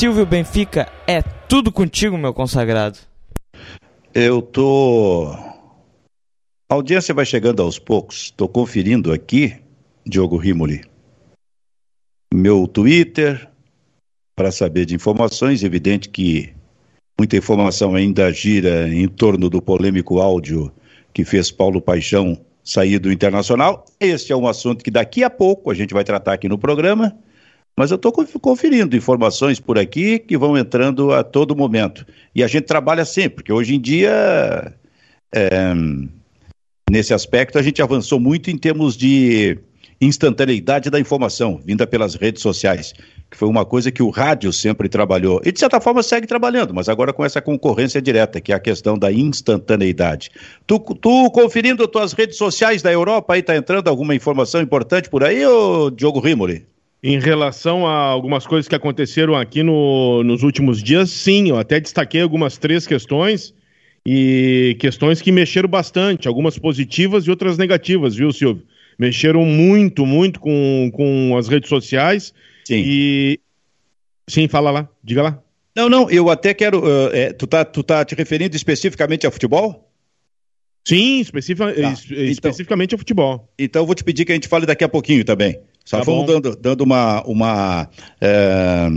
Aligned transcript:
Silvio 0.00 0.24
Benfica, 0.24 0.90
é 1.06 1.20
tudo 1.20 1.70
contigo, 1.70 2.16
meu 2.16 2.32
consagrado. 2.32 2.98
Eu 4.14 4.40
tô. 4.40 5.26
A 6.70 6.74
audiência 6.74 7.12
vai 7.12 7.26
chegando 7.26 7.60
aos 7.60 7.78
poucos. 7.78 8.22
Estou 8.22 8.48
conferindo 8.48 9.12
aqui, 9.12 9.56
Diogo 10.06 10.38
Rimoli, 10.38 10.80
meu 12.32 12.66
Twitter, 12.66 13.46
para 14.34 14.50
saber 14.50 14.86
de 14.86 14.94
informações. 14.94 15.62
Evidente 15.62 16.08
que 16.08 16.50
muita 17.18 17.36
informação 17.36 17.94
ainda 17.94 18.32
gira 18.32 18.88
em 18.88 19.06
torno 19.06 19.50
do 19.50 19.60
polêmico 19.60 20.18
áudio 20.18 20.72
que 21.12 21.26
fez 21.26 21.50
Paulo 21.50 21.78
Paixão 21.78 22.40
sair 22.64 22.98
do 22.98 23.12
Internacional. 23.12 23.84
Este 24.00 24.32
é 24.32 24.36
um 24.36 24.48
assunto 24.48 24.82
que 24.82 24.90
daqui 24.90 25.22
a 25.22 25.28
pouco 25.28 25.70
a 25.70 25.74
gente 25.74 25.92
vai 25.92 26.04
tratar 26.04 26.32
aqui 26.32 26.48
no 26.48 26.56
programa. 26.56 27.14
Mas 27.76 27.90
eu 27.90 27.96
estou 27.96 28.12
conferindo 28.12 28.96
informações 28.96 29.58
por 29.58 29.78
aqui 29.78 30.18
que 30.18 30.36
vão 30.36 30.56
entrando 30.56 31.12
a 31.12 31.24
todo 31.24 31.56
momento. 31.56 32.04
E 32.34 32.42
a 32.42 32.46
gente 32.46 32.64
trabalha 32.64 33.04
sempre, 33.04 33.36
porque 33.36 33.52
hoje 33.52 33.74
em 33.74 33.80
dia, 33.80 34.74
é, 35.34 35.72
nesse 36.90 37.14
aspecto, 37.14 37.58
a 37.58 37.62
gente 37.62 37.80
avançou 37.80 38.20
muito 38.20 38.50
em 38.50 38.58
termos 38.58 38.96
de 38.96 39.58
instantaneidade 40.00 40.88
da 40.88 40.98
informação, 40.98 41.60
vinda 41.62 41.86
pelas 41.86 42.14
redes 42.14 42.42
sociais, 42.42 42.94
que 43.30 43.36
foi 43.36 43.48
uma 43.48 43.66
coisa 43.66 43.92
que 43.92 44.02
o 44.02 44.08
rádio 44.08 44.52
sempre 44.52 44.88
trabalhou. 44.88 45.42
E, 45.44 45.52
de 45.52 45.60
certa 45.60 45.80
forma, 45.80 46.02
segue 46.02 46.26
trabalhando, 46.26 46.72
mas 46.72 46.88
agora 46.88 47.12
com 47.12 47.24
essa 47.24 47.40
concorrência 47.40 48.00
direta, 48.00 48.40
que 48.40 48.52
é 48.52 48.54
a 48.54 48.60
questão 48.60 48.98
da 48.98 49.12
instantaneidade. 49.12 50.30
Tu, 50.66 50.78
tu 50.78 51.30
conferindo 51.30 51.86
tuas 51.86 52.14
redes 52.14 52.38
sociais 52.38 52.80
da 52.80 52.90
Europa, 52.90 53.34
aí 53.34 53.40
está 53.40 53.54
entrando 53.54 53.88
alguma 53.88 54.14
informação 54.14 54.60
importante 54.62 55.10
por 55.10 55.22
aí, 55.22 55.44
ô 55.44 55.90
Diogo 55.90 56.18
Rimoli? 56.18 56.66
Em 57.02 57.18
relação 57.18 57.86
a 57.86 57.94
algumas 57.94 58.46
coisas 58.46 58.68
que 58.68 58.74
aconteceram 58.74 59.34
aqui 59.34 59.62
no, 59.62 60.22
nos 60.22 60.42
últimos 60.42 60.82
dias, 60.82 61.10
sim, 61.10 61.48
eu 61.48 61.58
até 61.58 61.80
destaquei 61.80 62.20
algumas 62.20 62.58
três 62.58 62.86
questões 62.86 63.54
e 64.06 64.76
questões 64.78 65.22
que 65.22 65.32
mexeram 65.32 65.68
bastante, 65.68 66.28
algumas 66.28 66.58
positivas 66.58 67.24
e 67.24 67.30
outras 67.30 67.56
negativas, 67.56 68.14
viu, 68.14 68.30
Silvio? 68.32 68.64
Mexeram 68.98 69.46
muito, 69.46 70.04
muito 70.04 70.38
com, 70.40 70.90
com 70.92 71.36
as 71.38 71.48
redes 71.48 71.70
sociais. 71.70 72.34
Sim. 72.66 72.82
E. 72.84 73.40
Sim, 74.28 74.46
fala 74.46 74.70
lá, 74.70 74.88
diga 75.02 75.22
lá. 75.22 75.42
Não, 75.74 75.88
não, 75.88 76.10
eu 76.10 76.28
até 76.28 76.52
quero. 76.52 76.80
Uh, 76.80 77.08
é, 77.14 77.32
tu, 77.32 77.46
tá, 77.46 77.64
tu 77.64 77.82
tá 77.82 78.04
te 78.04 78.14
referindo 78.14 78.54
especificamente 78.54 79.24
ao 79.24 79.32
futebol? 79.32 79.90
Sim, 80.86 81.20
especific, 81.20 81.58
tá. 81.58 81.70
então, 81.70 81.92
especificamente 82.24 82.94
ao 82.94 82.98
futebol. 82.98 83.50
Então 83.58 83.82
eu 83.82 83.86
vou 83.86 83.94
te 83.94 84.04
pedir 84.04 84.24
que 84.24 84.32
a 84.32 84.34
gente 84.34 84.48
fale 84.48 84.66
daqui 84.66 84.84
a 84.84 84.88
pouquinho 84.88 85.24
também. 85.24 85.58
Só 85.90 85.98
tá 85.98 86.04
fomos 86.04 86.24
dando, 86.24 86.54
dando 86.54 86.82
uma. 86.82 87.20
uma 87.26 87.88
é, 88.20 88.88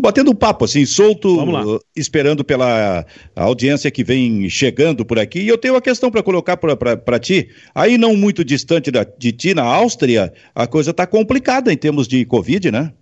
batendo 0.00 0.32
um 0.32 0.34
papo 0.34 0.64
assim, 0.64 0.84
solto, 0.84 1.80
esperando 1.94 2.42
pela 2.42 3.06
audiência 3.36 3.88
que 3.88 4.02
vem 4.02 4.50
chegando 4.50 5.04
por 5.04 5.16
aqui. 5.16 5.38
E 5.38 5.46
eu 5.46 5.56
tenho 5.56 5.74
uma 5.74 5.80
questão 5.80 6.10
para 6.10 6.20
colocar 6.20 6.56
para 6.56 7.18
ti. 7.20 7.50
Aí, 7.72 7.96
não 7.96 8.16
muito 8.16 8.44
distante 8.44 8.90
da, 8.90 9.04
de 9.04 9.30
ti, 9.30 9.54
na 9.54 9.62
Áustria, 9.62 10.32
a 10.52 10.66
coisa 10.66 10.90
está 10.90 11.06
complicada 11.06 11.72
em 11.72 11.76
termos 11.76 12.08
de 12.08 12.24
Covid, 12.24 12.72
né? 12.72 12.92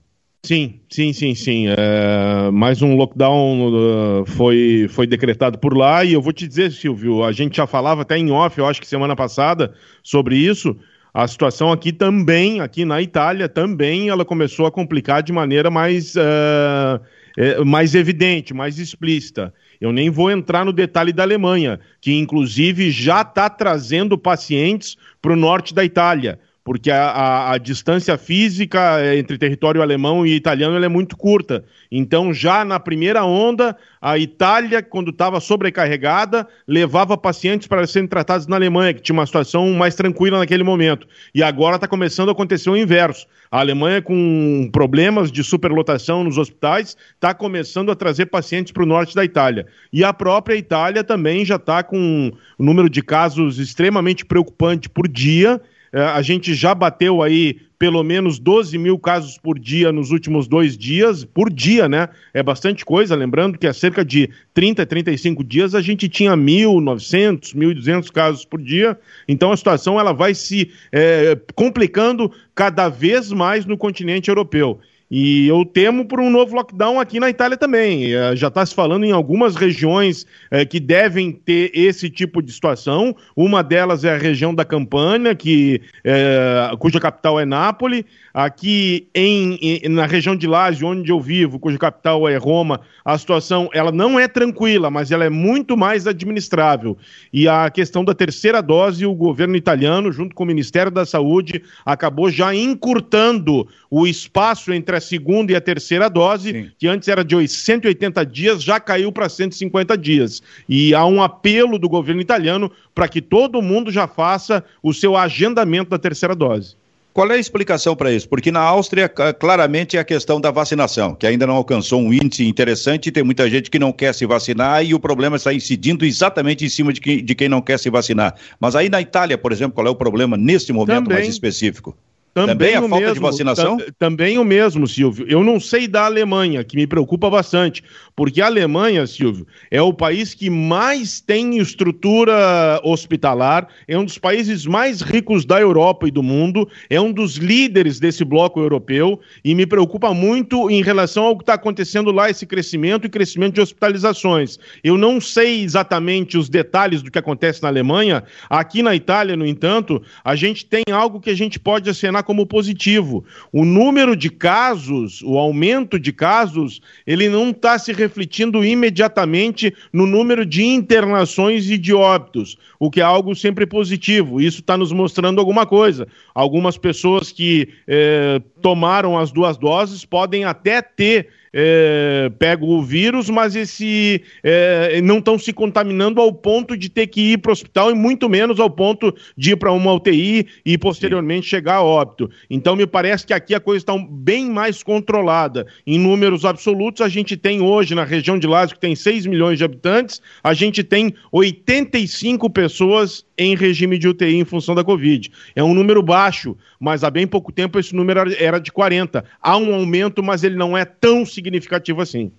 Sim, 0.45 0.78
sim, 0.91 1.14
sim, 1.14 1.34
sim. 1.34 1.69
É, 1.69 2.51
mais 2.53 2.83
um 2.83 2.97
lockdown 2.97 4.20
uh, 4.20 4.27
foi, 4.27 4.89
foi 4.91 5.06
decretado 5.06 5.58
por 5.58 5.75
lá 5.75 6.05
e 6.05 6.12
eu 6.12 6.20
vou 6.20 6.34
te 6.34 6.47
dizer, 6.47 6.70
Silvio, 6.70 7.25
a 7.25 7.33
gente 7.33 7.56
já 7.56 7.67
falava 7.67 8.03
até 8.03 8.19
em 8.19 8.30
off, 8.30 8.58
eu 8.58 8.67
acho 8.67 8.78
que 8.78 8.86
semana 8.86 9.17
passada, 9.17 9.73
sobre 10.02 10.36
isso. 10.36 10.77
A 11.17 11.27
situação 11.27 11.73
aqui 11.73 11.95
também, 11.95 12.61
aqui 12.61 12.85
na 12.85 13.01
Itália, 13.01 13.49
também 13.49 14.11
ela 14.11 14.23
começou 14.23 14.67
a 14.67 14.71
complicar 14.71 15.23
de 15.23 15.33
maneira 15.33 15.71
mais, 15.71 16.15
uh, 16.15 17.65
mais 17.65 17.95
evidente, 17.95 18.53
mais 18.53 18.79
explícita. 18.79 19.51
Eu 19.81 19.93
nem 19.93 20.11
vou 20.11 20.31
entrar 20.31 20.63
no 20.63 20.75
detalhe 20.75 21.15
da 21.15 21.23
Alemanha, 21.23 21.81
que 22.03 22.13
inclusive 22.13 22.91
já 22.91 23.23
está 23.23 23.49
trazendo 23.49 24.19
pacientes 24.19 24.95
para 25.23 25.33
o 25.33 25.37
norte 25.37 25.73
da 25.73 25.83
Itália 25.83 26.39
porque 26.67 26.91
a, 26.91 27.11
a, 27.11 27.53
a, 27.53 27.59
distância 27.59 28.19
física 28.19 28.99
entre 29.17 29.39
território 29.39 29.81
alemão 29.81 30.27
e 30.27 30.35
italiano 30.35 30.85
é 30.85 30.89
muito 30.89 31.17
curta. 31.17 31.65
Então, 31.93 32.35
já 32.35 32.65
na 32.65 32.81
primeira 32.81 33.25
onda, 33.25 33.77
a 34.03 34.19
Itália, 34.19 34.83
quando 34.83 35.13
estava 35.13 35.39
sobrecarregada, 35.39 36.45
levava 36.67 37.17
pacientes 37.17 37.69
para 37.69 37.87
serem 37.87 38.09
tratados 38.09 38.49
na 38.49 38.57
Alemanha, 38.57 38.93
que 38.93 39.01
tinha 39.01 39.15
uma 39.15 39.25
situação 39.25 39.73
mais 39.75 39.95
tranquila 39.95 40.41
naquele 40.41 40.65
momento. 40.65 41.07
E 41.33 41.41
agora 41.41 41.77
está 41.77 41.87
começando 41.87 42.31
a 42.31 42.33
acontecer 42.33 42.69
o 42.69 42.77
inverso. 42.77 43.29
A 43.48 43.61
Alemanha, 43.61 44.03
com 44.03 44.69
problemas 44.73 45.31
de 45.31 45.45
superlotação 45.45 46.25
nos 46.25 46.37
hospitais, 46.37 46.97
está 47.15 47.33
começando 47.33 47.93
a 47.93 47.95
trazer 47.95 48.27
pacientes 48.27 48.73
para 48.73 48.83
o 48.83 48.87
norte 48.87 49.15
da 49.15 49.25
Itália. 49.25 49.69
E 49.93 50.03
a 50.03 50.13
própria 50.13 50.57
Itália 50.57 51.05
também 51.05 51.45
já 51.45 51.55
está 51.55 51.85
com 51.85 52.33
um 52.59 52.65
número 52.65 52.91
de 52.91 53.03
casos 53.03 53.61
extremamente 53.61 54.25
preocupante 54.25 54.89
por 54.89 55.07
dia 55.07 55.63
a 56.02 56.23
gente 56.23 56.55
já 56.55 56.74
bateu 56.74 57.23
aí 57.23 57.58
pelo 57.79 58.02
menos 58.02 58.39
12 58.39 58.79
mil 58.79 58.98
casos 58.98 59.39
por 59.39 59.58
dia 59.58 59.92
nos 59.92 60.11
últimos 60.11 60.48
dois 60.48 60.77
dias, 60.77 61.24
por 61.24 61.52
dia, 61.52 61.89
né? 61.89 62.08
É 62.33 62.42
bastante 62.42 62.84
coisa, 62.84 63.14
lembrando 63.14 63.58
que 63.58 63.67
há 63.67 63.73
cerca 63.73 64.05
de 64.05 64.30
30, 64.55 64.85
35 64.86 65.45
dias 65.45 65.74
a 65.74 65.83
gente 65.83 66.08
tinha 66.08 66.33
1.900, 66.33 67.55
1.200 67.55 68.11
casos 68.11 68.45
por 68.45 68.61
dia, 68.61 68.98
então 69.29 69.52
a 69.52 69.56
situação 69.56 70.01
ela 70.01 70.12
vai 70.12 70.35
se 70.35 70.70
é, 70.90 71.39
complicando 71.55 72.33
cada 72.55 72.89
vez 72.89 73.30
mais 73.30 73.67
no 73.67 73.77
continente 73.77 74.29
europeu. 74.29 74.80
E 75.11 75.46
eu 75.46 75.64
temo 75.64 76.05
por 76.05 76.18
um 76.18 76.28
novo 76.28 76.56
lockdown 76.56 76.98
aqui 76.98 77.20
na 77.20 77.30
Itália 77.30 77.56
também. 77.56 78.12
É, 78.12 78.34
já 78.34 78.48
está 78.48 78.67
se 78.67 78.74
falando 78.74 79.05
em 79.05 79.12
algumas 79.12 79.55
regiões 79.55 80.27
é, 80.50 80.64
que 80.64 80.80
devem 80.80 81.30
ter 81.30 81.70
esse 81.72 82.11
tipo 82.11 82.42
de 82.42 82.52
situação. 82.52 83.14
Uma 83.36 83.62
delas 83.62 84.02
é 84.02 84.12
a 84.12 84.18
região 84.18 84.52
da 84.52 84.64
Campânia, 84.64 85.34
que, 85.34 85.80
é, 86.02 86.70
cuja 86.78 86.98
capital 86.98 87.39
é 87.39 87.44
Nápoles. 87.44 88.05
Aqui 88.34 89.08
em, 89.14 89.55
em, 89.62 89.89
na 89.89 90.05
região 90.05 90.36
de 90.36 90.46
Lazio, 90.46 90.89
onde 90.89 91.11
eu 91.11 91.18
vivo, 91.18 91.58
cuja 91.58 91.78
capital 91.78 92.28
é 92.28 92.36
Roma, 92.36 92.83
a 93.02 93.17
situação 93.17 93.70
ela 93.73 93.90
não 93.90 94.20
é 94.20 94.28
tranquila, 94.28 94.90
mas 94.90 95.11
ela 95.11 95.24
é 95.24 95.30
muito 95.30 95.74
mais 95.74 96.06
administrável. 96.06 96.98
E 97.33 97.48
a 97.48 97.70
questão 97.70 98.05
da 98.05 98.12
terceira 98.12 98.61
dose, 98.61 99.06
o 99.06 99.14
governo 99.14 99.56
italiano, 99.56 100.12
junto 100.12 100.34
com 100.34 100.42
o 100.42 100.46
Ministério 100.46 100.92
da 100.92 101.06
Saúde, 101.06 101.62
acabou 101.83 102.30
já 102.30 102.55
encurtando 102.55 103.67
o 103.88 104.06
espaço 104.06 104.70
entre 104.70 104.95
a 104.96 105.01
segunda 105.01 105.52
e 105.52 105.57
a 105.57 105.61
terceira 105.61 106.08
dose, 106.08 106.52
Sim. 106.52 106.70
que 106.79 106.89
antes 106.89 107.08
era 107.08 107.24
de 107.24 107.46
180 107.46 108.24
dias, 108.27 108.62
já 108.62 108.80
caiu 108.80 109.12
para 109.12 109.29
150 109.29 109.96
dias. 109.96 110.42
E 110.68 110.95
há 110.95 111.05
um 111.07 111.23
apelo 111.23 111.79
do 111.79 111.89
governo 111.89 112.20
italiano 112.20 112.70
para 112.95 113.08
que 113.08 113.20
todo 113.20 113.62
mundo 113.62 113.90
já 113.90 114.06
faça 114.06 114.64
o 114.83 114.92
seu 114.92 115.17
agendamento 115.17 115.90
da 115.90 115.98
terceira 115.98 116.35
dose. 116.35 116.77
Qual 117.17 117.30
é 117.30 117.35
a 117.36 117.39
explicação 117.39 117.96
para 117.96 118.12
isso? 118.12 118.29
Porque 118.29 118.52
na 118.52 118.61
Áustria, 118.61 119.08
claramente, 119.08 119.96
é 119.96 120.01
a 120.01 120.05
questão 120.05 120.39
da 120.39 120.51
vacinação, 120.51 121.14
que 121.14 121.27
ainda 121.27 121.46
não 121.46 121.55
alcançou 121.55 121.98
um 121.98 122.12
índice 122.12 122.46
interessante, 122.46 123.11
tem 123.11 123.24
muita 123.24 123.48
gente 123.48 123.70
que 123.70 123.79
não 123.79 123.90
quer 123.90 124.14
se 124.14 124.27
vacinar 124.27 124.85
e 124.85 124.92
o 124.92 125.01
problema 125.01 125.36
está 125.36 125.51
incidindo 125.51 126.05
exatamente 126.05 126.67
em 126.67 126.68
cima 126.68 126.92
de, 126.92 127.01
que, 127.01 127.23
de 127.23 127.35
quem 127.35 127.48
não 127.48 127.62
quer 127.62 127.79
se 127.79 127.89
vacinar. 127.89 128.35
Mas 128.61 128.76
aí 128.76 128.90
na 128.90 129.00
Itália, 129.00 129.38
por 129.38 129.50
exemplo, 129.50 129.73
qual 129.73 129.87
é 129.87 129.90
o 129.90 129.94
problema 129.94 130.37
nesse 130.37 130.75
momento 130.75 131.05
Também. 131.05 131.14
mais 131.14 131.26
específico? 131.26 131.96
Também, 132.37 132.55
também 132.55 132.75
a 132.75 132.81
falta 132.82 132.97
mesmo, 132.99 133.14
de 133.14 133.20
vacinação? 133.20 133.79
também 133.99 134.37
o 134.37 134.44
mesmo, 134.44 134.87
Silvio. 134.87 135.25
Eu 135.26 135.43
não 135.43 135.58
sei 135.58 135.88
da 135.88 136.05
Alemanha, 136.05 136.62
que 136.62 136.76
me 136.76 136.87
preocupa 136.87 137.31
bastante, 137.31 137.83
porque 138.15 138.43
a 138.43 138.47
Alemanha, 138.47 139.06
Silvio, 139.06 139.47
é 139.71 139.81
o 139.81 139.91
país 139.91 140.35
que 140.35 140.50
mais 140.50 141.19
tem 141.19 141.56
estrutura 141.56 142.79
hospitalar, 142.85 143.69
é 143.88 143.99
um 143.99 144.05
dos 144.05 144.19
países 144.19 144.67
mais 144.67 145.00
ricos 145.00 145.47
da 145.47 145.59
Europa 145.59 146.09
e 146.09 146.11
do 146.11 146.23
mundo, 146.23 146.69
é 146.91 147.00
um 147.00 147.11
dos 147.11 147.37
líderes 147.37 147.99
desse 147.99 148.23
bloco 148.23 148.61
europeu 148.61 149.19
e 149.43 149.55
me 149.55 149.65
preocupa 149.65 150.12
muito 150.12 150.71
em 150.71 150.83
relação 150.83 151.25
ao 151.25 151.38
que 151.38 151.43
está 151.43 151.55
acontecendo 151.55 152.12
lá, 152.12 152.29
esse 152.29 152.44
crescimento 152.44 153.06
e 153.06 153.09
crescimento 153.09 153.55
de 153.55 153.62
hospitalizações. 153.62 154.59
Eu 154.85 154.99
não 154.99 155.23
sei 155.23 155.62
exatamente 155.62 156.37
os 156.37 156.50
detalhes 156.50 157.00
do 157.00 157.11
que 157.11 157.19
acontece 157.19 157.62
na 157.62 157.69
Alemanha. 157.69 158.25
Aqui 158.50 158.83
na 158.83 158.94
Itália, 158.94 159.35
no 159.37 159.47
entanto, 159.47 160.03
a 160.23 160.37
gente 160.37 160.67
tem 160.67 160.85
algo 160.93 161.19
que 161.19 161.31
a 161.31 161.35
gente 161.35 161.59
pode 161.59 161.88
acenar 161.88 162.25
como 162.26 162.44
positivo. 162.44 163.25
O 163.52 163.64
número 163.64 164.14
de 164.14 164.28
casos, 164.28 165.23
o 165.23 165.38
aumento 165.38 165.99
de 165.99 166.12
casos, 166.12 166.82
ele 167.06 167.28
não 167.28 167.50
está 167.50 167.78
se 167.78 167.93
refletindo 167.93 168.64
imediatamente 168.64 169.73
no 169.93 170.06
número 170.06 170.44
de 170.44 170.64
internações 170.64 171.70
e 171.70 171.78
de 171.78 171.94
óbitos, 171.94 172.58
o 172.78 172.90
que 172.90 173.00
é 173.00 173.05
algo 173.05 173.34
sempre 173.34 173.64
positivo. 173.64 174.40
Isso 174.40 174.61
está 174.61 174.76
nos 174.76 174.93
mostrando 174.93 175.38
alguma 175.38 175.64
coisa. 175.64 176.06
Algumas 176.34 176.76
pessoas 176.76 177.31
que 177.31 177.69
eh, 177.87 178.43
tomaram 178.61 179.17
as 179.17 179.31
duas 179.31 179.56
doses 179.56 180.05
podem 180.05 180.44
até 180.44 180.82
ter 180.82 181.28
é, 181.58 182.31
pegam 182.38 182.69
o 182.69 182.82
vírus, 182.82 183.31
mas 183.31 183.56
esse 183.56 184.20
é, 184.44 185.00
não 185.00 185.19
estão 185.19 185.38
se 185.38 185.55
contaminando 185.55 186.20
ao 186.20 186.31
ponto 186.31 186.76
de 186.76 186.91
ter 186.91 187.06
que 187.06 187.32
ir 187.32 187.38
para 187.38 187.49
o 187.49 187.53
hospital 187.53 187.91
e 187.91 187.94
muito 187.94 188.29
menos 188.29 188.61
ao 188.61 188.69
ponto 188.69 189.14
de 189.35 189.53
ir 189.53 189.56
para 189.56 189.73
uma 189.73 189.94
UTI 189.94 190.47
e 190.67 190.76
posteriormente 190.76 191.47
chegar 191.47 191.76
a 191.76 191.82
óbito. 191.82 192.29
Então 192.50 192.76
me 192.76 192.87
parece 192.87 193.26
que 193.26 193.32
aqui 193.32 193.55
a 193.55 193.61
coisa 193.61 193.82
está 193.82 193.97
bem 193.97 194.50
mais 194.50 194.82
controlada. 194.82 195.67
Em 195.87 195.99
números 195.99 196.44
absolutos, 196.44 197.00
a 197.00 197.08
gente 197.08 197.38
tem 197.38 197.62
hoje 197.62 197.94
na 197.94 198.05
região 198.05 198.38
de 198.38 198.47
Lázaro, 198.47 198.75
que 198.75 198.81
tem 198.81 198.94
6 198.94 199.25
milhões 199.25 199.56
de 199.56 199.64
habitantes, 199.64 200.20
a 200.44 200.52
gente 200.52 200.85
tem 200.85 201.14
85 201.32 202.50
pessoas 202.50 203.25
em 203.38 203.55
regime 203.55 203.99
de 203.99 204.09
UTI 204.09 204.37
em 204.37 204.44
função 204.44 204.75
da 204.75 204.85
Covid. 204.85 205.31
É 205.55 205.62
um 205.62 205.75
número 205.75 206.03
baixo, 206.03 206.56
mas 206.81 207.05
há 207.05 207.11
bem 207.11 207.27
pouco 207.27 207.53
tempo 207.53 207.79
esse 207.79 207.94
número 207.94 208.35
era 208.38 208.59
de 208.59 208.73
40. 208.73 209.25
Há 209.41 209.56
um 209.56 209.75
aumento, 209.75 210.23
mas 210.23 210.44
ele 210.44 210.56
não 210.56 210.77
é 210.77 210.85
tão 210.85 211.25
significativo 211.25 212.00
assim. 212.00 212.31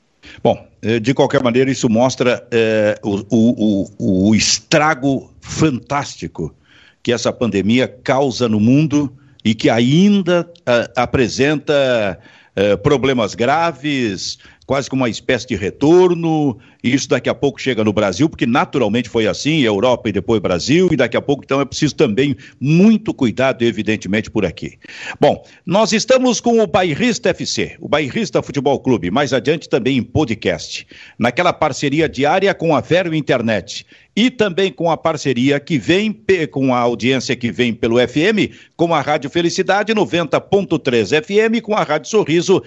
Bom, 0.43 0.67
eh, 0.81 0.99
de 0.99 1.13
qualquer 1.13 1.41
maneira, 1.41 1.69
isso 1.71 1.89
mostra 1.89 2.45
é, 2.51 2.99
o, 3.03 3.23
o, 3.29 4.29
o, 4.29 4.35
estrago 4.35 5.31
fantástico 5.39 6.53
que 7.01 7.11
essa 7.13 7.31
pandemia 7.31 7.87
causa 7.87 8.49
no 8.49 8.59
mundo 8.59 9.15
e 9.43 9.55
que 9.55 9.69
ainda 9.69 10.41
uh, 10.41 10.91
apresenta 10.93 12.19
uh, 12.57 12.77
problemas 12.79 13.33
graves, 13.33 14.39
quase 14.67 14.89
como 14.89 15.01
uma 15.03 15.09
espécie 15.09 15.47
de 15.47 15.55
retorno, 15.55 16.59
e 16.83 16.93
isso 16.93 17.07
daqui 17.07 17.29
a 17.29 17.33
pouco 17.33 17.59
chega 17.59 17.85
no 17.85 17.93
Brasil, 17.93 18.27
porque 18.29 18.45
naturalmente 18.45 19.07
foi 19.07 19.25
assim, 19.25 19.61
Europa 19.61 20.09
e 20.09 20.11
depois 20.11 20.41
Brasil, 20.41 20.89
e 20.91 20.97
daqui 20.97 21.15
a 21.15 21.21
pouco 21.21 21.43
então 21.45 21.61
é 21.61 21.65
preciso 21.65 21.95
também 21.95 22.35
muito 22.59 23.13
cuidado, 23.13 23.63
evidentemente, 23.63 24.29
por 24.29 24.45
aqui. 24.45 24.77
Bom, 25.21 25.41
nós 25.65 25.93
estamos 25.93 26.41
com 26.41 26.59
o 26.59 26.67
Bairrista 26.67 27.29
FC, 27.29 27.77
o 27.79 27.87
Bairrista 27.87 28.43
Futebol 28.43 28.77
Clube, 28.81 29.09
mais 29.09 29.31
adiante 29.31 29.69
também 29.69 29.97
em 29.97 30.03
podcast, 30.03 30.85
naquela 31.17 31.53
parceria 31.53 32.09
diária 32.09 32.53
com 32.53 32.75
a 32.75 32.81
Vero 32.81 33.15
Internet 33.15 33.85
e 34.17 34.31
também 34.31 34.71
com 34.71 34.89
a 34.89 34.97
parceria 34.97 35.59
que 35.59 35.77
vem, 35.77 36.11
com 36.49 36.73
a 36.73 36.79
audiência 36.79 37.35
que 37.35 37.51
vem 37.51 37.71
pelo 37.71 37.99
FM, 37.99 38.51
com 38.75 38.91
a 38.91 38.99
Rádio 38.99 39.29
Felicidade 39.29 39.93
90.3 39.93 41.23
FM, 41.23 41.61
com 41.61 41.75
a 41.75 41.83
Rádio 41.83 42.09
Sorriso 42.09 42.63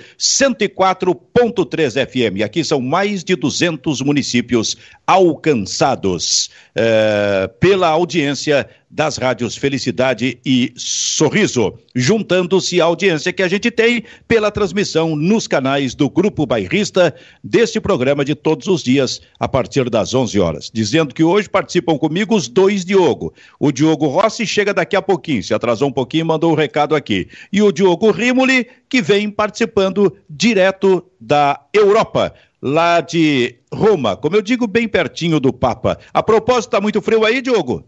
104.3 1.40 2.06
FM. 2.06 2.42
Aqui 2.44 2.62
são 2.62 2.80
mais 2.80 3.24
de 3.24 3.34
200 3.34 4.02
municípios 4.02 4.76
alcançados 5.06 6.50
eh, 6.74 7.50
pela 7.58 7.88
audiência 7.88 8.68
das 8.90 9.16
rádios 9.16 9.56
Felicidade 9.56 10.38
e 10.44 10.72
Sorriso, 10.76 11.74
juntando-se 11.94 12.80
à 12.80 12.84
audiência 12.84 13.32
que 13.32 13.42
a 13.42 13.46
gente 13.46 13.70
tem 13.70 14.02
pela 14.26 14.50
transmissão 14.50 15.14
nos 15.14 15.46
canais 15.46 15.94
do 15.94 16.10
Grupo 16.10 16.44
Bairrista 16.44 17.14
deste 17.42 17.80
programa 17.80 18.24
de 18.24 18.34
todos 18.34 18.66
os 18.66 18.82
dias, 18.82 19.20
a 19.38 19.46
partir 19.46 19.88
das 19.88 20.12
11 20.12 20.40
horas. 20.40 20.70
Dizendo 20.74 21.14
que 21.14 21.22
hoje 21.22 21.48
participam 21.48 21.96
comigo 21.96 22.34
os 22.34 22.48
dois 22.48 22.84
Diogo. 22.84 23.32
O 23.60 23.70
Diogo 23.70 24.08
Rossi 24.08 24.44
chega 24.44 24.74
daqui 24.74 24.96
a 24.96 25.02
pouquinho, 25.02 25.42
se 25.42 25.54
atrasou 25.54 25.88
um 25.88 25.92
pouquinho, 25.92 26.26
mandou 26.26 26.50
o 26.50 26.54
um 26.54 26.56
recado 26.56 26.96
aqui. 26.96 27.28
E 27.52 27.62
o 27.62 27.70
Diogo 27.70 28.10
Rimoli, 28.10 28.66
que 28.90 29.00
vem 29.00 29.30
participando 29.30 30.16
direto 30.28 31.04
da 31.20 31.60
Europa 31.72 32.34
lá 32.60 33.00
de 33.00 33.54
Roma, 33.72 34.16
como 34.16 34.36
eu 34.36 34.42
digo, 34.42 34.66
bem 34.66 34.88
pertinho 34.88 35.38
do 35.38 35.52
Papa. 35.52 35.96
A 36.12 36.22
propósito, 36.22 36.70
está 36.70 36.80
muito 36.80 37.00
frio 37.00 37.24
aí, 37.24 37.40
Diogo? 37.40 37.84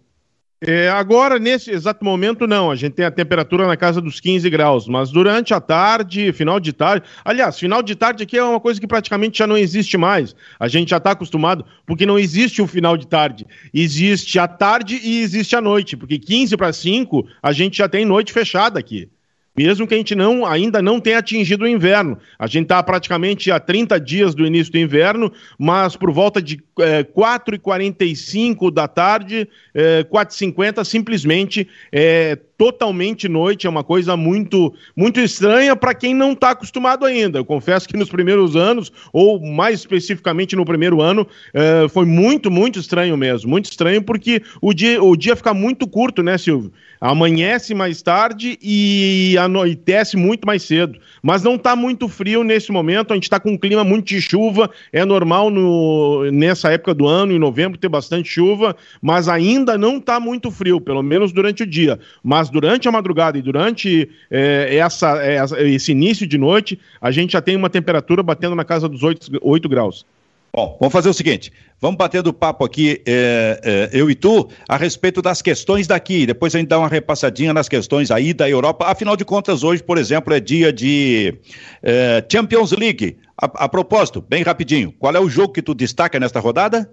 É, 0.64 0.88
agora, 0.88 1.40
nesse 1.40 1.72
exato 1.72 2.04
momento, 2.04 2.46
não. 2.46 2.70
A 2.70 2.76
gente 2.76 2.92
tem 2.92 3.04
a 3.04 3.10
temperatura 3.10 3.66
na 3.66 3.76
casa 3.76 4.00
dos 4.00 4.20
15 4.20 4.48
graus, 4.48 4.86
mas 4.86 5.10
durante 5.10 5.52
a 5.52 5.60
tarde, 5.60 6.32
final 6.32 6.60
de 6.60 6.72
tarde. 6.72 7.04
Aliás, 7.24 7.58
final 7.58 7.82
de 7.82 7.96
tarde 7.96 8.22
aqui 8.22 8.38
é 8.38 8.44
uma 8.44 8.60
coisa 8.60 8.80
que 8.80 8.86
praticamente 8.86 9.38
já 9.38 9.46
não 9.46 9.58
existe 9.58 9.98
mais. 9.98 10.36
A 10.60 10.68
gente 10.68 10.90
já 10.90 10.98
está 10.98 11.10
acostumado, 11.10 11.64
porque 11.84 12.06
não 12.06 12.16
existe 12.16 12.62
o 12.62 12.68
final 12.68 12.96
de 12.96 13.08
tarde. 13.08 13.44
Existe 13.74 14.38
a 14.38 14.46
tarde 14.46 15.00
e 15.02 15.20
existe 15.20 15.56
a 15.56 15.60
noite, 15.60 15.96
porque 15.96 16.16
15 16.16 16.56
para 16.56 16.72
5 16.72 17.26
a 17.42 17.52
gente 17.52 17.78
já 17.78 17.88
tem 17.88 18.04
noite 18.04 18.32
fechada 18.32 18.78
aqui 18.78 19.10
mesmo 19.56 19.86
que 19.86 19.94
a 19.94 19.96
gente 19.96 20.14
não, 20.14 20.46
ainda 20.46 20.80
não 20.80 20.98
tenha 20.98 21.18
atingido 21.18 21.64
o 21.64 21.68
inverno. 21.68 22.18
A 22.38 22.46
gente 22.46 22.64
está 22.64 22.82
praticamente 22.82 23.50
a 23.50 23.60
30 23.60 24.00
dias 24.00 24.34
do 24.34 24.46
início 24.46 24.72
do 24.72 24.78
inverno, 24.78 25.30
mas 25.58 25.94
por 25.94 26.10
volta 26.10 26.40
de 26.40 26.62
é, 26.78 27.04
4h45 27.04 28.72
da 28.72 28.88
tarde, 28.88 29.48
é, 29.74 30.04
4h50, 30.04 30.84
simplesmente 30.84 31.68
é 31.90 32.38
totalmente 32.56 33.28
noite, 33.28 33.66
é 33.66 33.70
uma 33.70 33.82
coisa 33.82 34.16
muito, 34.16 34.72
muito 34.96 35.18
estranha 35.18 35.74
para 35.74 35.94
quem 35.94 36.14
não 36.14 36.32
está 36.32 36.50
acostumado 36.50 37.04
ainda. 37.04 37.38
Eu 37.38 37.44
confesso 37.44 37.88
que 37.88 37.96
nos 37.96 38.08
primeiros 38.08 38.54
anos, 38.54 38.92
ou 39.12 39.40
mais 39.40 39.80
especificamente 39.80 40.54
no 40.54 40.64
primeiro 40.64 41.02
ano, 41.02 41.26
é, 41.52 41.88
foi 41.88 42.06
muito, 42.06 42.50
muito 42.52 42.78
estranho 42.78 43.16
mesmo. 43.16 43.50
Muito 43.50 43.64
estranho 43.64 44.00
porque 44.00 44.42
o 44.60 44.72
dia, 44.72 45.02
o 45.02 45.16
dia 45.16 45.34
fica 45.34 45.52
muito 45.52 45.88
curto, 45.88 46.22
né, 46.22 46.38
Silvio? 46.38 46.72
Amanhece 47.04 47.74
mais 47.74 48.00
tarde 48.00 48.56
e 48.62 49.36
anoitece 49.36 50.16
muito 50.16 50.46
mais 50.46 50.62
cedo. 50.62 51.00
Mas 51.20 51.42
não 51.42 51.56
está 51.56 51.74
muito 51.74 52.08
frio 52.08 52.44
nesse 52.44 52.70
momento, 52.70 53.10
a 53.10 53.14
gente 53.14 53.24
está 53.24 53.40
com 53.40 53.50
um 53.50 53.58
clima 53.58 53.82
muito 53.82 54.06
de 54.06 54.22
chuva. 54.22 54.70
É 54.92 55.04
normal 55.04 55.50
no, 55.50 56.30
nessa 56.30 56.70
época 56.70 56.94
do 56.94 57.08
ano, 57.08 57.32
em 57.32 57.40
novembro, 57.40 57.76
ter 57.76 57.88
bastante 57.88 58.28
chuva, 58.28 58.76
mas 59.00 59.28
ainda 59.28 59.76
não 59.76 59.96
está 59.96 60.20
muito 60.20 60.48
frio, 60.48 60.80
pelo 60.80 61.02
menos 61.02 61.32
durante 61.32 61.64
o 61.64 61.66
dia. 61.66 61.98
Mas 62.22 62.48
durante 62.48 62.86
a 62.86 62.92
madrugada 62.92 63.36
e 63.36 63.42
durante 63.42 64.08
é, 64.30 64.76
essa, 64.76 65.20
esse 65.60 65.90
início 65.90 66.24
de 66.24 66.38
noite, 66.38 66.78
a 67.00 67.10
gente 67.10 67.32
já 67.32 67.40
tem 67.40 67.56
uma 67.56 67.68
temperatura 67.68 68.22
batendo 68.22 68.54
na 68.54 68.64
casa 68.64 68.88
dos 68.88 69.02
8, 69.02 69.40
8 69.42 69.68
graus. 69.68 70.06
Bom, 70.54 70.76
vamos 70.78 70.92
fazer 70.92 71.08
o 71.08 71.14
seguinte: 71.14 71.50
vamos 71.80 71.96
batendo 71.96 72.30
papo 72.30 72.62
aqui, 72.62 73.02
é, 73.06 73.60
é, 73.64 73.90
eu 73.92 74.10
e 74.10 74.14
tu, 74.14 74.50
a 74.68 74.76
respeito 74.76 75.22
das 75.22 75.40
questões 75.40 75.86
daqui. 75.86 76.26
Depois 76.26 76.54
a 76.54 76.58
gente 76.58 76.68
dá 76.68 76.78
uma 76.78 76.88
repassadinha 76.88 77.54
nas 77.54 77.70
questões 77.70 78.10
aí 78.10 78.34
da 78.34 78.48
Europa. 78.48 78.84
Afinal 78.86 79.16
de 79.16 79.24
contas, 79.24 79.64
hoje, 79.64 79.82
por 79.82 79.96
exemplo, 79.96 80.34
é 80.34 80.40
dia 80.40 80.70
de 80.70 81.38
é, 81.82 82.22
Champions 82.30 82.72
League. 82.72 83.16
A, 83.40 83.64
a, 83.64 83.68
propósito, 83.68 84.20
bem 84.20 84.42
rapidinho, 84.42 84.92
qual 84.98 85.16
é 85.16 85.20
o 85.20 85.28
jogo 85.28 85.54
que 85.54 85.62
tu 85.62 85.74
destaca 85.74 86.20
nesta 86.20 86.38
rodada? 86.38 86.90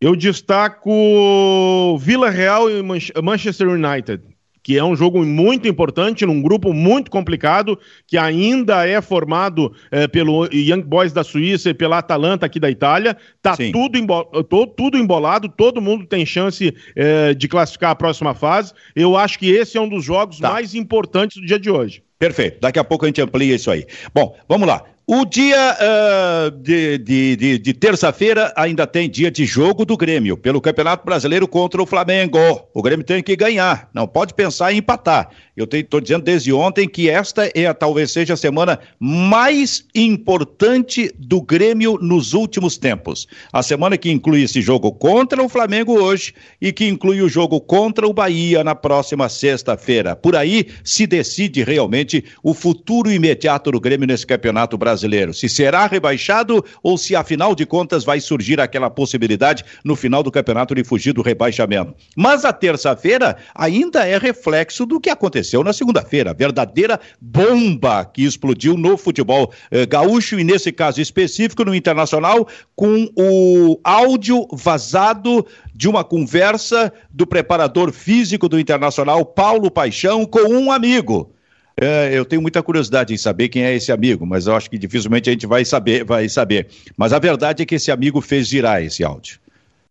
Eu 0.00 0.14
destaco 0.14 1.98
Vila 1.98 2.30
Real 2.30 2.70
e 2.70 2.82
Manchester 3.20 3.68
United 3.68 4.35
que 4.66 4.76
é 4.76 4.82
um 4.82 4.96
jogo 4.96 5.24
muito 5.24 5.68
importante, 5.68 6.26
num 6.26 6.42
grupo 6.42 6.72
muito 6.72 7.08
complicado, 7.08 7.78
que 8.04 8.18
ainda 8.18 8.84
é 8.84 9.00
formado 9.00 9.72
é, 9.92 10.08
pelo 10.08 10.44
Young 10.52 10.82
Boys 10.82 11.12
da 11.12 11.22
Suíça 11.22 11.70
e 11.70 11.74
pela 11.74 11.98
Atalanta 11.98 12.46
aqui 12.46 12.58
da 12.58 12.68
Itália. 12.68 13.16
Tá 13.40 13.56
tudo, 13.56 13.96
embo 13.96 14.24
to, 14.42 14.66
tudo 14.66 14.98
embolado, 14.98 15.48
todo 15.48 15.80
mundo 15.80 16.04
tem 16.04 16.26
chance 16.26 16.74
é, 16.96 17.32
de 17.32 17.46
classificar 17.46 17.92
a 17.92 17.94
próxima 17.94 18.34
fase. 18.34 18.72
Eu 18.96 19.16
acho 19.16 19.38
que 19.38 19.48
esse 19.48 19.78
é 19.78 19.80
um 19.80 19.88
dos 19.88 20.04
jogos 20.04 20.40
tá. 20.40 20.50
mais 20.50 20.74
importantes 20.74 21.40
do 21.40 21.46
dia 21.46 21.60
de 21.60 21.70
hoje. 21.70 22.02
Perfeito. 22.18 22.58
Daqui 22.60 22.80
a 22.80 22.84
pouco 22.84 23.04
a 23.04 23.08
gente 23.08 23.22
amplia 23.22 23.54
isso 23.54 23.70
aí. 23.70 23.86
Bom, 24.12 24.36
vamos 24.48 24.66
lá. 24.66 24.82
O 25.08 25.24
dia 25.24 25.76
uh, 25.78 26.50
de, 26.50 26.98
de, 26.98 27.36
de, 27.36 27.58
de 27.60 27.72
terça-feira 27.72 28.52
ainda 28.56 28.88
tem 28.88 29.08
dia 29.08 29.30
de 29.30 29.46
jogo 29.46 29.84
do 29.84 29.96
Grêmio, 29.96 30.36
pelo 30.36 30.60
Campeonato 30.60 31.06
Brasileiro 31.06 31.46
contra 31.46 31.80
o 31.80 31.86
Flamengo. 31.86 32.40
O 32.74 32.82
Grêmio 32.82 33.06
tem 33.06 33.22
que 33.22 33.36
ganhar, 33.36 33.88
não 33.94 34.08
pode 34.08 34.34
pensar 34.34 34.72
em 34.72 34.78
empatar. 34.78 35.30
Eu 35.56 35.68
estou 35.72 36.00
dizendo 36.00 36.24
desde 36.24 36.52
ontem 36.52 36.88
que 36.88 37.08
esta 37.08 37.48
é 37.54 37.72
talvez 37.72 38.10
seja 38.10 38.34
a 38.34 38.36
semana 38.36 38.80
mais 38.98 39.86
importante 39.94 41.14
do 41.16 41.40
Grêmio 41.40 41.98
nos 42.02 42.34
últimos 42.34 42.76
tempos. 42.76 43.28
A 43.52 43.62
semana 43.62 43.96
que 43.96 44.10
inclui 44.10 44.42
esse 44.42 44.60
jogo 44.60 44.90
contra 44.90 45.40
o 45.40 45.48
Flamengo 45.48 46.02
hoje 46.02 46.34
e 46.60 46.72
que 46.72 46.88
inclui 46.88 47.22
o 47.22 47.28
jogo 47.28 47.60
contra 47.60 48.08
o 48.08 48.12
Bahia 48.12 48.64
na 48.64 48.74
próxima 48.74 49.28
sexta-feira. 49.28 50.16
Por 50.16 50.34
aí 50.34 50.66
se 50.82 51.06
decide 51.06 51.62
realmente 51.62 52.24
o 52.42 52.52
futuro 52.52 53.08
imediato 53.08 53.70
do 53.70 53.78
Grêmio 53.78 54.08
nesse 54.08 54.26
Campeonato 54.26 54.76
Brasileiro. 54.76 54.95
Se 55.32 55.48
será 55.48 55.86
rebaixado 55.86 56.64
ou 56.82 56.98
se, 56.98 57.14
afinal 57.14 57.54
de 57.54 57.64
contas, 57.66 58.04
vai 58.04 58.20
surgir 58.20 58.60
aquela 58.60 58.90
possibilidade 58.90 59.64
no 59.84 59.96
final 59.96 60.22
do 60.22 60.30
campeonato 60.30 60.74
de 60.74 60.84
fugir 60.84 61.12
do 61.12 61.22
rebaixamento. 61.22 61.94
Mas 62.16 62.44
a 62.44 62.52
terça-feira 62.52 63.36
ainda 63.54 64.06
é 64.06 64.18
reflexo 64.18 64.86
do 64.86 65.00
que 65.00 65.10
aconteceu 65.10 65.36
aconteceu 65.36 65.62
na 65.62 65.72
segunda-feira. 65.72 66.34
Verdadeira 66.34 67.00
bomba 67.20 68.04
que 68.04 68.24
explodiu 68.24 68.76
no 68.76 68.96
futebol 68.96 69.52
eh, 69.70 69.86
gaúcho 69.86 70.38
e, 70.38 70.44
nesse 70.44 70.72
caso 70.72 71.00
específico, 71.00 71.64
no 71.64 71.74
Internacional, 71.74 72.48
com 72.74 73.08
o 73.16 73.78
áudio 73.84 74.46
vazado 74.52 75.46
de 75.74 75.88
uma 75.88 76.02
conversa 76.02 76.92
do 77.10 77.26
preparador 77.26 77.92
físico 77.92 78.48
do 78.48 78.58
Internacional, 78.58 79.24
Paulo 79.24 79.70
Paixão, 79.70 80.24
com 80.24 80.48
um 80.48 80.72
amigo. 80.72 81.35
É, 81.78 82.10
eu 82.12 82.24
tenho 82.24 82.40
muita 82.40 82.62
curiosidade 82.62 83.12
em 83.12 83.18
saber 83.18 83.50
quem 83.50 83.62
é 83.62 83.74
esse 83.74 83.92
amigo, 83.92 84.24
mas 84.24 84.46
eu 84.46 84.56
acho 84.56 84.70
que 84.70 84.78
dificilmente 84.78 85.28
a 85.28 85.32
gente 85.32 85.46
vai 85.46 85.62
saber, 85.62 86.04
vai 86.04 86.26
saber. 86.28 86.68
Mas 86.96 87.12
a 87.12 87.18
verdade 87.18 87.62
é 87.62 87.66
que 87.66 87.74
esse 87.74 87.90
amigo 87.90 88.20
fez 88.22 88.48
girar 88.48 88.82
esse 88.82 89.04
áudio. 89.04 89.38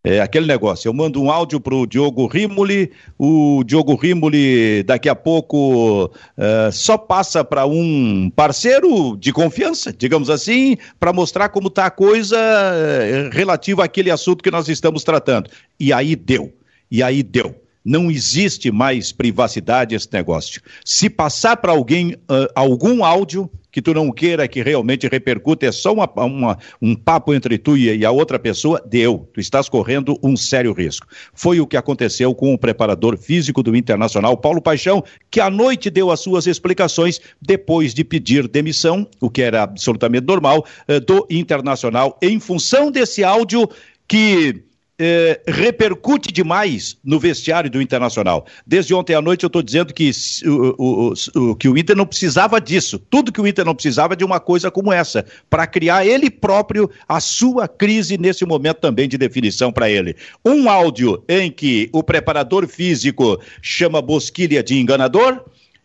É 0.04 0.20
aquele 0.22 0.46
negócio, 0.46 0.88
eu 0.88 0.94
mando 0.94 1.20
um 1.20 1.32
áudio 1.32 1.60
para 1.60 1.74
o 1.74 1.88
Diogo 1.88 2.28
Rimoli, 2.28 2.92
o 3.18 3.64
Diogo 3.64 3.96
Rimoli 3.96 4.84
daqui 4.84 5.10
a 5.10 5.16
pouco 5.16 6.06
uh, 6.06 6.72
só 6.72 6.96
passa 6.96 7.44
para 7.44 7.66
um 7.66 8.30
parceiro 8.36 9.18
de 9.18 9.34
confiança, 9.34 9.92
digamos 9.92 10.30
assim, 10.30 10.78
para 11.00 11.12
mostrar 11.12 11.50
como 11.50 11.70
está 11.70 11.88
a 11.88 11.92
coisa 11.92 12.38
uh, 12.38 13.36
relativa 13.36 13.84
àquele 13.84 14.12
assunto 14.12 14.44
que 14.44 14.52
nós 14.52 14.70
estamos 14.70 15.04
tratando. 15.04 15.50
E 15.80 15.92
aí 15.92 16.16
deu, 16.16 16.54
e 16.92 17.02
aí 17.02 17.24
deu. 17.24 17.65
Não 17.86 18.10
existe 18.10 18.72
mais 18.72 19.12
privacidade 19.12 19.94
esse 19.94 20.12
negócio. 20.12 20.60
Se 20.84 21.08
passar 21.08 21.58
para 21.58 21.72
alguém 21.72 22.14
uh, 22.14 22.50
algum 22.56 23.06
áudio 23.06 23.48
que 23.76 23.82
tu 23.82 23.94
não 23.94 24.10
queira 24.10 24.48
que 24.48 24.64
realmente 24.64 25.06
repercute, 25.06 25.66
é 25.66 25.72
só 25.72 25.92
uma, 25.92 26.10
uma, 26.16 26.58
um 26.82 26.96
papo 26.96 27.34
entre 27.34 27.58
tu 27.58 27.76
e 27.76 28.06
a 28.06 28.10
outra 28.10 28.40
pessoa, 28.40 28.82
deu. 28.86 29.30
Tu 29.34 29.42
estás 29.42 29.68
correndo 29.68 30.18
um 30.24 30.38
sério 30.38 30.72
risco. 30.72 31.06
Foi 31.34 31.60
o 31.60 31.68
que 31.68 31.76
aconteceu 31.76 32.34
com 32.34 32.54
o 32.54 32.58
preparador 32.58 33.18
físico 33.18 33.62
do 33.62 33.76
Internacional, 33.76 34.38
Paulo 34.38 34.62
Paixão, 34.62 35.04
que 35.30 35.42
à 35.42 35.50
noite 35.50 35.90
deu 35.90 36.10
as 36.10 36.22
suas 36.22 36.48
explicações 36.48 37.20
depois 37.42 37.94
de 37.94 38.06
pedir 38.06 38.48
demissão, 38.48 39.06
o 39.20 39.30
que 39.30 39.42
era 39.42 39.64
absolutamente 39.64 40.26
normal, 40.26 40.66
uh, 40.88 41.00
do 41.02 41.28
Internacional, 41.30 42.18
em 42.22 42.40
função 42.40 42.90
desse 42.90 43.26
áudio 43.26 43.70
que 44.08 44.64
é, 44.98 45.42
repercute 45.48 46.32
demais 46.32 46.98
no 47.04 47.20
vestiário 47.20 47.70
do 47.70 47.82
Internacional. 47.82 48.46
Desde 48.66 48.94
ontem 48.94 49.14
à 49.14 49.22
noite 49.22 49.44
eu 49.44 49.48
estou 49.48 49.62
dizendo 49.62 49.94
que 49.94 50.12
o, 50.46 50.76
o, 50.78 51.14
o, 51.36 51.56
que 51.56 51.68
o 51.68 51.78
Inter 51.78 51.96
não 51.96 52.06
precisava 52.06 52.60
disso. 52.62 52.98
Tudo 52.98 53.32
que 53.32 53.42
o 53.42 53.48
Inter 53.48 53.66
não 53.66 53.76
precisava 53.76 54.16
de 54.16 54.24
uma 54.24 54.40
coisa 54.40 54.72
como 54.72 54.92
essa, 54.92 55.26
para 55.50 55.68
criar 55.68 56.06
ele 56.06 56.30
próprio 56.30 56.90
a 57.08 57.20
sua 57.20 57.68
crise 57.68 58.18
nesse 58.18 58.46
momento 58.46 58.78
também 58.78 59.08
de 59.08 59.18
definição 59.18 59.72
para 59.72 59.90
ele. 59.90 60.16
Um 60.46 60.70
áudio 60.70 61.24
em 61.28 61.52
que 61.52 61.90
o 61.92 62.02
preparador 62.02 62.68
físico 62.68 63.40
chama 63.62 64.02
Bosquilha 64.02 64.64
de 64.64 64.80
enganador, 64.80 65.44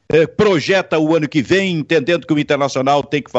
é, 0.08 0.26
projeta 0.26 0.98
o 0.98 1.14
ano 1.14 1.28
que 1.28 1.42
vem, 1.42 1.76
entendendo 1.76 2.26
que 2.26 2.32
o 2.32 2.38
Internacional 2.38 3.02
tem 3.02 3.22
que 3.22 3.30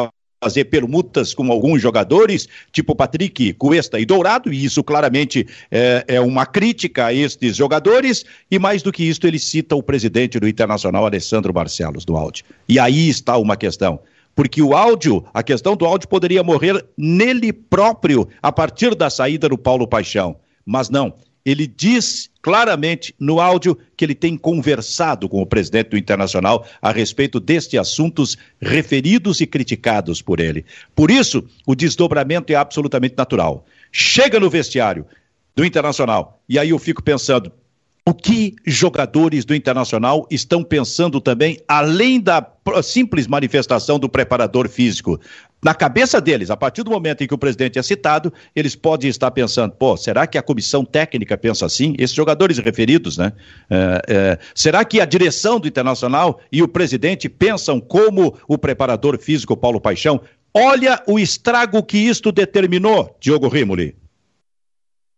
fazer 0.43 0.65
permutas 0.65 1.35
com 1.35 1.51
alguns 1.51 1.79
jogadores, 1.79 2.49
tipo 2.71 2.95
Patrick, 2.95 3.53
Cuesta 3.53 3.99
e 3.99 4.05
Dourado, 4.05 4.51
e 4.51 4.65
isso 4.65 4.83
claramente 4.83 5.45
é, 5.69 6.03
é, 6.07 6.19
uma 6.19 6.47
crítica 6.47 7.05
a 7.05 7.13
estes 7.13 7.55
jogadores, 7.55 8.25
e 8.49 8.57
mais 8.57 8.81
do 8.81 8.91
que 8.91 9.03
isso, 9.03 9.19
ele 9.23 9.37
cita 9.37 9.75
o 9.75 9.83
presidente 9.83 10.39
do 10.39 10.47
Internacional, 10.47 11.05
Alessandro 11.05 11.53
Barcelos, 11.53 12.03
do 12.03 12.17
áudio. 12.17 12.43
E 12.67 12.79
aí 12.79 13.07
está 13.07 13.37
uma 13.37 13.55
questão. 13.55 13.99
Porque 14.33 14.63
o 14.63 14.73
áudio, 14.73 15.23
a 15.31 15.43
questão 15.43 15.75
do 15.75 15.85
áudio 15.85 16.07
poderia 16.07 16.41
morrer 16.41 16.83
nele 16.97 17.53
próprio 17.53 18.27
a 18.41 18.51
partir 18.51 18.95
da 18.95 19.09
saída 19.09 19.47
do 19.47 19.57
Paulo 19.57 19.85
Paixão. 19.85 20.37
Mas 20.65 20.89
não, 20.89 21.13
ele 21.45 21.67
diz 21.67 22.29
claramente 22.41 23.13
no 23.19 23.39
áudio 23.39 23.77
que 23.95 24.05
ele 24.05 24.15
tem 24.15 24.37
conversado 24.37 25.29
com 25.29 25.41
o 25.41 25.45
presidente 25.45 25.89
do 25.89 25.97
Internacional 25.97 26.65
a 26.81 26.91
respeito 26.91 27.39
destes 27.39 27.79
assuntos 27.79 28.37
referidos 28.59 29.41
e 29.41 29.47
criticados 29.47 30.21
por 30.21 30.39
ele. 30.39 30.65
Por 30.95 31.11
isso, 31.11 31.43
o 31.65 31.75
desdobramento 31.75 32.51
é 32.51 32.55
absolutamente 32.55 33.15
natural. 33.17 33.65
Chega 33.91 34.39
no 34.39 34.49
vestiário 34.49 35.05
do 35.55 35.65
Internacional, 35.65 36.41
e 36.47 36.57
aí 36.57 36.69
eu 36.69 36.79
fico 36.79 37.03
pensando, 37.03 37.51
o 38.05 38.13
que 38.13 38.55
jogadores 38.65 39.45
do 39.45 39.53
Internacional 39.53 40.27
estão 40.31 40.63
pensando 40.63 41.21
também, 41.21 41.59
além 41.67 42.19
da 42.19 42.45
simples 42.81 43.27
manifestação 43.27 43.99
do 43.99 44.09
preparador 44.09 44.67
físico? 44.67 45.19
Na 45.63 45.75
cabeça 45.75 46.19
deles, 46.19 46.49
a 46.49 46.57
partir 46.57 46.81
do 46.81 46.89
momento 46.89 47.23
em 47.23 47.27
que 47.27 47.33
o 47.33 47.37
presidente 47.37 47.77
é 47.77 47.83
citado, 47.83 48.33
eles 48.55 48.75
podem 48.75 49.09
estar 49.09 49.29
pensando: 49.29 49.73
pô, 49.73 49.95
será 49.95 50.25
que 50.25 50.37
a 50.37 50.41
comissão 50.41 50.83
técnica 50.83 51.37
pensa 51.37 51.65
assim? 51.65 51.93
Esses 51.99 52.15
jogadores 52.15 52.57
referidos, 52.57 53.17
né? 53.17 53.31
É, 53.69 54.01
é, 54.07 54.39
será 54.55 54.83
que 54.83 54.99
a 54.99 55.05
direção 55.05 55.59
do 55.59 55.67
Internacional 55.67 56.39
e 56.51 56.63
o 56.63 56.67
presidente 56.67 57.29
pensam 57.29 57.79
como 57.79 58.35
o 58.47 58.57
preparador 58.57 59.19
físico 59.19 59.55
Paulo 59.55 59.79
Paixão? 59.79 60.21
Olha 60.53 61.01
o 61.07 61.19
estrago 61.19 61.81
que 61.83 61.97
isto 61.97 62.31
determinou, 62.31 63.15
Diogo 63.19 63.47
Rimoli. 63.47 64.00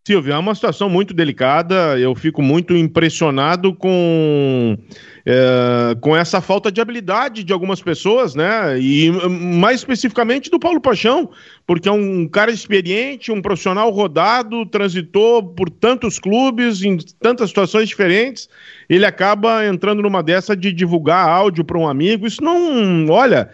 Silvio, 0.06 0.34
é 0.34 0.38
uma 0.38 0.54
situação 0.54 0.90
muito 0.90 1.14
delicada. 1.14 1.98
Eu 1.98 2.14
fico 2.14 2.42
muito 2.42 2.76
impressionado 2.76 3.74
com, 3.74 4.78
é, 5.26 5.96
com 6.02 6.14
essa 6.14 6.42
falta 6.42 6.70
de 6.70 6.82
habilidade 6.82 7.42
de 7.42 7.54
algumas 7.54 7.82
pessoas, 7.82 8.36
né? 8.36 8.78
E 8.78 9.10
mais 9.30 9.80
especificamente 9.80 10.52
do 10.52 10.60
Paulo 10.60 10.82
Paixão, 10.82 11.30
porque 11.66 11.88
é 11.88 11.92
um 11.94 12.28
cara 12.28 12.52
experiente, 12.52 13.32
um 13.32 13.42
profissional 13.42 13.90
rodado, 13.92 14.66
transitou 14.66 15.42
por 15.42 15.70
tantos 15.70 16.20
clubes, 16.20 16.84
em 16.84 16.98
tantas 17.22 17.48
situações 17.48 17.88
diferentes. 17.88 18.50
Ele 18.90 19.06
acaba 19.06 19.66
entrando 19.66 20.02
numa 20.02 20.22
dessa 20.22 20.54
de 20.54 20.74
divulgar 20.74 21.30
áudio 21.30 21.64
para 21.64 21.80
um 21.80 21.88
amigo. 21.88 22.28
Isso 22.28 22.44
não. 22.44 23.08
Olha, 23.08 23.52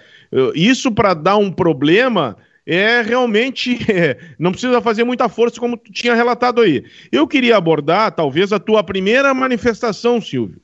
isso 0.56 0.92
para 0.92 1.14
dar 1.14 1.38
um 1.38 1.52
problema 1.52 2.36
é 2.72 3.02
realmente 3.02 3.80
é, 3.92 4.16
não 4.38 4.52
precisa 4.52 4.80
fazer 4.80 5.04
muita 5.04 5.28
força 5.28 5.60
como 5.60 5.76
tu 5.76 5.92
tinha 5.92 6.14
relatado 6.14 6.62
aí. 6.62 6.86
Eu 7.12 7.28
queria 7.28 7.58
abordar 7.58 8.12
talvez 8.12 8.54
a 8.54 8.60
tua 8.60 8.84
primeira 8.84 9.34
manifestação, 9.34 10.22
Silvio, 10.22 10.62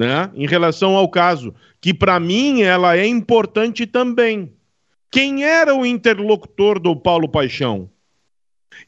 né, 0.00 0.30
em 0.34 0.46
relação 0.46 0.96
ao 0.96 1.06
caso, 1.06 1.54
que 1.82 1.92
para 1.92 2.18
mim 2.18 2.62
ela 2.62 2.96
é 2.96 3.06
importante 3.06 3.86
também. 3.86 4.54
Quem 5.10 5.44
era 5.44 5.74
o 5.74 5.84
interlocutor 5.84 6.80
do 6.80 6.96
Paulo 6.96 7.28
Paixão? 7.28 7.90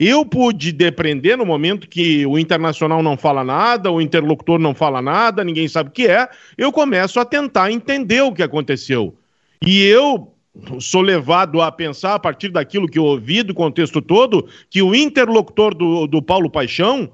Eu 0.01 0.25
pude 0.25 0.73
depreender 0.73 1.37
no 1.37 1.47
momento 1.47 1.89
que 1.89 2.27
o 2.27 2.39
internacional 2.39 3.03
não 3.03 3.17
fala 3.19 3.45
nada, 3.45 3.93
o 3.93 4.01
interlocutor 4.01 4.59
não 4.59 4.75
fala 4.75 5.01
nada, 5.01 5.45
ninguém 5.45 5.69
sabe 5.69 5.91
o 5.91 5.93
que 5.93 6.09
é, 6.09 6.29
eu 6.57 6.73
começo 6.73 7.21
a 7.21 7.25
tentar 7.25 7.71
entender 7.71 8.23
o 8.23 8.33
que 8.33 8.43
aconteceu. 8.43 9.17
E 9.65 9.83
eu 9.85 10.36
sou 10.81 11.01
levado 11.01 11.61
a 11.61 11.71
pensar, 11.71 12.15
a 12.15 12.19
partir 12.19 12.49
daquilo 12.49 12.89
que 12.89 12.99
eu 12.99 13.05
ouvi 13.05 13.43
do 13.43 13.55
contexto 13.55 14.01
todo, 14.01 14.49
que 14.71 14.83
o 14.83 14.95
interlocutor 14.95 15.75
do, 15.75 16.07
do 16.07 16.23
Paulo 16.23 16.51
Paixão 16.51 17.13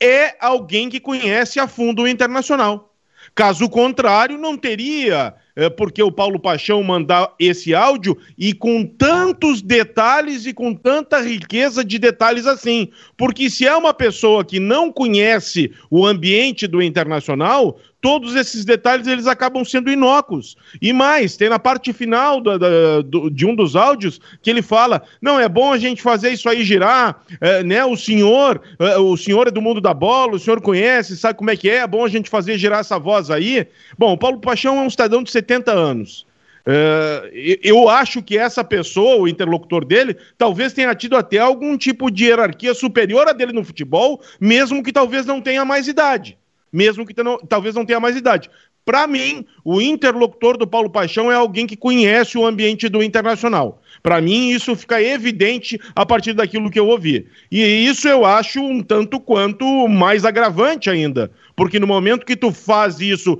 é 0.00 0.36
alguém 0.40 0.88
que 0.88 1.00
conhece 1.00 1.58
a 1.58 1.66
fundo 1.66 2.02
o 2.02 2.08
internacional. 2.08 2.94
Caso 3.34 3.68
contrário, 3.68 4.38
não 4.38 4.56
teria 4.56 5.34
é, 5.56 5.70
porque 5.70 6.02
o 6.02 6.10
Paulo 6.10 6.38
Paixão 6.38 6.82
mandar 6.82 7.32
esse 7.38 7.74
áudio 7.74 8.18
e 8.36 8.52
com 8.52 8.84
tantos 8.84 9.62
detalhes 9.62 10.46
e 10.46 10.52
com 10.52 10.74
tanta 10.74 11.20
riqueza 11.20 11.84
de 11.84 11.98
detalhes 11.98 12.46
assim. 12.46 12.90
Porque 13.16 13.48
se 13.48 13.66
é 13.66 13.74
uma 13.74 13.94
pessoa 13.94 14.44
que 14.44 14.58
não 14.58 14.92
conhece 14.92 15.72
o 15.90 16.04
ambiente 16.04 16.66
do 16.66 16.82
internacional, 16.82 17.78
todos 18.04 18.36
esses 18.36 18.66
detalhes 18.66 19.06
eles 19.06 19.26
acabam 19.26 19.64
sendo 19.64 19.90
inócuos. 19.90 20.58
E 20.82 20.92
mais, 20.92 21.38
tem 21.38 21.48
na 21.48 21.58
parte 21.58 21.90
final 21.90 22.38
da, 22.38 22.58
da, 22.58 23.00
do, 23.00 23.30
de 23.30 23.46
um 23.46 23.54
dos 23.54 23.74
áudios 23.74 24.20
que 24.42 24.50
ele 24.50 24.60
fala: 24.60 25.02
não, 25.22 25.40
é 25.40 25.48
bom 25.48 25.72
a 25.72 25.78
gente 25.78 26.02
fazer 26.02 26.28
isso 26.28 26.46
aí 26.46 26.62
girar, 26.62 27.22
é, 27.40 27.64
né? 27.64 27.82
O 27.82 27.96
senhor, 27.96 28.60
é, 28.78 28.98
o 28.98 29.16
senhor 29.16 29.48
é 29.48 29.50
do 29.50 29.62
mundo 29.62 29.80
da 29.80 29.94
bola, 29.94 30.34
o 30.34 30.38
senhor 30.38 30.60
conhece, 30.60 31.16
sabe 31.16 31.38
como 31.38 31.50
é 31.50 31.56
que 31.56 31.70
é, 31.70 31.76
é 31.76 31.86
bom 31.86 32.04
a 32.04 32.08
gente 32.10 32.28
fazer 32.28 32.58
girar 32.58 32.80
essa 32.80 32.98
voz 32.98 33.30
aí. 33.30 33.66
Bom, 33.96 34.12
o 34.12 34.18
Paulo 34.18 34.38
Paixão 34.38 34.76
é 34.76 34.82
um 34.82 34.90
cidadão 34.90 35.22
de 35.22 35.30
70 35.30 35.72
anos. 35.72 36.26
Uh, 36.66 37.24
eu 37.62 37.88
acho 37.88 38.22
que 38.22 38.36
essa 38.36 38.62
pessoa, 38.62 39.16
o 39.16 39.28
interlocutor 39.28 39.82
dele, 39.82 40.14
talvez 40.36 40.74
tenha 40.74 40.94
tido 40.94 41.16
até 41.16 41.38
algum 41.38 41.74
tipo 41.78 42.10
de 42.10 42.26
hierarquia 42.26 42.74
superior 42.74 43.26
a 43.28 43.32
dele 43.32 43.54
no 43.54 43.64
futebol, 43.64 44.20
mesmo 44.38 44.82
que 44.82 44.92
talvez 44.92 45.24
não 45.24 45.40
tenha 45.40 45.64
mais 45.64 45.88
idade 45.88 46.36
mesmo 46.74 47.06
que 47.06 47.14
talvez 47.48 47.76
não 47.76 47.86
tenha 47.86 48.00
mais 48.00 48.16
idade. 48.16 48.50
Para 48.84 49.06
mim, 49.06 49.46
o 49.64 49.80
interlocutor 49.80 50.58
do 50.58 50.66
Paulo 50.66 50.90
Paixão 50.90 51.32
é 51.32 51.34
alguém 51.34 51.66
que 51.66 51.76
conhece 51.76 52.36
o 52.36 52.44
ambiente 52.44 52.88
do 52.88 53.02
internacional. 53.02 53.80
Para 54.02 54.20
mim, 54.20 54.50
isso 54.50 54.76
fica 54.76 55.00
evidente 55.00 55.80
a 55.94 56.04
partir 56.04 56.34
daquilo 56.34 56.70
que 56.70 56.78
eu 56.78 56.88
ouvi. 56.88 57.26
E 57.50 57.62
isso 57.62 58.06
eu 58.06 58.26
acho 58.26 58.60
um 58.60 58.82
tanto 58.82 59.18
quanto 59.18 59.88
mais 59.88 60.26
agravante 60.26 60.90
ainda. 60.90 61.30
Porque 61.56 61.78
no 61.78 61.86
momento 61.86 62.26
que 62.26 62.36
tu 62.36 62.50
faz 62.50 63.00
isso, 63.00 63.38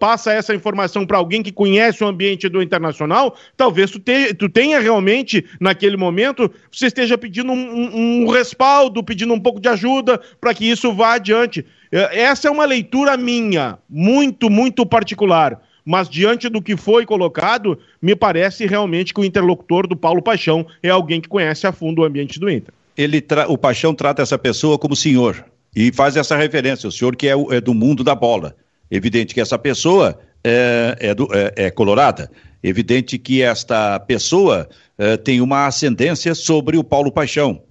passa 0.00 0.32
essa 0.32 0.54
informação 0.54 1.06
para 1.06 1.18
alguém 1.18 1.42
que 1.42 1.52
conhece 1.52 2.02
o 2.02 2.08
ambiente 2.08 2.48
do 2.48 2.60
internacional, 2.60 3.36
talvez 3.56 3.90
tu, 3.90 4.00
te, 4.00 4.34
tu 4.34 4.48
tenha 4.48 4.80
realmente, 4.80 5.44
naquele 5.60 5.96
momento, 5.96 6.50
você 6.70 6.86
esteja 6.86 7.16
pedindo 7.16 7.52
um, 7.52 8.22
um, 8.22 8.28
respaldo, 8.28 9.02
pedindo 9.02 9.32
um 9.32 9.40
pouco 9.40 9.60
de 9.60 9.68
ajuda 9.68 10.20
para 10.40 10.52
que 10.52 10.68
isso 10.68 10.92
vá 10.92 11.14
adiante. 11.14 11.64
É, 11.92 12.22
essa 12.22 12.48
é 12.48 12.50
uma 12.50 12.64
leitura 12.64 13.16
minha, 13.16 13.78
muito, 13.88 14.50
muito 14.50 14.84
particular. 14.84 15.60
Mas 15.84 16.08
diante 16.08 16.48
do 16.48 16.60
que 16.60 16.76
foi 16.76 17.06
colocado, 17.06 17.78
me 18.02 18.14
parece 18.14 18.66
realmente 18.66 19.14
que 19.14 19.20
o 19.20 19.24
interlocutor 19.24 19.86
do 19.86 19.96
Paulo 19.96 20.20
Paixão 20.20 20.66
é 20.82 20.90
alguém 20.90 21.20
que 21.20 21.28
conhece 21.28 21.66
a 21.66 21.72
fundo 21.72 22.02
o 22.02 22.04
ambiente 22.04 22.38
do 22.38 22.50
Inter. 22.50 22.74
Ele 22.96 23.24
o 23.48 23.56
Paixão 23.56 23.94
trata 23.94 24.20
essa 24.20 24.36
pessoa 24.36 24.78
como 24.78 24.94
senhor 24.94 25.44
e 25.74 25.92
faz 25.92 26.16
essa 26.16 26.36
referência, 26.36 26.88
o 26.88 26.92
senhor 26.92 27.14
que 27.16 27.28
é, 27.28 27.34
é 27.50 27.60
do 27.60 27.74
mundo 27.74 28.02
da 28.02 28.14
bola. 28.14 28.56
Evidente 28.90 29.34
que 29.34 29.40
essa 29.40 29.58
pessoa 29.58 30.18
é, 30.42 30.96
é, 30.98 31.14
do, 31.14 31.28
é, 31.32 31.66
é 31.66 31.70
colorada. 31.70 32.30
Evidente 32.62 33.18
que 33.18 33.42
esta 33.42 33.98
pessoa 34.00 34.68
é, 34.98 35.16
tem 35.16 35.40
uma 35.40 35.66
ascendência 35.66 36.34
sobre 36.34 36.76
o 36.76 36.84
Paulo 36.84 37.12
Paixão. 37.12 37.62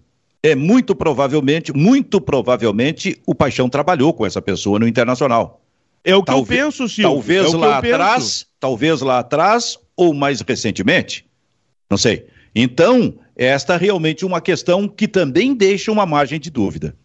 é 0.42 0.56
muito 0.56 0.96
provavelmente, 0.96 1.74
muito 1.74 2.22
provavelmente, 2.22 3.22
o 3.26 3.36
Paixão 3.36 3.68
trabalhou 3.70 4.14
com 4.14 4.26
essa 4.26 4.42
pessoa 4.42 4.80
no 4.80 4.88
Internacional. 4.88 5.62
É 6.04 6.16
o 6.16 6.22
que 6.22 6.28
talvez, 6.28 6.60
eu 6.60 6.66
penso, 6.66 6.88
Silvio. 6.88 7.12
Talvez 7.12 7.54
é 7.54 7.58
lá 7.58 7.78
atrás, 7.78 8.46
talvez 8.60 9.02
lá 9.02 9.20
atrás, 9.20 9.78
ou 9.98 10.14
mais 10.14 10.40
recentemente. 10.40 11.26
Não 11.90 11.98
sei. 11.98 12.26
Então, 12.56 13.14
esta 13.36 13.76
é 13.76 13.78
realmente 13.78 14.26
uma 14.26 14.40
questão 14.40 14.88
que 14.88 15.08
também 15.08 15.54
deixa 15.54 15.92
uma 15.92 16.06
margem 16.06 16.40
de 16.40 16.50
dúvida. 16.50 16.96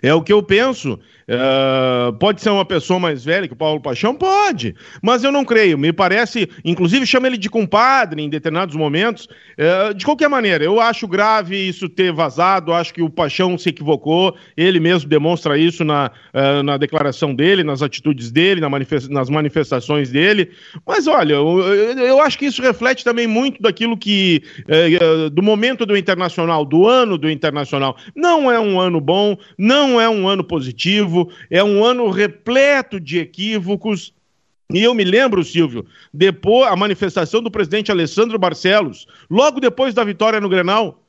É 0.00 0.14
o 0.14 0.22
que 0.22 0.32
eu 0.32 0.42
penso. 0.42 0.98
Uh, 1.32 2.12
pode 2.18 2.42
ser 2.42 2.50
uma 2.50 2.64
pessoa 2.64 3.00
mais 3.00 3.24
velha 3.24 3.48
que 3.48 3.54
o 3.54 3.56
Paulo 3.56 3.80
Paixão? 3.80 4.14
Pode, 4.14 4.74
mas 5.00 5.24
eu 5.24 5.32
não 5.32 5.46
creio. 5.46 5.78
Me 5.78 5.90
parece, 5.90 6.46
inclusive 6.62 7.06
chama 7.06 7.26
ele 7.26 7.38
de 7.38 7.48
compadre 7.48 8.20
em 8.20 8.28
determinados 8.28 8.76
momentos. 8.76 9.26
Uh, 9.58 9.94
de 9.94 10.04
qualquer 10.04 10.28
maneira, 10.28 10.62
eu 10.62 10.78
acho 10.78 11.08
grave 11.08 11.56
isso 11.56 11.88
ter 11.88 12.12
vazado, 12.12 12.74
acho 12.74 12.92
que 12.92 13.00
o 13.00 13.08
Paixão 13.08 13.56
se 13.56 13.70
equivocou, 13.70 14.36
ele 14.54 14.78
mesmo 14.78 15.08
demonstra 15.08 15.56
isso 15.56 15.84
na, 15.84 16.10
uh, 16.34 16.62
na 16.62 16.76
declaração 16.76 17.34
dele, 17.34 17.64
nas 17.64 17.80
atitudes 17.80 18.30
dele, 18.30 18.60
na 18.60 18.68
nas 19.08 19.30
manifestações 19.30 20.10
dele. 20.10 20.50
Mas 20.86 21.06
olha, 21.06 21.34
eu, 21.34 21.60
eu, 21.60 22.20
acho 22.20 22.38
que 22.38 22.46
isso 22.46 22.60
reflete 22.60 23.04
também 23.04 23.26
muito 23.26 23.62
daquilo 23.62 23.96
que, 23.96 24.42
do 25.32 25.42
momento 25.42 25.86
do 25.86 25.96
Internacional, 25.96 26.64
do 26.64 26.88
ano 26.88 27.16
do 27.16 27.30
Internacional. 27.30 27.96
Não 28.16 28.50
é 28.50 28.58
um 28.58 28.80
ano 28.80 29.00
bom, 29.00 29.36
não 29.56 30.00
é 30.00 30.08
um 30.08 30.26
ano 30.26 30.42
positivo 30.42 31.21
é 31.50 31.62
um 31.62 31.84
ano 31.84 32.10
repleto 32.10 32.98
de 32.98 33.18
equívocos. 33.18 34.14
E 34.72 34.82
eu 34.82 34.94
me 34.94 35.04
lembro, 35.04 35.44
Silvio, 35.44 35.84
depois 36.12 36.70
a 36.70 36.76
manifestação 36.76 37.42
do 37.42 37.50
presidente 37.50 37.90
Alessandro 37.90 38.38
Barcelos, 38.38 39.06
logo 39.28 39.60
depois 39.60 39.92
da 39.92 40.02
vitória 40.02 40.40
no 40.40 40.48
Grenal, 40.48 41.02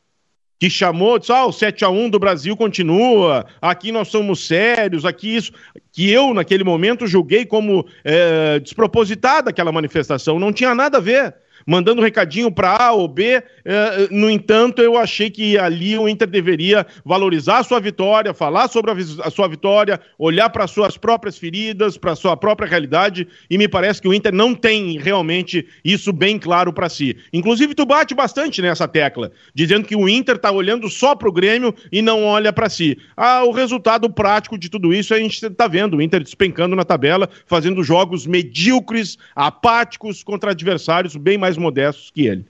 que 0.60 0.70
chamou, 0.70 1.20
disse, 1.20 1.32
ah, 1.32 1.46
o 1.46 1.52
7 1.52 1.84
a 1.84 1.90
1 1.90 2.10
do 2.10 2.20
Brasil 2.20 2.56
continua, 2.56 3.46
aqui 3.62 3.92
nós 3.92 4.08
somos 4.08 4.48
sérios, 4.48 5.04
aqui 5.04 5.36
isso, 5.36 5.52
que 5.92 6.10
eu, 6.10 6.34
naquele 6.34 6.64
momento, 6.64 7.06
julguei 7.06 7.46
como 7.46 7.86
é, 8.04 8.60
despropositada 8.60 9.50
aquela 9.50 9.72
manifestação, 9.72 10.40
não 10.40 10.54
tinha 10.54 10.74
nada 10.74 11.00
a 11.00 11.02
ver 11.02 11.36
mandando 11.66 12.02
um 12.02 12.04
recadinho 12.04 12.52
para 12.52 12.76
A 12.76 12.92
ou 12.92 13.08
B. 13.08 13.44
É, 13.66 14.08
no 14.12 14.30
entanto, 14.30 14.82
eu 14.82 14.98
achei 14.98 15.30
que 15.30 15.58
ali 15.58 15.98
o 15.98 16.08
Inter 16.08 16.28
deveria 16.28 16.86
valorizar 17.04 17.60
a 17.60 17.64
sua 17.64 17.80
vitória, 17.80 18.34
falar 18.34 18.68
sobre 18.68 18.92
a, 18.92 18.96
a 19.28 19.30
sua 19.30 19.48
vitória, 19.48 20.00
olhar 20.18 20.50
para 20.50 20.68
suas 20.68 20.98
próprias 20.98 21.38
feridas, 21.38 21.98
para 21.98 22.16
sua 22.16 22.36
própria 22.36 22.68
realidade, 22.68 23.28
e 23.50 23.58
me 23.58 23.68
parece 23.68 24.02
que 24.02 24.08
o 24.08 24.14
Inter 24.14 24.34
não 24.34 24.54
tem 24.54 24.98
realmente 24.98 25.66
isso 25.84 26.12
bem 26.12 26.38
claro 26.38 26.74
para 26.74 26.90
si. 26.90 27.18
Inclusive, 27.32 27.76
tu 27.76 27.86
bate 27.86 28.14
bastante 28.14 28.62
nessa 28.62 28.88
tecla, 28.88 29.32
dizendo 29.54 29.88
que 29.88 29.96
o 29.96 30.08
Inter 30.08 30.36
está 30.36 30.52
olhando 30.52 30.90
só 30.90 31.16
para 31.16 31.30
o 31.30 31.32
Grêmio 31.32 31.74
e 31.92 32.02
não 32.02 32.24
olha 32.24 32.52
para 32.54 32.70
si. 32.70 32.98
Ah, 33.16 33.44
o 33.44 33.52
resultado 33.52 34.10
prático 34.10 34.58
de 34.58 34.70
tudo 34.70 34.94
isso 34.94 35.14
a 35.14 35.20
gente 35.20 35.46
está 35.46 35.68
vendo, 35.68 35.98
o 35.98 36.02
Inter 36.02 36.22
despencando 36.22 36.76
na 36.76 36.84
tabela, 36.84 37.30
fazendo 37.46 37.84
jogos 37.84 38.26
medíocres, 38.26 39.18
apáticos 39.36 40.24
contra 40.24 40.52
adversários 40.52 41.16
bem 41.16 41.38
mais 41.38 41.53
mais 41.54 41.58
modestos 41.58 42.12
que 42.12 42.26
ele. 42.28 42.46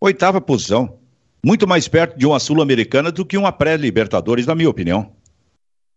Oitava 0.00 0.40
posição. 0.40 0.98
Muito 1.44 1.66
mais 1.66 1.88
perto 1.88 2.16
de 2.16 2.26
uma 2.26 2.38
Sul-Americana 2.38 3.10
do 3.10 3.24
que 3.24 3.36
uma 3.36 3.50
pré-Libertadores, 3.50 4.46
na 4.46 4.54
minha 4.54 4.70
opinião. 4.70 5.12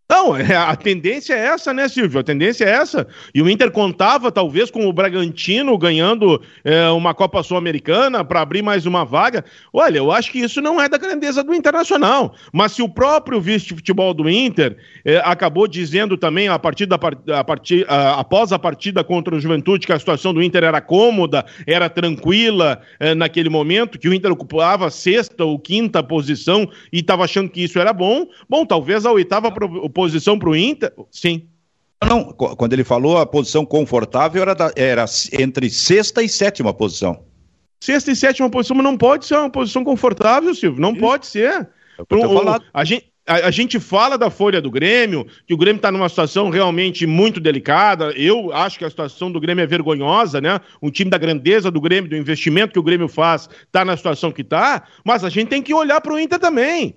Não, 0.08 0.36
é, 0.36 0.54
a 0.54 0.76
tendência 0.76 1.34
é 1.34 1.46
essa, 1.46 1.74
né, 1.74 1.88
Silvio? 1.88 2.20
A 2.20 2.22
tendência 2.22 2.64
é 2.64 2.70
essa. 2.70 3.08
E 3.34 3.42
o 3.42 3.50
Inter 3.50 3.72
contava, 3.72 4.30
talvez, 4.30 4.70
com 4.70 4.86
o 4.86 4.92
Bragantino 4.92 5.76
ganhando 5.76 6.40
é, 6.64 6.88
uma 6.90 7.12
Copa 7.12 7.42
Sul-Americana 7.42 8.24
para 8.24 8.40
abrir 8.40 8.62
mais 8.62 8.86
uma 8.86 9.04
vaga. 9.04 9.44
Olha, 9.72 9.98
eu 9.98 10.12
acho 10.12 10.30
que 10.30 10.38
isso 10.38 10.60
não 10.60 10.80
é 10.80 10.88
da 10.88 10.96
grandeza 10.96 11.42
do 11.42 11.52
Internacional. 11.52 12.36
Mas 12.52 12.72
se 12.72 12.82
o 12.82 12.88
próprio 12.88 13.40
vice-futebol 13.40 14.14
do 14.14 14.30
Inter 14.30 14.76
é, 15.04 15.16
acabou 15.24 15.66
dizendo 15.66 16.16
também, 16.16 16.46
a 16.46 16.58
partir 16.58 16.86
da 16.86 16.96
a 17.34 17.44
partir, 17.44 17.84
a, 17.88 18.20
após 18.20 18.52
a 18.52 18.58
partida 18.60 19.02
contra 19.02 19.34
o 19.34 19.40
Juventude, 19.40 19.88
que 19.88 19.92
a 19.92 19.98
situação 19.98 20.32
do 20.32 20.40
Inter 20.40 20.62
era 20.62 20.80
cômoda, 20.80 21.44
era 21.66 21.90
tranquila 21.90 22.80
é, 23.00 23.12
naquele 23.12 23.48
momento, 23.48 23.98
que 23.98 24.08
o 24.08 24.14
Inter 24.14 24.30
ocupava 24.30 24.88
sexta 24.88 25.44
ou 25.44 25.58
quinta 25.58 26.00
posição 26.00 26.68
e 26.92 27.00
estava 27.00 27.24
achando 27.24 27.50
que 27.50 27.64
isso 27.64 27.80
era 27.80 27.92
bom, 27.92 28.26
bom, 28.48 28.64
talvez 28.64 29.04
a 29.04 29.10
oitava 29.10 29.50
posição 29.96 30.38
para 30.38 30.50
o 30.50 30.54
Inter? 30.54 30.92
Sim. 31.10 31.48
Não, 32.06 32.24
quando 32.24 32.74
ele 32.74 32.84
falou 32.84 33.16
a 33.16 33.24
posição 33.24 33.64
confortável 33.64 34.42
era, 34.42 34.54
da, 34.54 34.70
era 34.76 35.06
entre 35.32 35.70
sexta 35.70 36.22
e 36.22 36.28
sétima 36.28 36.74
posição. 36.74 37.24
Sexta 37.80 38.12
e 38.12 38.16
sétima 38.16 38.50
posição, 38.50 38.76
mas 38.76 38.84
não 38.84 38.98
pode 38.98 39.24
ser 39.24 39.36
uma 39.36 39.48
posição 39.48 39.82
confortável, 39.82 40.54
Silvio. 40.54 40.80
Não 40.80 40.92
Isso. 40.92 41.00
pode 41.00 41.26
ser. 41.26 41.66
Um, 42.10 42.50
a, 42.74 42.84
gente, 42.84 43.10
a, 43.26 43.46
a, 43.46 43.50
gente 43.50 43.80
fala 43.80 44.18
da 44.18 44.28
folha 44.28 44.60
do 44.60 44.70
Grêmio, 44.70 45.26
que 45.46 45.54
o 45.54 45.56
Grêmio 45.56 45.78
está 45.78 45.90
numa 45.90 46.10
situação 46.10 46.50
realmente 46.50 47.06
muito 47.06 47.40
delicada. 47.40 48.10
Eu 48.10 48.52
acho 48.52 48.78
que 48.78 48.84
a 48.84 48.90
situação 48.90 49.32
do 49.32 49.40
Grêmio 49.40 49.62
é 49.62 49.66
vergonhosa, 49.66 50.38
né? 50.38 50.60
Um 50.82 50.90
time 50.90 51.10
da 51.10 51.16
grandeza 51.16 51.70
do 51.70 51.80
Grêmio, 51.80 52.10
do 52.10 52.16
investimento 52.16 52.74
que 52.74 52.78
o 52.78 52.82
Grêmio 52.82 53.08
faz, 53.08 53.48
está 53.64 53.86
na 53.86 53.96
situação 53.96 54.30
que 54.30 54.42
está. 54.42 54.82
Mas 55.02 55.24
a 55.24 55.30
gente 55.30 55.48
tem 55.48 55.62
que 55.62 55.72
olhar 55.72 56.02
para 56.02 56.12
o 56.12 56.18
Inter 56.18 56.38
também. 56.38 56.96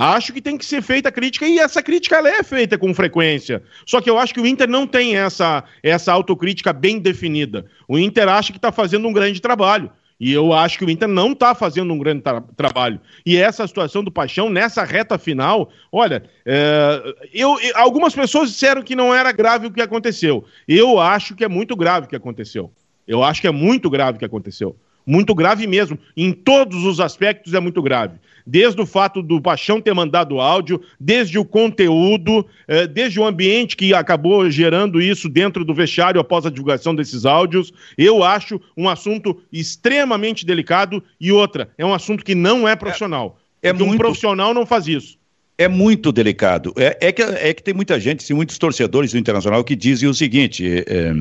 Acho 0.00 0.32
que 0.32 0.40
tem 0.40 0.56
que 0.56 0.64
ser 0.64 0.80
feita 0.80 1.12
crítica 1.12 1.46
e 1.46 1.58
essa 1.58 1.82
crítica 1.82 2.16
ela 2.16 2.30
é 2.30 2.42
feita 2.42 2.78
com 2.78 2.94
frequência. 2.94 3.62
Só 3.84 4.00
que 4.00 4.08
eu 4.08 4.18
acho 4.18 4.32
que 4.32 4.40
o 4.40 4.46
Inter 4.46 4.66
não 4.66 4.86
tem 4.86 5.14
essa, 5.14 5.62
essa 5.82 6.10
autocrítica 6.10 6.72
bem 6.72 6.98
definida. 6.98 7.66
O 7.86 7.98
Inter 7.98 8.26
acha 8.26 8.50
que 8.50 8.56
está 8.56 8.72
fazendo 8.72 9.06
um 9.06 9.12
grande 9.12 9.42
trabalho. 9.42 9.90
E 10.18 10.32
eu 10.32 10.54
acho 10.54 10.78
que 10.78 10.86
o 10.86 10.90
Inter 10.90 11.06
não 11.06 11.32
está 11.32 11.54
fazendo 11.54 11.92
um 11.92 11.98
grande 11.98 12.22
tra 12.22 12.40
trabalho. 12.56 12.98
E 13.26 13.36
essa 13.36 13.66
situação 13.66 14.02
do 14.02 14.10
Paixão, 14.10 14.48
nessa 14.48 14.84
reta 14.84 15.18
final, 15.18 15.70
olha, 15.92 16.24
é, 16.46 17.14
eu, 17.34 17.58
algumas 17.74 18.14
pessoas 18.14 18.52
disseram 18.52 18.80
que 18.80 18.96
não 18.96 19.14
era 19.14 19.30
grave 19.32 19.66
o 19.66 19.70
que 19.70 19.82
aconteceu. 19.82 20.46
Eu 20.66 20.98
acho 20.98 21.34
que 21.34 21.44
é 21.44 21.48
muito 21.48 21.76
grave 21.76 22.06
o 22.06 22.08
que 22.08 22.16
aconteceu. 22.16 22.72
Eu 23.06 23.22
acho 23.22 23.42
que 23.42 23.46
é 23.46 23.52
muito 23.52 23.90
grave 23.90 24.16
o 24.16 24.18
que 24.18 24.24
aconteceu. 24.24 24.74
Muito 25.06 25.34
grave 25.34 25.66
mesmo. 25.66 25.98
Em 26.16 26.32
todos 26.32 26.84
os 26.84 27.00
aspectos 27.00 27.52
é 27.52 27.60
muito 27.60 27.82
grave 27.82 28.18
desde 28.46 28.80
o 28.80 28.86
fato 28.86 29.22
do 29.22 29.40
Paixão 29.40 29.80
ter 29.80 29.94
mandado 29.94 30.40
áudio, 30.40 30.80
desde 30.98 31.38
o 31.38 31.44
conteúdo, 31.44 32.46
eh, 32.66 32.86
desde 32.86 33.20
o 33.20 33.24
ambiente 33.24 33.76
que 33.76 33.94
acabou 33.94 34.50
gerando 34.50 35.00
isso 35.00 35.28
dentro 35.28 35.64
do 35.64 35.74
vestiário 35.74 36.20
após 36.20 36.46
a 36.46 36.50
divulgação 36.50 36.94
desses 36.94 37.24
áudios. 37.26 37.72
Eu 37.96 38.22
acho 38.22 38.60
um 38.76 38.88
assunto 38.88 39.40
extremamente 39.52 40.44
delicado 40.44 41.02
e 41.20 41.32
outra, 41.32 41.70
é 41.76 41.84
um 41.84 41.94
assunto 41.94 42.24
que 42.24 42.34
não 42.34 42.68
é 42.68 42.76
profissional. 42.76 43.38
É, 43.62 43.68
é 43.68 43.72
muito... 43.72 43.94
Um 43.94 43.96
profissional 43.96 44.54
não 44.54 44.66
faz 44.66 44.86
isso. 44.86 45.18
É 45.58 45.68
muito 45.68 46.10
delicado. 46.10 46.72
É, 46.74 47.08
é, 47.08 47.12
que, 47.12 47.20
é 47.20 47.52
que 47.52 47.62
tem 47.62 47.74
muita 47.74 48.00
gente, 48.00 48.22
sim, 48.22 48.32
muitos 48.32 48.56
torcedores 48.56 49.12
do 49.12 49.18
Internacional 49.18 49.62
que 49.62 49.76
dizem 49.76 50.08
o 50.08 50.14
seguinte: 50.14 50.66
é, 50.66 51.12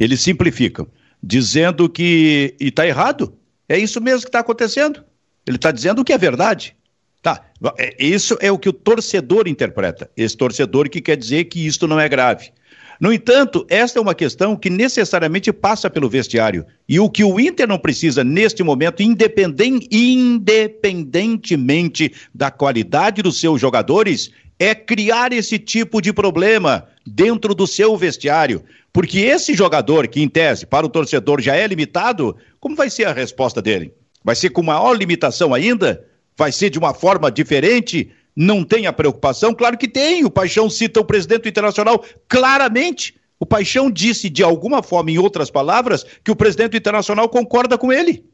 eles 0.00 0.22
simplificam, 0.22 0.86
dizendo 1.22 1.86
que. 1.86 2.54
E 2.58 2.68
está 2.68 2.86
errado. 2.86 3.34
É 3.68 3.78
isso 3.78 4.00
mesmo 4.00 4.22
que 4.22 4.28
está 4.28 4.38
acontecendo. 4.38 5.04
Ele 5.46 5.56
está 5.56 5.70
dizendo 5.70 6.00
o 6.00 6.04
que 6.04 6.12
é 6.12 6.18
verdade. 6.18 6.76
Tá, 7.22 7.42
é, 7.78 7.96
isso 7.98 8.36
é 8.40 8.52
o 8.52 8.58
que 8.58 8.68
o 8.68 8.72
torcedor 8.72 9.48
interpreta. 9.48 10.10
Esse 10.16 10.36
torcedor 10.36 10.90
que 10.90 11.00
quer 11.00 11.16
dizer 11.16 11.44
que 11.44 11.66
isto 11.66 11.86
não 11.86 11.98
é 11.98 12.08
grave. 12.08 12.50
No 13.00 13.12
entanto, 13.12 13.66
esta 13.68 13.98
é 13.98 14.02
uma 14.02 14.14
questão 14.14 14.54
que 14.56 14.70
necessariamente 14.70 15.52
passa 15.52 15.90
pelo 15.90 16.08
vestiário. 16.08 16.64
E 16.88 17.00
o 17.00 17.10
que 17.10 17.24
o 17.24 17.40
Inter 17.40 17.66
não 17.66 17.78
precisa 17.78 18.22
neste 18.22 18.62
momento, 18.62 19.02
independent, 19.02 19.88
independentemente 19.90 22.12
da 22.32 22.48
qualidade 22.50 23.22
dos 23.22 23.40
seus 23.40 23.60
jogadores, 23.60 24.30
é 24.58 24.74
criar 24.74 25.32
esse 25.32 25.58
tipo 25.58 26.00
de 26.00 26.12
problema 26.12 26.86
dentro 27.06 27.54
do 27.54 27.66
seu 27.66 27.96
vestiário. 27.96 28.62
Porque 28.92 29.18
esse 29.18 29.54
jogador, 29.54 30.06
que 30.06 30.22
em 30.22 30.28
tese 30.28 30.66
para 30.66 30.86
o 30.86 30.88
torcedor 30.88 31.40
já 31.40 31.56
é 31.56 31.66
limitado, 31.66 32.36
como 32.60 32.76
vai 32.76 32.88
ser 32.88 33.06
a 33.06 33.12
resposta 33.12 33.60
dele? 33.60 33.92
Vai 34.24 34.34
ser 34.34 34.50
com 34.50 34.62
maior 34.62 34.96
limitação 34.96 35.52
ainda? 35.52 36.02
Vai 36.36 36.50
ser 36.50 36.70
de 36.70 36.78
uma 36.78 36.94
forma 36.94 37.30
diferente? 37.30 38.10
Não 38.34 38.64
tem 38.64 38.86
a 38.86 38.92
preocupação? 38.92 39.54
Claro 39.54 39.76
que 39.76 39.86
tem. 39.86 40.24
O 40.24 40.30
Paixão 40.30 40.70
cita 40.70 40.98
o 40.98 41.04
presidente 41.04 41.48
internacional 41.48 42.02
claramente. 42.26 43.14
O 43.38 43.44
Paixão 43.44 43.90
disse, 43.90 44.30
de 44.30 44.42
alguma 44.42 44.82
forma, 44.82 45.10
em 45.10 45.18
outras 45.18 45.50
palavras, 45.50 46.04
que 46.24 46.30
o 46.30 46.36
presidente 46.36 46.76
internacional 46.76 47.28
concorda 47.28 47.76
com 47.76 47.92
ele. 47.92 48.24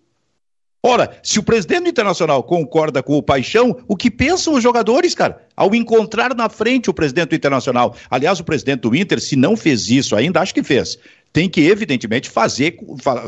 Ora, 0.82 1.18
se 1.22 1.38
o 1.38 1.42
presidente 1.42 1.90
Internacional 1.90 2.42
concorda 2.42 3.02
com 3.02 3.18
o 3.18 3.22
Paixão, 3.22 3.76
o 3.86 3.94
que 3.94 4.10
pensam 4.10 4.54
os 4.54 4.62
jogadores, 4.62 5.14
cara, 5.14 5.46
ao 5.54 5.74
encontrar 5.74 6.34
na 6.34 6.48
frente 6.48 6.88
o 6.88 6.94
presidente 6.94 7.34
Internacional? 7.34 7.94
Aliás, 8.10 8.40
o 8.40 8.44
presidente 8.44 8.80
do 8.80 8.96
Inter, 8.96 9.20
se 9.20 9.36
não 9.36 9.58
fez 9.58 9.90
isso 9.90 10.16
ainda, 10.16 10.40
acho 10.40 10.54
que 10.54 10.62
fez 10.62 10.98
tem 11.32 11.48
que, 11.48 11.60
evidentemente, 11.60 12.28
fazer, 12.28 12.76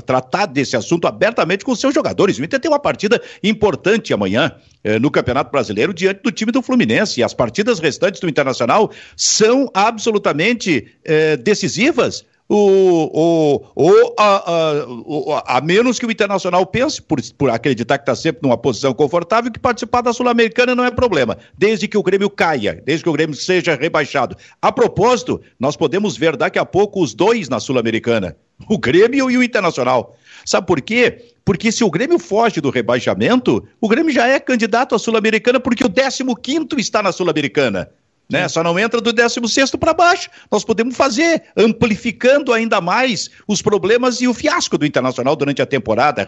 tratar 0.04 0.46
desse 0.46 0.76
assunto 0.76 1.06
abertamente 1.06 1.64
com 1.64 1.74
seus 1.74 1.94
jogadores. 1.94 2.38
O 2.38 2.44
Inter 2.44 2.58
tem 2.58 2.70
uma 2.70 2.80
partida 2.80 3.20
importante 3.42 4.12
amanhã 4.12 4.52
eh, 4.82 4.98
no 4.98 5.10
Campeonato 5.10 5.52
Brasileiro 5.52 5.94
diante 5.94 6.20
do 6.22 6.32
time 6.32 6.50
do 6.50 6.62
Fluminense. 6.62 7.20
E 7.20 7.22
as 7.22 7.32
partidas 7.32 7.78
restantes 7.78 8.20
do 8.20 8.28
Internacional 8.28 8.90
são 9.16 9.70
absolutamente 9.72 10.88
eh, 11.04 11.36
decisivas. 11.36 12.24
O, 12.48 13.10
o, 13.14 13.64
o, 13.74 14.14
a, 14.18 15.44
a, 15.46 15.58
a, 15.58 15.60
menos 15.60 15.98
que 15.98 16.04
o 16.04 16.10
Internacional 16.10 16.66
pense, 16.66 17.00
por, 17.00 17.18
por 17.38 17.50
acreditar 17.50 17.98
que 17.98 18.02
está 18.02 18.14
sempre 18.14 18.42
numa 18.42 18.58
posição 18.58 18.92
confortável, 18.92 19.50
que 19.50 19.58
participar 19.58 20.02
da 20.02 20.12
Sul-Americana 20.12 20.74
não 20.74 20.84
é 20.84 20.90
problema, 20.90 21.38
desde 21.56 21.88
que 21.88 21.96
o 21.96 22.02
Grêmio 22.02 22.28
caia, 22.28 22.82
desde 22.84 23.04
que 23.04 23.08
o 23.08 23.12
Grêmio 23.12 23.34
seja 23.34 23.74
rebaixado. 23.74 24.36
A 24.60 24.70
propósito, 24.70 25.40
nós 25.58 25.76
podemos 25.76 26.16
ver 26.16 26.36
daqui 26.36 26.58
a 26.58 26.64
pouco 26.64 27.02
os 27.02 27.14
dois 27.14 27.48
na 27.48 27.58
Sul-Americana, 27.58 28.36
o 28.68 28.78
Grêmio 28.78 29.30
e 29.30 29.38
o 29.38 29.42
Internacional. 29.42 30.16
Sabe 30.44 30.66
por 30.66 30.80
quê? 30.80 31.24
Porque 31.44 31.72
se 31.72 31.82
o 31.82 31.90
Grêmio 31.90 32.18
foge 32.18 32.60
do 32.60 32.70
rebaixamento, 32.70 33.66
o 33.80 33.88
Grêmio 33.88 34.12
já 34.12 34.28
é 34.28 34.38
candidato 34.38 34.94
à 34.94 34.98
Sul-Americana 34.98 35.58
porque 35.58 35.84
o 35.84 35.90
15 35.90 36.66
está 36.78 37.02
na 37.02 37.12
Sul-Americana. 37.12 37.90
Né? 38.30 38.48
Só 38.48 38.62
não 38.62 38.78
entra 38.78 39.00
do 39.00 39.12
16 39.12 39.72
para 39.72 39.92
baixo. 39.92 40.30
Nós 40.50 40.64
podemos 40.64 40.96
fazer, 40.96 41.42
amplificando 41.56 42.52
ainda 42.52 42.80
mais 42.80 43.30
os 43.46 43.60
problemas 43.60 44.20
e 44.20 44.28
o 44.28 44.32
fiasco 44.32 44.78
do 44.78 44.86
Internacional 44.86 45.36
durante 45.36 45.60
a 45.60 45.66
temporada, 45.66 46.26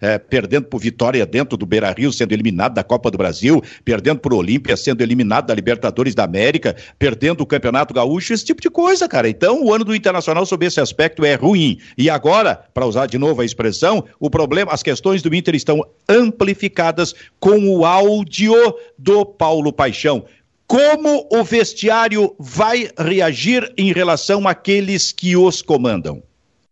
é, 0.00 0.18
perdendo 0.18 0.66
por 0.66 0.80
Vitória 0.80 1.26
dentro 1.26 1.56
do 1.56 1.66
Beira 1.66 1.92
Rio, 1.92 2.12
sendo 2.12 2.32
eliminado 2.32 2.74
da 2.74 2.82
Copa 2.82 3.10
do 3.10 3.18
Brasil, 3.18 3.62
perdendo 3.84 4.20
por 4.20 4.32
Olímpia, 4.32 4.76
sendo 4.76 5.02
eliminado 5.02 5.46
da 5.46 5.54
Libertadores 5.54 6.14
da 6.14 6.24
América, 6.24 6.74
perdendo 6.98 7.42
o 7.42 7.46
Campeonato 7.46 7.92
Gaúcho, 7.92 8.32
esse 8.32 8.44
tipo 8.44 8.60
de 8.60 8.70
coisa, 8.70 9.06
cara. 9.06 9.28
Então, 9.28 9.62
o 9.62 9.74
ano 9.74 9.84
do 9.84 9.94
Internacional, 9.94 10.46
sob 10.46 10.64
esse 10.64 10.80
aspecto, 10.80 11.24
é 11.24 11.34
ruim. 11.34 11.78
E 11.98 12.08
agora, 12.08 12.64
para 12.72 12.86
usar 12.86 13.06
de 13.06 13.18
novo 13.18 13.42
a 13.42 13.44
expressão, 13.44 14.04
o 14.18 14.30
problema, 14.30 14.72
as 14.72 14.82
questões 14.82 15.20
do 15.20 15.34
Inter 15.34 15.54
estão 15.54 15.84
amplificadas 16.08 17.14
com 17.38 17.68
o 17.68 17.84
áudio 17.84 18.54
do 18.98 19.26
Paulo 19.26 19.72
Paixão. 19.72 20.24
Como 20.72 21.28
o 21.30 21.44
vestiário 21.44 22.34
vai 22.38 22.88
reagir 22.96 23.70
em 23.76 23.92
relação 23.92 24.48
àqueles 24.48 25.12
que 25.12 25.36
os 25.36 25.60
comandam? 25.60 26.22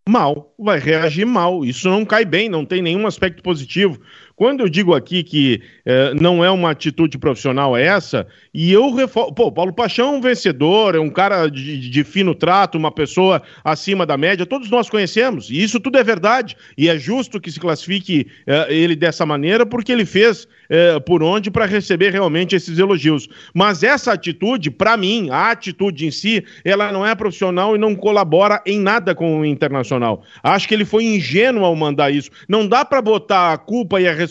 Mal, 0.09 0.55
vai 0.59 0.79
reagir 0.79 1.27
mal. 1.27 1.67
Isso 1.67 1.87
não 1.87 2.03
cai 2.07 2.25
bem, 2.25 2.49
não 2.49 2.65
tem 2.65 2.81
nenhum 2.81 3.07
aspecto 3.07 3.43
positivo. 3.43 4.01
Quando 4.41 4.61
eu 4.61 4.71
digo 4.71 4.95
aqui 4.95 5.23
que 5.23 5.61
eh, 5.85 6.15
não 6.15 6.43
é 6.43 6.51
uma 6.51 6.71
atitude 6.71 7.19
profissional 7.19 7.77
essa, 7.77 8.27
e 8.55 8.73
eu 8.73 8.91
reforço. 8.91 9.35
Pô, 9.35 9.53
Paulo 9.53 9.71
Paixão 9.71 10.15
é 10.15 10.17
um 10.17 10.21
vencedor, 10.23 10.95
é 10.95 10.99
um 10.99 11.11
cara 11.11 11.47
de, 11.49 11.91
de, 11.91 12.05
fino 12.05 12.35
trato, 12.35 12.79
uma 12.79 12.91
pessoa 12.91 13.43
acima 13.63 14.07
da 14.07 14.17
média, 14.17 14.47
todos 14.47 14.71
nós 14.71 14.89
conhecemos, 14.89 15.51
e 15.51 15.63
isso 15.63 15.79
tudo 15.79 15.99
é 15.99 16.03
verdade, 16.03 16.57
e 16.79 16.89
é 16.89 16.99
justo 16.99 17.39
que 17.39 17.53
se 17.53 17.61
classifique 17.61 18.29
eh, 18.47 18.67
ele 18.71 18.97
dessa 18.97 19.27
maneira, 19.27 19.67
porque 19.67 19.93
ele 19.93 20.07
fez 20.07 20.49
eh, 20.71 20.99
por 21.01 21.23
onde 21.23 21.51
para 21.51 21.67
receber 21.67 22.11
realmente 22.11 22.57
esses 22.57 22.79
elogios. 22.79 23.29
Mas 23.53 23.83
essa 23.83 24.15
atitude, 24.15 24.71
para 24.71 24.97
mim, 24.97 25.29
a 25.31 25.51
atitude 25.51 26.07
em 26.07 26.11
si, 26.11 26.43
ela 26.65 26.91
não 26.91 27.07
é 27.07 27.15
profissional 27.15 27.77
e 27.77 27.79
não 27.79 27.95
colabora 27.95 28.63
em 28.65 28.81
nada 28.81 29.15
com 29.15 29.41
o 29.41 29.45
internacional. 29.45 30.23
Acho 30.43 30.67
que 30.67 30.73
ele 30.73 30.87
foi 30.87 31.05
ingênuo 31.05 31.63
ao 31.63 31.77
mandar 31.77 32.11
isso. 32.11 32.31
Não 32.49 32.67
dá 32.67 32.87
para 32.87 33.03
botar 33.03 33.53
a 33.53 33.59
culpa 33.59 34.01
e 34.01 34.09
a 34.09 34.13
responsabilidade 34.13 34.30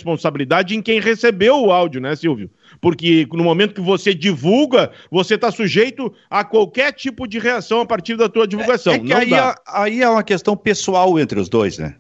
em 0.76 0.82
quem 0.82 1.00
recebeu 1.00 1.56
o 1.62 1.72
áudio, 1.72 2.02
né, 2.02 2.16
Silvio? 2.16 2.50
Porque 2.82 3.28
no 3.32 3.44
momento 3.44 3.74
que 3.74 3.82
você 3.82 4.14
divulga, 4.14 4.92
você 5.12 5.36
está 5.36 5.52
sujeito 5.52 6.14
a 6.30 6.44
qualquer 6.44 6.94
tipo 6.94 7.28
de 7.28 7.40
reação 7.40 7.82
a 7.82 7.86
partir 7.86 8.16
da 8.16 8.30
tua 8.30 8.48
divulgação. 8.48 8.94
É, 8.94 8.98
é 8.98 9.00
que 9.00 9.14
aí, 9.14 9.34
é, 9.34 9.56
aí 9.68 10.02
é 10.02 10.10
uma 10.10 10.24
questão 10.24 10.56
pessoal 10.56 11.20
entre 11.20 11.40
os 11.40 11.50
dois, 11.50 11.78
né? 11.78 11.96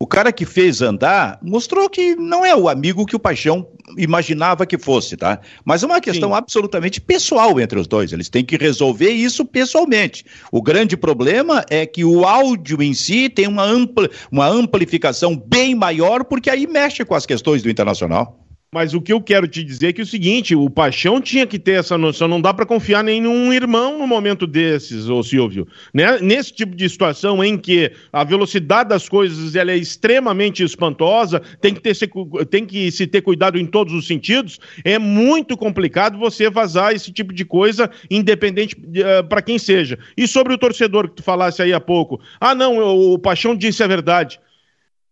O 0.00 0.06
cara 0.06 0.30
que 0.30 0.46
fez 0.46 0.80
andar 0.80 1.40
mostrou 1.42 1.90
que 1.90 2.14
não 2.14 2.46
é 2.46 2.54
o 2.54 2.68
amigo 2.68 3.04
que 3.04 3.16
o 3.16 3.18
Paixão 3.18 3.66
imaginava 3.96 4.64
que 4.64 4.78
fosse, 4.78 5.16
tá? 5.16 5.40
Mas 5.64 5.82
é 5.82 5.86
uma 5.86 6.00
questão 6.00 6.28
Sim. 6.30 6.36
absolutamente 6.36 7.00
pessoal 7.00 7.58
entre 7.58 7.80
os 7.80 7.88
dois. 7.88 8.12
Eles 8.12 8.28
têm 8.28 8.44
que 8.44 8.56
resolver 8.56 9.10
isso 9.10 9.44
pessoalmente. 9.44 10.24
O 10.52 10.62
grande 10.62 10.96
problema 10.96 11.64
é 11.68 11.84
que 11.84 12.04
o 12.04 12.24
áudio 12.24 12.80
em 12.80 12.94
si 12.94 13.28
tem 13.28 13.48
uma, 13.48 13.64
ampla, 13.64 14.08
uma 14.30 14.46
amplificação 14.46 15.36
bem 15.36 15.74
maior, 15.74 16.22
porque 16.22 16.48
aí 16.48 16.68
mexe 16.68 17.04
com 17.04 17.16
as 17.16 17.26
questões 17.26 17.60
do 17.60 17.68
internacional. 17.68 18.37
Mas 18.70 18.92
o 18.92 19.00
que 19.00 19.12
eu 19.12 19.20
quero 19.20 19.48
te 19.48 19.64
dizer 19.64 19.88
é 19.88 19.92
que 19.94 20.02
é 20.02 20.04
o 20.04 20.06
seguinte, 20.06 20.54
o 20.54 20.68
Paixão 20.68 21.22
tinha 21.22 21.46
que 21.46 21.58
ter 21.58 21.72
essa 21.72 21.96
noção, 21.96 22.28
não 22.28 22.40
dá 22.40 22.52
para 22.52 22.66
confiar 22.66 23.02
nem 23.02 23.18
num 23.18 23.50
irmão 23.50 23.98
no 23.98 24.06
momento 24.06 24.46
desses, 24.46 25.08
ô 25.08 25.22
Silvio. 25.22 25.66
Né? 25.94 26.18
Nesse 26.20 26.52
tipo 26.52 26.76
de 26.76 26.86
situação 26.86 27.42
em 27.42 27.56
que 27.56 27.90
a 28.12 28.22
velocidade 28.24 28.90
das 28.90 29.08
coisas 29.08 29.56
ela 29.56 29.72
é 29.72 29.76
extremamente 29.76 30.62
espantosa, 30.62 31.40
tem 31.62 31.72
que, 31.72 31.80
ter, 31.80 31.96
tem 32.50 32.66
que 32.66 32.90
se 32.90 33.06
ter 33.06 33.22
cuidado 33.22 33.58
em 33.58 33.64
todos 33.64 33.94
os 33.94 34.06
sentidos, 34.06 34.58
é 34.84 34.98
muito 34.98 35.56
complicado 35.56 36.18
você 36.18 36.50
vazar 36.50 36.92
esse 36.92 37.10
tipo 37.10 37.32
de 37.32 37.46
coisa, 37.46 37.90
independente 38.10 38.74
uh, 38.74 38.98
eh, 38.98 39.22
para 39.22 39.40
quem 39.40 39.58
seja. 39.58 39.98
E 40.14 40.28
sobre 40.28 40.52
o 40.52 40.58
torcedor 40.58 41.08
que 41.08 41.16
tu 41.16 41.22
falasse 41.22 41.62
aí 41.62 41.72
há 41.72 41.80
pouco, 41.80 42.20
ah 42.38 42.54
não, 42.54 42.78
o 42.78 43.18
Paixão 43.18 43.56
disse 43.56 43.82
a 43.82 43.86
verdade. 43.86 44.38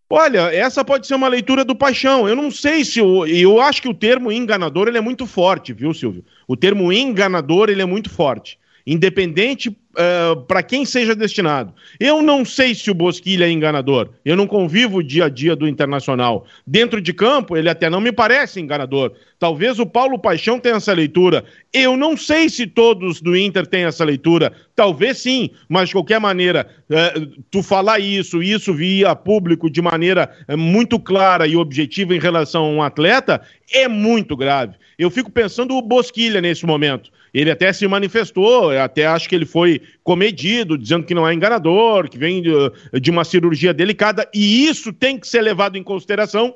Olha, 0.08 0.54
essa 0.54 0.84
pode 0.84 1.06
ser 1.06 1.14
uma 1.14 1.28
leitura 1.28 1.64
do 1.64 1.74
paixão. 1.74 2.28
Eu 2.28 2.36
não 2.36 2.50
sei 2.50 2.84
se 2.84 3.00
o, 3.00 3.26
eu 3.26 3.60
acho 3.60 3.82
que 3.82 3.88
o 3.88 3.94
termo 3.94 4.30
enganador 4.30 4.86
ele 4.86 4.98
é 4.98 5.00
muito 5.00 5.26
forte, 5.26 5.72
viu, 5.72 5.92
Silvio? 5.92 6.24
O 6.46 6.56
termo 6.56 6.92
enganador 6.92 7.68
ele 7.68 7.82
é 7.82 7.86
muito 7.86 8.08
forte 8.08 8.58
independente 8.86 9.68
uh, 9.68 9.74
eh, 9.96 10.36
para 10.46 10.62
quem 10.62 10.84
seja 10.84 11.12
destinado. 11.14 11.74
Eu 11.98 12.22
não 12.22 12.44
sei 12.44 12.72
se 12.72 12.88
o 12.88 12.94
Bosquilha 12.94 13.44
é 13.44 13.50
enganador. 13.50 14.10
Eu 14.24 14.36
não 14.36 14.46
convivo 14.46 14.98
o 14.98 15.02
dia 15.02 15.24
a 15.24 15.28
dia 15.28 15.56
do 15.56 15.66
Internacional. 15.66 16.46
Dentro 16.64 17.00
de 17.00 17.12
campo, 17.12 17.56
ele 17.56 17.68
até 17.68 17.90
não 17.90 18.00
me 18.00 18.12
parece 18.12 18.60
enganador. 18.60 19.12
Talvez 19.40 19.80
o 19.80 19.86
Paulo 19.86 20.18
Paixão 20.20 20.60
tenha 20.60 20.76
essa 20.76 20.92
leitura. 20.92 21.44
Eu 21.78 21.94
não 21.94 22.16
sei 22.16 22.48
se 22.48 22.66
todos 22.66 23.20
do 23.20 23.36
Inter 23.36 23.66
têm 23.66 23.84
essa 23.84 24.02
leitura. 24.02 24.50
Talvez 24.74 25.18
sim, 25.18 25.50
mas 25.68 25.90
de 25.90 25.94
qualquer 25.94 26.18
maneira, 26.18 26.66
uh, 26.88 27.42
tu 27.50 27.62
falar 27.62 27.98
isso, 27.98 28.42
isso 28.42 28.72
via 28.72 29.14
público 29.14 29.68
de 29.68 29.82
maneira 29.82 30.34
uh, 30.48 30.56
muito 30.56 30.98
clara 30.98 31.46
e 31.46 31.54
objetiva 31.54 32.14
em 32.14 32.18
relação 32.18 32.64
a 32.64 32.68
um 32.70 32.82
atleta, 32.82 33.42
é 33.70 33.86
muito 33.88 34.34
grave. 34.34 34.72
Eu 34.98 35.10
fico 35.10 35.30
pensando 35.30 35.76
o 35.76 35.82
Bosquilha 35.82 36.40
nesse 36.40 36.64
momento. 36.64 37.10
Ele 37.34 37.50
até 37.50 37.70
se 37.74 37.86
manifestou, 37.86 38.70
até 38.70 39.06
acho 39.06 39.28
que 39.28 39.34
ele 39.34 39.44
foi 39.44 39.82
comedido, 40.02 40.78
dizendo 40.78 41.04
que 41.04 41.14
não 41.14 41.28
é 41.28 41.34
enganador, 41.34 42.08
que 42.08 42.16
vem 42.16 42.40
de, 42.40 42.52
de 42.98 43.10
uma 43.10 43.22
cirurgia 43.22 43.74
delicada, 43.74 44.26
e 44.32 44.66
isso 44.66 44.94
tem 44.94 45.18
que 45.18 45.28
ser 45.28 45.42
levado 45.42 45.76
em 45.76 45.82
consideração. 45.82 46.54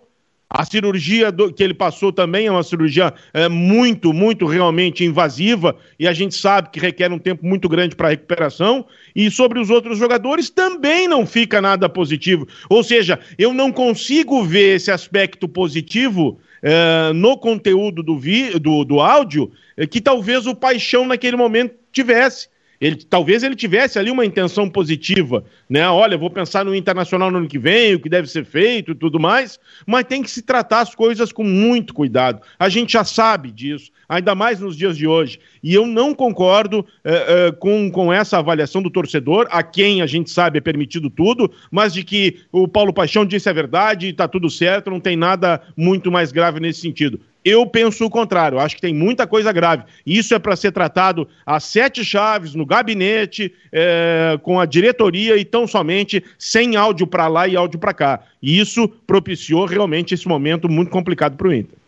A 0.53 0.65
cirurgia 0.65 1.31
do, 1.31 1.53
que 1.53 1.63
ele 1.63 1.73
passou 1.73 2.13
também 2.13 2.49
é 2.49 2.51
uma 2.51 2.65
cirurgia 2.65 3.15
é, 3.33 3.49
muito, 3.49 4.13
muito 4.13 4.47
realmente 4.47 5.05
invasiva 5.05 5.77
e 5.97 6.09
a 6.09 6.13
gente 6.13 6.35
sabe 6.35 6.71
que 6.71 6.81
requer 6.81 7.13
um 7.13 7.21
tempo 7.21 7.47
muito 7.47 7.69
grande 7.69 7.95
para 7.95 8.09
recuperação. 8.09 8.85
E 9.15 9.31
sobre 9.31 9.61
os 9.61 9.71
outros 9.71 9.97
jogadores 9.97 10.51
também 10.51 11.07
não 11.07 11.25
fica 11.25 11.61
nada 11.61 11.89
positivo. 11.89 12.49
Ou 12.69 12.83
seja, 12.83 13.21
eu 13.39 13.55
não 13.55 13.71
consigo 13.71 14.43
ver 14.43 14.75
esse 14.75 14.91
aspecto 14.91 15.49
positivo 15.49 16.41
é, 16.61 17.13
no 17.15 17.39
conteúdo 17.39 18.03
do, 18.03 18.19
vi, 18.19 18.59
do, 18.59 18.85
do 18.85 18.99
áudio 18.99 19.53
é, 19.77 19.87
que 19.87 20.01
talvez 20.01 20.49
o 20.49 20.55
Paixão 20.55 21.07
naquele 21.07 21.37
momento 21.37 21.77
tivesse. 21.93 22.49
Ele, 22.81 22.97
talvez 22.97 23.43
ele 23.43 23.55
tivesse 23.55 23.99
ali 23.99 24.11
uma 24.11 24.25
intenção 24.25 24.69
positiva, 24.69 25.45
né? 25.69 25.87
Olha, 25.88 26.16
vou 26.16 26.31
pensar 26.31 26.64
no 26.64 26.75
internacional 26.75 27.31
no 27.31 27.38
ano 27.38 27.49
que 27.49 27.59
vem, 27.59 27.95
o 27.95 28.01
que 28.01 28.09
deve 28.09 28.27
ser 28.27 28.45
feito 28.45 28.93
e 28.93 28.95
tudo 28.95 29.21
mais, 29.21 29.61
mas 29.87 30.05
tem 30.05 30.23
que 30.23 30.31
se 30.31 30.40
tratar 30.40 30.81
as 30.81 30.95
coisas 30.95 31.31
com 31.31 31.45
muito 31.45 31.93
cuidado. 31.93 32.40
A 32.59 32.71
gente 32.71 32.95
já 32.95 33.05
sabe 33.05 33.53
disso, 33.53 33.90
ainda 34.11 34.35
mais 34.35 34.59
nos 34.59 34.77
dias 34.77 34.96
de 34.96 35.07
hoje. 35.07 35.38
E 35.62 35.73
eu 35.73 35.87
não 35.87 36.12
concordo 36.12 36.85
é, 37.05 37.46
é, 37.46 37.53
com, 37.53 37.88
com 37.92 38.12
essa 38.12 38.38
avaliação 38.38 38.83
do 38.83 38.90
torcedor, 38.90 39.46
a 39.53 39.62
quem 39.62 40.03
a 40.03 40.07
gente 40.07 40.31
sabe 40.31 40.59
é 40.59 40.61
permitido 40.61 41.09
tudo, 41.09 41.49
mas 41.70 41.94
de 41.94 42.03
que 42.03 42.40
o 42.51 42.66
Paulo 42.66 42.92
Paixão 42.92 43.25
disse 43.25 43.49
a 43.49 43.53
verdade, 43.53 44.09
está 44.09 44.27
tudo 44.27 44.51
certo, 44.51 44.90
não 44.90 44.99
tem 44.99 45.16
nada 45.16 45.62
muito 45.77 46.11
mais 46.11 46.33
grave 46.33 46.59
nesse 46.59 46.81
sentido. 46.81 47.20
Eu 47.44 47.64
penso 47.64 48.05
o 48.05 48.11
contrário, 48.11 48.59
acho 48.59 48.75
que 48.75 48.83
tem 48.83 48.92
muita 48.92 49.27
coisa 49.27 49.53
grave. 49.53 49.85
Isso 50.05 50.35
é 50.35 50.38
para 50.38 50.57
ser 50.57 50.73
tratado 50.73 51.27
a 51.46 51.61
sete 51.61 52.05
chaves, 52.05 52.55
no 52.55 52.66
gabinete, 52.66 53.55
é, 53.73 54.38
com 54.42 54.59
a 54.59 54.66
diretoria 54.66 55.37
e 55.37 55.44
tão 55.44 55.66
somente 55.66 56.23
sem 56.37 56.77
áudio 56.77 57.07
para 57.07 57.29
lá 57.29 57.46
e 57.46 57.57
áudio 57.57 57.79
para 57.79 57.94
cá. 57.94 58.20
E 58.42 58.59
isso 58.59 58.88
propiciou 59.07 59.64
realmente 59.64 60.12
esse 60.12 60.27
momento 60.27 60.68
muito 60.68 60.90
complicado 60.90 61.37
para 61.37 61.49
o 61.49 61.55
Inter. 61.55 61.80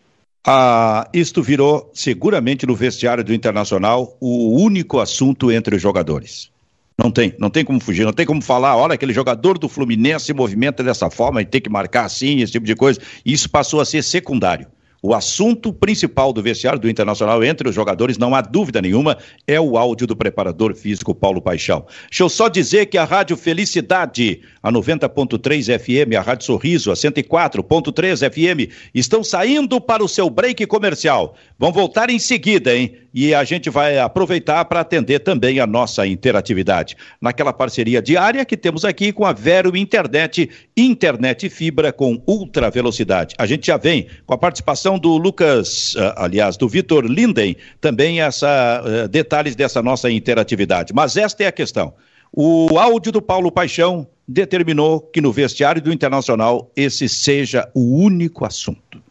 Ah, 0.44 1.09
isto 1.12 1.42
virou, 1.42 1.90
seguramente, 1.94 2.66
no 2.66 2.74
vestiário 2.74 3.22
do 3.22 3.33
Internacional, 3.33 4.16
o 4.20 4.61
único 4.61 4.98
assunto 4.98 5.52
entre 5.52 5.76
os 5.76 5.83
jogadores. 5.83 6.50
Não 6.98 7.11
tem, 7.11 7.35
não 7.38 7.48
tem 7.48 7.64
como 7.64 7.81
fugir, 7.81 8.05
não 8.05 8.12
tem 8.12 8.26
como 8.26 8.42
falar, 8.42 8.76
olha, 8.76 8.94
aquele 8.94 9.12
jogador 9.12 9.57
do 9.57 9.68
Fluminense 9.68 10.26
se 10.26 10.35
movimenta 10.35 10.83
dessa 10.83 11.09
forma 11.11 11.40
e 11.40 11.44
tem 11.44 11.61
que 11.61 11.70
marcar 11.70 12.05
assim, 12.05 12.40
esse 12.40 12.52
tipo 12.52 12.66
de 12.66 12.74
coisa. 12.74 13.00
Isso 13.24 13.48
passou 13.48 13.81
a 13.81 13.85
ser 13.85 14.02
secundário. 14.02 14.66
O 15.04 15.14
assunto 15.14 15.72
principal 15.72 16.32
do 16.32 16.40
vestiário 16.40 16.78
do 16.78 16.88
Internacional 16.88 17.42
entre 17.42 17.68
os 17.68 17.74
jogadores, 17.74 18.16
não 18.16 18.36
há 18.36 18.40
dúvida 18.40 18.80
nenhuma, 18.80 19.18
é 19.48 19.60
o 19.60 19.76
áudio 19.76 20.06
do 20.06 20.14
preparador 20.14 20.76
físico 20.76 21.12
Paulo 21.12 21.42
Paixão. 21.42 21.84
Deixa 22.08 22.22
eu 22.22 22.28
só 22.28 22.48
dizer 22.48 22.86
que 22.86 22.96
a 22.96 23.04
Rádio 23.04 23.36
Felicidade, 23.36 24.42
a 24.62 24.70
90.3 24.70 25.76
FM, 25.76 26.16
a 26.16 26.20
Rádio 26.20 26.46
Sorriso, 26.46 26.92
a 26.92 26.94
104.3 26.94 28.30
FM, 28.30 28.72
estão 28.94 29.24
saindo 29.24 29.80
para 29.80 30.04
o 30.04 30.08
seu 30.08 30.30
break 30.30 30.64
comercial. 30.66 31.34
Vão 31.58 31.72
voltar 31.72 32.08
em 32.08 32.20
seguida, 32.20 32.72
hein? 32.72 32.94
E 33.14 33.34
a 33.34 33.44
gente 33.44 33.68
vai 33.68 33.98
aproveitar 33.98 34.64
para 34.64 34.80
atender 34.80 35.18
também 35.18 35.60
a 35.60 35.66
nossa 35.66 36.06
interatividade. 36.06 36.96
Naquela 37.20 37.52
parceria 37.52 38.00
diária 38.00 38.44
que 38.44 38.56
temos 38.56 38.84
aqui 38.84 39.12
com 39.12 39.26
a 39.26 39.32
Vero 39.32 39.76
Internet, 39.76 40.48
internet 40.74 41.50
fibra 41.50 41.92
com 41.92 42.22
ultra 42.26 42.70
velocidade. 42.70 43.34
A 43.36 43.44
gente 43.44 43.66
já 43.66 43.76
vem 43.76 44.06
com 44.24 44.32
a 44.32 44.38
participação 44.38 44.91
do 44.98 45.16
Lucas, 45.16 45.94
uh, 45.94 46.14
aliás, 46.16 46.57
do 46.57 46.68
Vitor 46.68 47.05
Linden, 47.05 47.57
também 47.81 48.20
essa 48.20 48.83
uh, 48.85 49.09
detalhes 49.09 49.57
dessa 49.57 49.83
nossa 49.83 50.11
interatividade. 50.11 50.92
Mas 50.92 51.16
esta 51.16 51.44
é 51.44 51.46
a 51.46 51.52
questão. 51.52 51.94
O 52.35 52.78
áudio 52.78 53.12
do 53.12 53.20
Paulo 53.20 53.52
Paixão 53.52 54.07
determinou 54.26 55.00
que 55.00 55.20
no 55.20 55.33
vestiário 55.33 55.83
do 55.83 55.92
Internacional 55.92 56.70
esse 56.74 57.09
seja 57.09 57.68
o 57.74 57.98
único 57.98 58.46
assunto. 58.46 59.02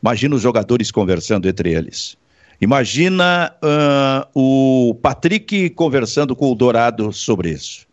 Imagina 0.00 0.36
os 0.36 0.42
jogadores 0.42 0.90
conversando 0.90 1.48
entre 1.48 1.72
eles. 1.72 2.16
Imagina 2.60 3.52
uh, 3.62 4.28
o 4.32 4.94
Patrick 4.96 5.70
conversando 5.70 6.34
com 6.36 6.50
o 6.50 6.54
Dourado 6.54 7.12
sobre 7.12 7.50
isso. 7.50 7.86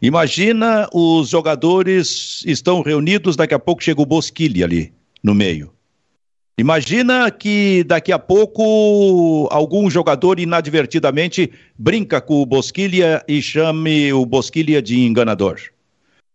Imagina 0.00 0.88
os 0.92 1.28
jogadores 1.28 2.44
estão 2.46 2.82
reunidos, 2.82 3.34
daqui 3.34 3.54
a 3.54 3.58
pouco 3.58 3.82
chega 3.82 4.00
o 4.00 4.06
Bosquilha 4.06 4.64
ali 4.64 4.92
no 5.22 5.34
meio. 5.34 5.72
Imagina 6.58 7.30
que 7.30 7.84
daqui 7.84 8.10
a 8.10 8.18
pouco 8.18 9.46
algum 9.48 9.88
jogador 9.88 10.40
inadvertidamente 10.40 11.52
brinca 11.78 12.20
com 12.20 12.42
o 12.42 12.46
Bosquilha 12.46 13.24
e 13.28 13.40
chame 13.40 14.12
o 14.12 14.26
Bosquilha 14.26 14.82
de 14.82 14.98
enganador. 14.98 15.60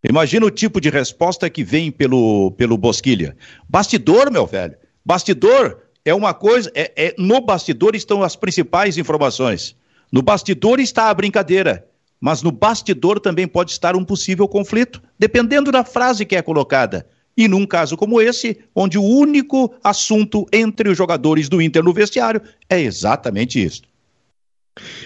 Imagina 0.02 0.46
o 0.46 0.50
tipo 0.50 0.80
de 0.80 0.90
resposta 0.90 1.50
que 1.50 1.62
vem 1.62 1.92
pelo, 1.92 2.52
pelo 2.52 2.78
Bosquilha. 2.78 3.36
Bastidor, 3.68 4.32
meu 4.32 4.48
velho. 4.48 4.76
Bastidor 5.06 5.80
é 6.06 6.14
uma 6.14 6.34
coisa. 6.34 6.72
É, 6.74 6.92
é, 6.96 7.16
no 7.18 7.42
bastidor 7.42 7.94
estão 7.94 8.24
as 8.24 8.38
principais 8.38 8.98
informações. 8.98 9.76
No 10.10 10.22
bastidor 10.22 10.80
está 10.80 11.10
a 11.10 11.14
brincadeira. 11.14 11.86
Mas 12.22 12.42
no 12.42 12.52
bastidor 12.54 13.20
também 13.20 13.46
pode 13.46 13.72
estar 13.72 13.94
um 13.94 14.06
possível 14.06 14.48
conflito, 14.48 15.04
dependendo 15.20 15.70
da 15.70 15.84
frase 15.84 16.26
que 16.26 16.38
é 16.38 16.42
colocada. 16.42 17.06
E 17.36 17.48
num 17.48 17.66
caso 17.66 17.98
como 17.98 18.22
esse, 18.22 18.60
onde 18.76 18.98
o 18.98 19.04
único 19.04 19.74
assunto 19.84 20.46
entre 20.52 20.90
os 20.90 20.98
jogadores 20.98 21.50
do 21.50 21.62
Inter 21.62 21.84
no 21.84 21.94
vestiário 21.94 22.42
é 22.70 22.80
exatamente 22.80 23.64
isso. 23.64 23.82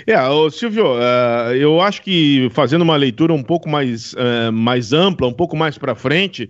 É, 0.06 0.22
ô, 0.28 0.50
Silvio, 0.50 0.94
uh, 0.94 1.54
eu 1.54 1.82
acho 1.82 2.02
que 2.02 2.50
fazendo 2.54 2.84
uma 2.84 2.96
leitura 2.96 3.34
um 3.34 3.44
pouco 3.44 3.68
mais, 3.70 4.13
uh, 4.13 4.52
mais 4.52 4.94
ampla, 4.94 5.28
um 5.28 5.34
pouco 5.34 5.58
mais 5.58 5.78
para 5.78 5.96
frente, 5.96 6.50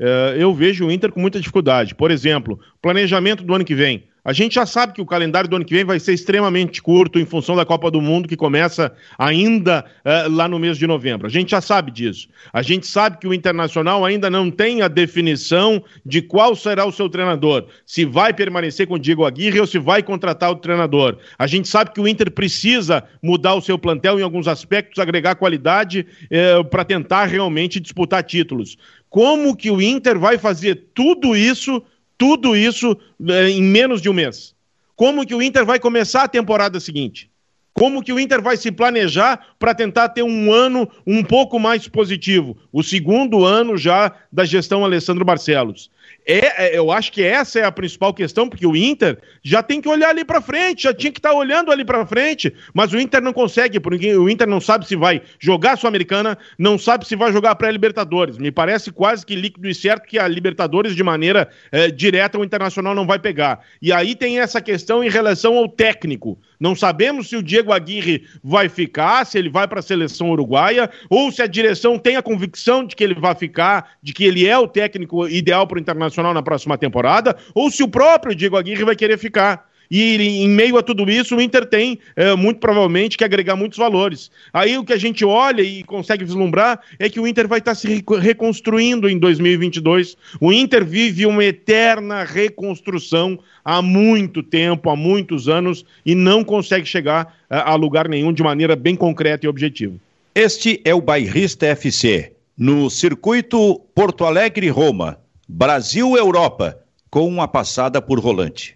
uh, 0.00 0.34
eu 0.36 0.52
vejo 0.52 0.86
o 0.86 0.90
Inter 0.90 1.12
com 1.12 1.20
muita 1.20 1.38
dificuldade. 1.38 1.94
Por 1.94 2.10
exemplo, 2.10 2.58
planejamento 2.82 3.44
do 3.44 3.54
ano 3.54 3.64
que 3.64 3.74
vem. 3.74 4.04
A 4.26 4.32
gente 4.32 4.56
já 4.56 4.66
sabe 4.66 4.92
que 4.92 5.00
o 5.00 5.06
calendário 5.06 5.48
do 5.48 5.54
ano 5.54 5.64
que 5.64 5.72
vem 5.72 5.84
vai 5.84 6.00
ser 6.00 6.12
extremamente 6.12 6.82
curto 6.82 7.16
em 7.16 7.24
função 7.24 7.54
da 7.54 7.64
Copa 7.64 7.92
do 7.92 8.00
Mundo, 8.00 8.26
que 8.26 8.36
começa 8.36 8.92
ainda 9.16 9.84
uh, 10.04 10.28
lá 10.28 10.48
no 10.48 10.58
mês 10.58 10.76
de 10.76 10.84
novembro. 10.84 11.28
A 11.28 11.30
gente 11.30 11.52
já 11.52 11.60
sabe 11.60 11.92
disso. 11.92 12.26
A 12.52 12.60
gente 12.60 12.88
sabe 12.88 13.18
que 13.18 13.28
o 13.28 13.32
Internacional 13.32 14.04
ainda 14.04 14.28
não 14.28 14.50
tem 14.50 14.82
a 14.82 14.88
definição 14.88 15.80
de 16.04 16.20
qual 16.20 16.56
será 16.56 16.84
o 16.84 16.90
seu 16.90 17.08
treinador. 17.08 17.66
Se 17.86 18.04
vai 18.04 18.34
permanecer 18.34 18.88
com 18.88 18.94
o 18.94 18.98
Diego 18.98 19.24
Aguirre 19.24 19.60
ou 19.60 19.66
se 19.66 19.78
vai 19.78 20.02
contratar 20.02 20.50
o 20.50 20.56
treinador. 20.56 21.18
A 21.38 21.46
gente 21.46 21.68
sabe 21.68 21.92
que 21.92 22.00
o 22.00 22.08
Inter 22.08 22.32
precisa 22.32 23.04
mudar 23.22 23.54
o 23.54 23.62
seu 23.62 23.78
plantel 23.78 24.18
em 24.18 24.24
alguns 24.24 24.48
aspectos, 24.48 24.98
agregar 24.98 25.36
qualidade 25.36 26.04
uh, 26.24 26.64
para 26.64 26.84
tentar 26.84 27.26
realmente 27.26 27.78
disputar 27.78 28.24
títulos. 28.24 28.76
Como 29.08 29.56
que 29.56 29.70
o 29.70 29.80
Inter 29.80 30.18
vai 30.18 30.36
fazer 30.36 30.88
tudo 30.92 31.36
isso? 31.36 31.80
Tudo 32.18 32.56
isso 32.56 32.96
é, 33.28 33.50
em 33.50 33.62
menos 33.62 34.00
de 34.00 34.08
um 34.08 34.12
mês. 34.12 34.54
Como 34.94 35.26
que 35.26 35.34
o 35.34 35.42
Inter 35.42 35.64
vai 35.64 35.78
começar 35.78 36.22
a 36.22 36.28
temporada 36.28 36.80
seguinte? 36.80 37.30
Como 37.74 38.02
que 38.02 38.10
o 38.10 38.18
Inter 38.18 38.40
vai 38.40 38.56
se 38.56 38.72
planejar 38.72 39.48
para 39.58 39.74
tentar 39.74 40.08
ter 40.08 40.22
um 40.22 40.50
ano 40.50 40.88
um 41.06 41.22
pouco 41.22 41.58
mais 41.58 41.86
positivo? 41.86 42.56
O 42.72 42.82
segundo 42.82 43.44
ano 43.44 43.76
já 43.76 44.12
da 44.32 44.46
gestão 44.46 44.82
Alessandro 44.82 45.26
Barcelos. 45.26 45.90
É, 46.26 46.66
é, 46.66 46.78
eu 46.78 46.90
acho 46.90 47.12
que 47.12 47.22
essa 47.22 47.60
é 47.60 47.64
a 47.64 47.70
principal 47.70 48.12
questão, 48.12 48.48
porque 48.48 48.66
o 48.66 48.74
Inter 48.74 49.18
já 49.44 49.62
tem 49.62 49.80
que 49.80 49.88
olhar 49.88 50.08
ali 50.08 50.24
para 50.24 50.40
frente, 50.40 50.82
já 50.82 50.92
tinha 50.92 51.12
que 51.12 51.20
estar 51.20 51.30
tá 51.30 51.34
olhando 51.36 51.70
ali 51.70 51.84
para 51.84 52.04
frente, 52.04 52.52
mas 52.74 52.92
o 52.92 52.98
Inter 52.98 53.22
não 53.22 53.32
consegue, 53.32 53.78
porque 53.78 54.12
o 54.16 54.28
Inter 54.28 54.48
não 54.48 54.60
sabe 54.60 54.88
se 54.88 54.96
vai 54.96 55.22
jogar 55.38 55.74
a 55.74 55.76
Sul-Americana, 55.76 56.36
não 56.58 56.76
sabe 56.76 57.06
se 57.06 57.14
vai 57.14 57.32
jogar 57.32 57.54
pré-Libertadores. 57.54 58.38
Me 58.38 58.50
parece 58.50 58.90
quase 58.90 59.24
que 59.24 59.36
líquido 59.36 59.68
e 59.68 59.74
certo 59.74 60.08
que 60.08 60.18
a 60.18 60.26
Libertadores, 60.26 60.96
de 60.96 61.02
maneira 61.04 61.48
é, 61.70 61.92
direta, 61.92 62.38
o 62.38 62.44
Internacional 62.44 62.92
não 62.92 63.06
vai 63.06 63.20
pegar. 63.20 63.60
E 63.80 63.92
aí 63.92 64.16
tem 64.16 64.40
essa 64.40 64.60
questão 64.60 65.04
em 65.04 65.08
relação 65.08 65.56
ao 65.56 65.68
técnico. 65.68 66.36
Não 66.58 66.74
sabemos 66.74 67.28
se 67.28 67.36
o 67.36 67.42
Diego 67.42 67.72
Aguirre 67.72 68.26
vai 68.42 68.68
ficar, 68.68 69.24
se 69.24 69.38
ele 69.38 69.50
vai 69.50 69.68
para 69.68 69.80
a 69.80 69.82
seleção 69.82 70.30
uruguaia, 70.30 70.90
ou 71.10 71.30
se 71.30 71.42
a 71.42 71.46
direção 71.46 71.98
tem 71.98 72.16
a 72.16 72.22
convicção 72.22 72.84
de 72.84 72.96
que 72.96 73.04
ele 73.04 73.14
vai 73.14 73.34
ficar, 73.34 73.92
de 74.02 74.12
que 74.12 74.24
ele 74.24 74.46
é 74.46 74.58
o 74.58 74.68
técnico 74.68 75.28
ideal 75.28 75.66
para 75.66 75.76
o 75.76 75.80
Internacional 75.80 76.32
na 76.32 76.42
próxima 76.42 76.78
temporada, 76.78 77.36
ou 77.54 77.70
se 77.70 77.82
o 77.82 77.88
próprio 77.88 78.34
Diego 78.34 78.56
Aguirre 78.56 78.84
vai 78.84 78.96
querer 78.96 79.18
ficar. 79.18 79.68
E 79.90 80.42
em 80.42 80.48
meio 80.48 80.76
a 80.76 80.82
tudo 80.82 81.08
isso, 81.10 81.36
o 81.36 81.40
Inter 81.40 81.66
tem, 81.66 81.98
é, 82.14 82.34
muito 82.34 82.60
provavelmente, 82.60 83.16
que 83.16 83.24
agregar 83.24 83.56
muitos 83.56 83.78
valores. 83.78 84.30
Aí 84.52 84.76
o 84.76 84.84
que 84.84 84.92
a 84.92 84.98
gente 84.98 85.24
olha 85.24 85.62
e 85.62 85.82
consegue 85.82 86.24
vislumbrar 86.24 86.80
é 86.98 87.08
que 87.08 87.20
o 87.20 87.26
Inter 87.26 87.46
vai 87.46 87.58
estar 87.58 87.74
se 87.74 88.04
reconstruindo 88.20 89.08
em 89.08 89.18
2022. 89.18 90.16
O 90.40 90.52
Inter 90.52 90.84
vive 90.84 91.26
uma 91.26 91.44
eterna 91.44 92.24
reconstrução 92.24 93.38
há 93.64 93.80
muito 93.82 94.42
tempo, 94.42 94.90
há 94.90 94.96
muitos 94.96 95.48
anos, 95.48 95.84
e 96.04 96.14
não 96.14 96.44
consegue 96.44 96.86
chegar 96.86 97.36
a, 97.48 97.56
eh, 97.56 97.62
a 97.66 97.74
lugar 97.74 98.08
nenhum 98.08 98.32
de 98.32 98.42
maneira 98.42 98.76
bem 98.76 98.96
concreta 98.96 99.46
e 99.46 99.48
objetiva. 99.48 99.94
Este 100.34 100.80
é 100.84 100.94
o 100.94 101.00
Bairrista 101.00 101.66
FC, 101.66 102.32
no 102.58 102.90
circuito 102.90 103.80
Porto 103.94 104.24
Alegre-Roma, 104.24 105.18
Brasil-Europa, 105.48 106.78
com 107.10 107.26
uma 107.26 107.48
passada 107.48 108.02
por 108.02 108.20
volante. 108.20 108.75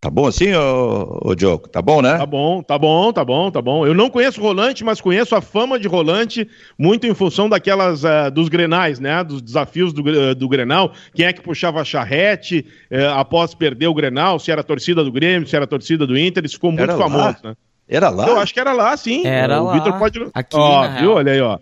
Tá 0.00 0.08
bom 0.08 0.26
assim, 0.26 0.54
ô, 0.54 1.20
ô 1.22 1.34
Diogo? 1.34 1.68
Tá 1.68 1.82
bom, 1.82 2.00
né? 2.00 2.16
Tá 2.16 2.24
bom, 2.24 2.62
tá 2.62 2.78
bom, 2.78 3.12
tá 3.12 3.22
bom, 3.22 3.50
tá 3.50 3.60
bom. 3.60 3.86
Eu 3.86 3.92
não 3.92 4.08
conheço 4.08 4.40
Rolante, 4.40 4.82
mas 4.82 4.98
conheço 4.98 5.36
a 5.36 5.42
fama 5.42 5.78
de 5.78 5.86
Rolante 5.86 6.48
muito 6.78 7.06
em 7.06 7.12
função 7.12 7.50
daquelas 7.50 8.02
uh, 8.02 8.30
dos 8.32 8.48
grenais, 8.48 8.98
né? 8.98 9.22
Dos 9.22 9.42
desafios 9.42 9.92
do, 9.92 10.00
uh, 10.00 10.34
do 10.34 10.48
Grenal. 10.48 10.92
Quem 11.14 11.26
é 11.26 11.34
que 11.34 11.42
puxava 11.42 11.82
a 11.82 11.84
charrete 11.84 12.64
uh, 12.90 13.18
após 13.18 13.54
perder 13.54 13.88
o 13.88 13.94
Grenal, 13.94 14.38
se 14.38 14.50
era 14.50 14.62
a 14.62 14.64
torcida 14.64 15.04
do 15.04 15.12
Grêmio, 15.12 15.46
se 15.46 15.54
era 15.54 15.66
a 15.66 15.68
torcida 15.68 16.06
do 16.06 16.18
Inter, 16.18 16.46
isso 16.46 16.54
ficou 16.54 16.72
muito 16.72 16.82
era 16.82 16.96
famoso, 16.96 17.36
lá? 17.44 17.50
né? 17.50 17.54
Era 17.86 18.08
lá? 18.08 18.26
Eu 18.26 18.38
acho 18.38 18.54
que 18.54 18.60
era 18.60 18.72
lá, 18.72 18.96
sim. 18.96 19.26
Era 19.26 19.60
o 19.60 19.66
lá. 19.66 19.70
O 19.70 19.74
Vitor 19.74 19.98
pode. 19.98 20.18
Aqui, 20.32 20.56
ó, 20.56 20.88
viu? 20.98 21.12
Olha 21.12 21.32
aí, 21.32 21.40
ó. 21.42 21.58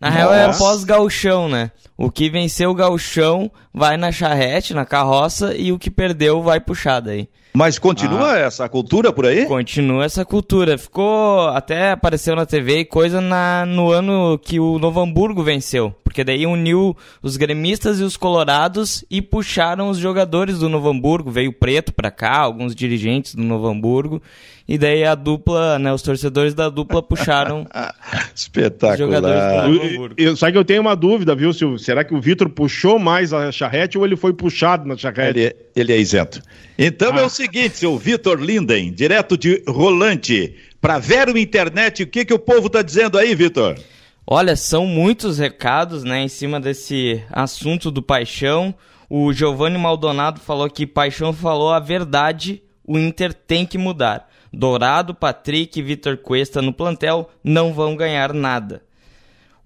Na 0.00 0.10
Nossa. 0.10 0.18
real 0.18 0.34
é 0.34 0.56
pós-gauchão, 0.56 1.48
né? 1.48 1.72
O 1.96 2.10
que 2.10 2.30
venceu 2.30 2.70
o 2.70 2.74
gauchão 2.74 3.50
vai 3.74 3.96
na 3.96 4.12
charrete, 4.12 4.72
na 4.72 4.84
carroça, 4.84 5.56
e 5.56 5.72
o 5.72 5.78
que 5.78 5.90
perdeu 5.90 6.40
vai 6.40 6.60
puxar 6.60 7.00
daí. 7.00 7.28
Mas 7.52 7.76
continua 7.76 8.34
ah, 8.34 8.38
essa 8.38 8.68
cultura 8.68 9.12
por 9.12 9.26
aí? 9.26 9.46
Continua 9.46 10.04
essa 10.04 10.24
cultura. 10.24 10.78
Ficou. 10.78 11.48
Até 11.48 11.90
apareceu 11.90 12.36
na 12.36 12.46
TV 12.46 12.84
coisa 12.84 13.20
na, 13.20 13.66
no 13.66 13.90
ano 13.90 14.38
que 14.38 14.60
o 14.60 14.78
Novo 14.78 15.00
Hamburgo 15.00 15.42
venceu. 15.42 15.92
Porque 16.04 16.22
daí 16.22 16.46
uniu 16.46 16.96
os 17.20 17.36
gremistas 17.36 17.98
e 17.98 18.04
os 18.04 18.16
colorados 18.16 19.04
e 19.10 19.20
puxaram 19.20 19.88
os 19.88 19.98
jogadores 19.98 20.60
do 20.60 20.68
Novo 20.68 20.88
Hamburgo. 20.88 21.32
Veio 21.32 21.52
preto 21.52 21.92
pra 21.92 22.12
cá, 22.12 22.38
alguns 22.38 22.76
dirigentes 22.76 23.34
do 23.34 23.42
Novo 23.42 23.66
Hamburgo. 23.66 24.22
E 24.68 24.76
daí 24.76 25.02
a 25.02 25.14
dupla, 25.14 25.78
né, 25.78 25.90
os 25.90 26.02
torcedores 26.02 26.52
da 26.52 26.68
dupla 26.68 27.02
puxaram 27.02 27.66
Espetacular. 28.36 28.92
os 28.92 28.98
jogadores 28.98 29.98
do. 29.98 30.14
Eu, 30.18 30.36
só 30.36 30.52
que 30.52 30.58
eu 30.58 30.64
tenho 30.64 30.82
uma 30.82 30.94
dúvida, 30.94 31.34
viu, 31.34 31.54
Silvio? 31.54 31.78
Será 31.78 32.04
que 32.04 32.14
o 32.14 32.20
Vitor 32.20 32.50
puxou 32.50 32.98
mais 32.98 33.32
a 33.32 33.50
charrete 33.50 33.96
ou 33.96 34.04
ele 34.04 34.14
foi 34.14 34.34
puxado 34.34 34.86
na 34.86 34.94
charrete? 34.94 35.38
Ele, 35.38 35.46
é, 35.46 35.56
ele 35.74 35.92
é 35.94 35.98
isento. 35.98 36.42
Então 36.78 37.16
ah. 37.16 37.20
é 37.20 37.24
o 37.24 37.30
seguinte, 37.30 37.78
seu 37.78 37.96
Vitor 37.96 38.38
Linden, 38.38 38.92
direto 38.92 39.38
de 39.38 39.62
Rolante, 39.66 40.54
para 40.82 40.98
Vero 40.98 41.38
Internet, 41.38 42.02
o 42.02 42.06
que, 42.06 42.26
que 42.26 42.34
o 42.34 42.38
povo 42.38 42.66
está 42.66 42.82
dizendo 42.82 43.16
aí, 43.16 43.34
Vitor? 43.34 43.78
Olha, 44.26 44.54
são 44.54 44.84
muitos 44.84 45.38
recados, 45.38 46.04
né, 46.04 46.20
em 46.20 46.28
cima 46.28 46.60
desse 46.60 47.22
assunto 47.32 47.90
do 47.90 48.02
Paixão. 48.02 48.74
O 49.08 49.32
Giovanni 49.32 49.78
Maldonado 49.78 50.40
falou 50.40 50.68
que 50.68 50.86
Paixão 50.86 51.32
falou 51.32 51.72
a 51.72 51.80
verdade, 51.80 52.62
o 52.86 52.98
Inter 52.98 53.32
tem 53.32 53.64
que 53.64 53.78
mudar. 53.78 54.27
Dourado, 54.52 55.14
Patrick 55.14 55.78
e 55.78 55.82
Vitor 55.82 56.16
Cuesta 56.16 56.62
no 56.62 56.72
plantel 56.72 57.30
não 57.42 57.72
vão 57.72 57.96
ganhar 57.96 58.32
nada. 58.32 58.82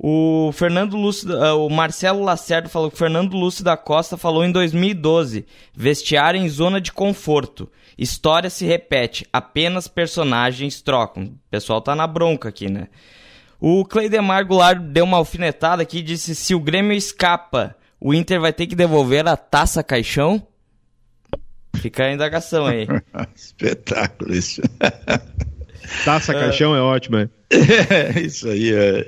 O 0.04 0.50
Fernando 0.52 0.96
Lúcio, 0.96 1.30
uh, 1.30 1.64
o 1.64 1.70
Marcelo 1.70 2.24
Lacerda 2.24 2.68
falou 2.68 2.90
que 2.90 2.98
Fernando 2.98 3.36
Lúcio 3.36 3.62
da 3.62 3.76
Costa 3.76 4.16
falou 4.16 4.44
em 4.44 4.50
2012: 4.50 5.46
vestiário 5.72 6.40
em 6.40 6.48
zona 6.48 6.80
de 6.80 6.90
conforto. 6.90 7.70
História 7.96 8.50
se 8.50 8.66
repete, 8.66 9.24
apenas 9.32 9.86
personagens 9.86 10.82
trocam. 10.82 11.24
O 11.24 11.38
pessoal 11.48 11.80
tá 11.80 11.94
na 11.94 12.06
bronca 12.06 12.48
aqui, 12.48 12.68
né? 12.68 12.88
O 13.60 13.84
Cleidemar 13.84 14.44
Goulart 14.44 14.80
deu 14.80 15.04
uma 15.04 15.18
alfinetada 15.18 15.82
aqui 15.82 15.98
e 15.98 16.02
disse: 16.02 16.34
se 16.34 16.52
o 16.52 16.58
Grêmio 16.58 16.96
escapa, 16.96 17.76
o 18.00 18.12
Inter 18.12 18.40
vai 18.40 18.52
ter 18.52 18.66
que 18.66 18.74
devolver 18.74 19.28
a 19.28 19.36
taça 19.36 19.84
caixão? 19.84 20.44
Fica 21.82 22.04
a 22.04 22.12
indagação 22.12 22.64
aí. 22.64 22.86
Espetáculo 23.34 24.32
isso. 24.32 24.62
Taça 26.04 26.32
caixão 26.32 26.76
é, 26.76 26.78
é 26.78 26.80
ótimo, 26.80 27.16
é. 27.16 27.28
É, 27.50 28.20
isso 28.22 28.48
aí 28.48 28.72
é. 28.72 29.04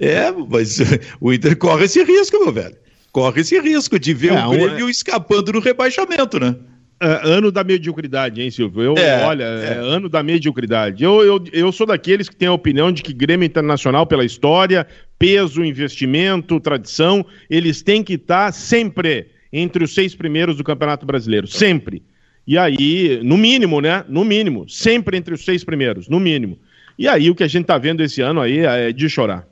É, 0.00 0.30
mas 0.30 0.78
o 1.18 1.32
Inter 1.32 1.56
corre 1.56 1.86
esse 1.86 2.04
risco, 2.04 2.38
meu 2.38 2.52
velho. 2.52 2.76
Corre 3.10 3.40
esse 3.40 3.58
risco 3.58 3.98
de 3.98 4.12
ver 4.12 4.34
é, 4.34 4.46
o 4.46 4.50
Grêmio 4.50 4.86
um... 4.86 4.90
escapando 4.90 5.54
no 5.54 5.60
rebaixamento, 5.60 6.38
né? 6.38 6.54
É, 7.00 7.20
ano 7.24 7.50
da 7.50 7.64
mediocridade, 7.64 8.42
hein, 8.42 8.50
Silvio? 8.50 8.82
Eu, 8.82 8.94
é, 8.98 9.24
olha, 9.24 9.44
é. 9.44 9.64
é. 9.64 9.78
ano 9.78 10.08
da 10.08 10.22
mediocridade. 10.22 11.02
Eu, 11.02 11.22
eu, 11.22 11.44
eu 11.52 11.72
sou 11.72 11.86
daqueles 11.86 12.28
que 12.28 12.36
têm 12.36 12.48
a 12.48 12.52
opinião 12.52 12.92
de 12.92 13.02
que 13.02 13.14
Grêmio 13.14 13.46
Internacional, 13.46 14.06
pela 14.06 14.26
história, 14.26 14.86
peso, 15.18 15.64
investimento, 15.64 16.60
tradição, 16.60 17.24
eles 17.48 17.80
têm 17.80 18.04
que 18.04 18.14
estar 18.14 18.52
sempre 18.52 19.28
entre 19.56 19.84
os 19.84 19.94
seis 19.94 20.16
primeiros 20.16 20.56
do 20.56 20.64
Campeonato 20.64 21.06
Brasileiro. 21.06 21.46
Sempre. 21.46 22.02
E 22.44 22.58
aí, 22.58 23.20
no 23.22 23.38
mínimo, 23.38 23.80
né? 23.80 24.04
No 24.08 24.24
mínimo. 24.24 24.68
Sempre 24.68 25.16
entre 25.16 25.32
os 25.32 25.44
seis 25.44 25.62
primeiros, 25.62 26.08
no 26.08 26.18
mínimo. 26.18 26.58
E 26.98 27.06
aí, 27.06 27.30
o 27.30 27.36
que 27.36 27.44
a 27.44 27.48
gente 27.48 27.62
está 27.62 27.78
vendo 27.78 28.02
esse 28.02 28.20
ano 28.20 28.40
aí 28.40 28.58
é 28.58 28.92
de 28.92 29.08
chorar. 29.08 29.46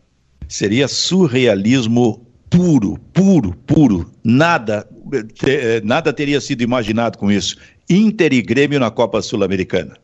Seria 0.48 0.88
surrealismo 0.88 2.26
puro, 2.50 2.98
puro, 3.12 3.54
puro. 3.64 4.10
Nada, 4.24 4.86
te, 5.34 5.80
nada 5.84 6.12
teria 6.12 6.40
sido 6.40 6.62
imaginado 6.62 7.16
com 7.16 7.30
isso. 7.30 7.56
Inter 7.88 8.32
e 8.32 8.42
Grêmio 8.42 8.80
na 8.80 8.90
Copa 8.90 9.22
Sul-Americana. 9.22 9.96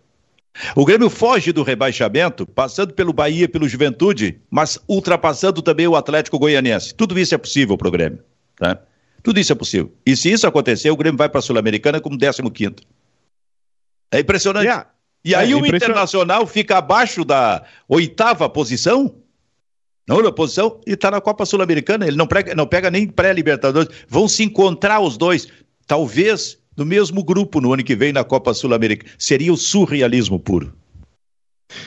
O 0.77 0.85
Grêmio 0.85 1.11
foge 1.11 1.53
do 1.53 1.65
rebaixamento, 1.65 2.47
passando 2.47 2.93
pelo 2.95 3.13
Bahia 3.13 3.45
e 3.45 3.49
pelo 3.49 3.69
Juventude, 3.69 4.41
mas 4.49 4.79
ultrapassando 4.89 5.61
também 5.61 5.89
o 5.89 5.97
Atlético 5.97 6.39
Goianiense. 6.39 6.95
Tudo 6.95 7.19
isso 7.19 7.35
é 7.35 7.39
possível 7.39 7.77
para 7.77 7.89
o 7.89 7.91
Grêmio. 7.91 8.21
Tá? 8.57 8.81
Tudo 9.29 9.41
isso 9.41 9.53
é 9.53 9.55
possível. 9.55 9.93
E 10.07 10.17
se 10.17 10.33
isso 10.33 10.47
acontecer, 10.47 10.91
o 10.91 10.97
Grêmio 10.97 11.19
vai 11.19 11.29
para 11.29 11.41
a 11.41 11.43
Sul-Americana 11.43 12.01
como 12.01 12.17
15. 12.17 12.77
É 14.11 14.21
impressionante. 14.21 14.67
E 15.23 15.35
aí 15.35 15.53
é, 15.53 15.55
o 15.55 15.67
Internacional 15.67 16.47
fica 16.47 16.79
abaixo 16.79 17.27
da 17.27 17.63
oitava 17.87 18.49
posição? 18.49 19.17
Não, 20.09 20.33
posição 20.33 20.81
e 20.87 20.93
está 20.93 21.11
na 21.11 21.21
Copa 21.21 21.45
Sul-Americana. 21.45 22.07
Ele 22.07 22.17
não, 22.17 22.27
prega, 22.27 22.55
não 22.55 22.67
pega 22.67 22.91
nem 22.91 23.07
pré-Libertadores. 23.07 23.91
Vão 24.09 24.27
se 24.27 24.45
encontrar 24.45 24.99
os 25.01 25.19
dois. 25.19 25.47
Talvez 25.87 26.57
no 26.75 26.87
mesmo 26.87 27.23
grupo 27.23 27.61
no 27.61 27.75
ano 27.75 27.85
que 27.85 27.95
vem 27.95 28.15
na 28.15 28.25
Copa 28.25 28.55
Sul-Americana. 28.55 29.13
Seria 29.19 29.53
o 29.53 29.59
surrealismo 29.59 30.41
puro. 30.41 30.73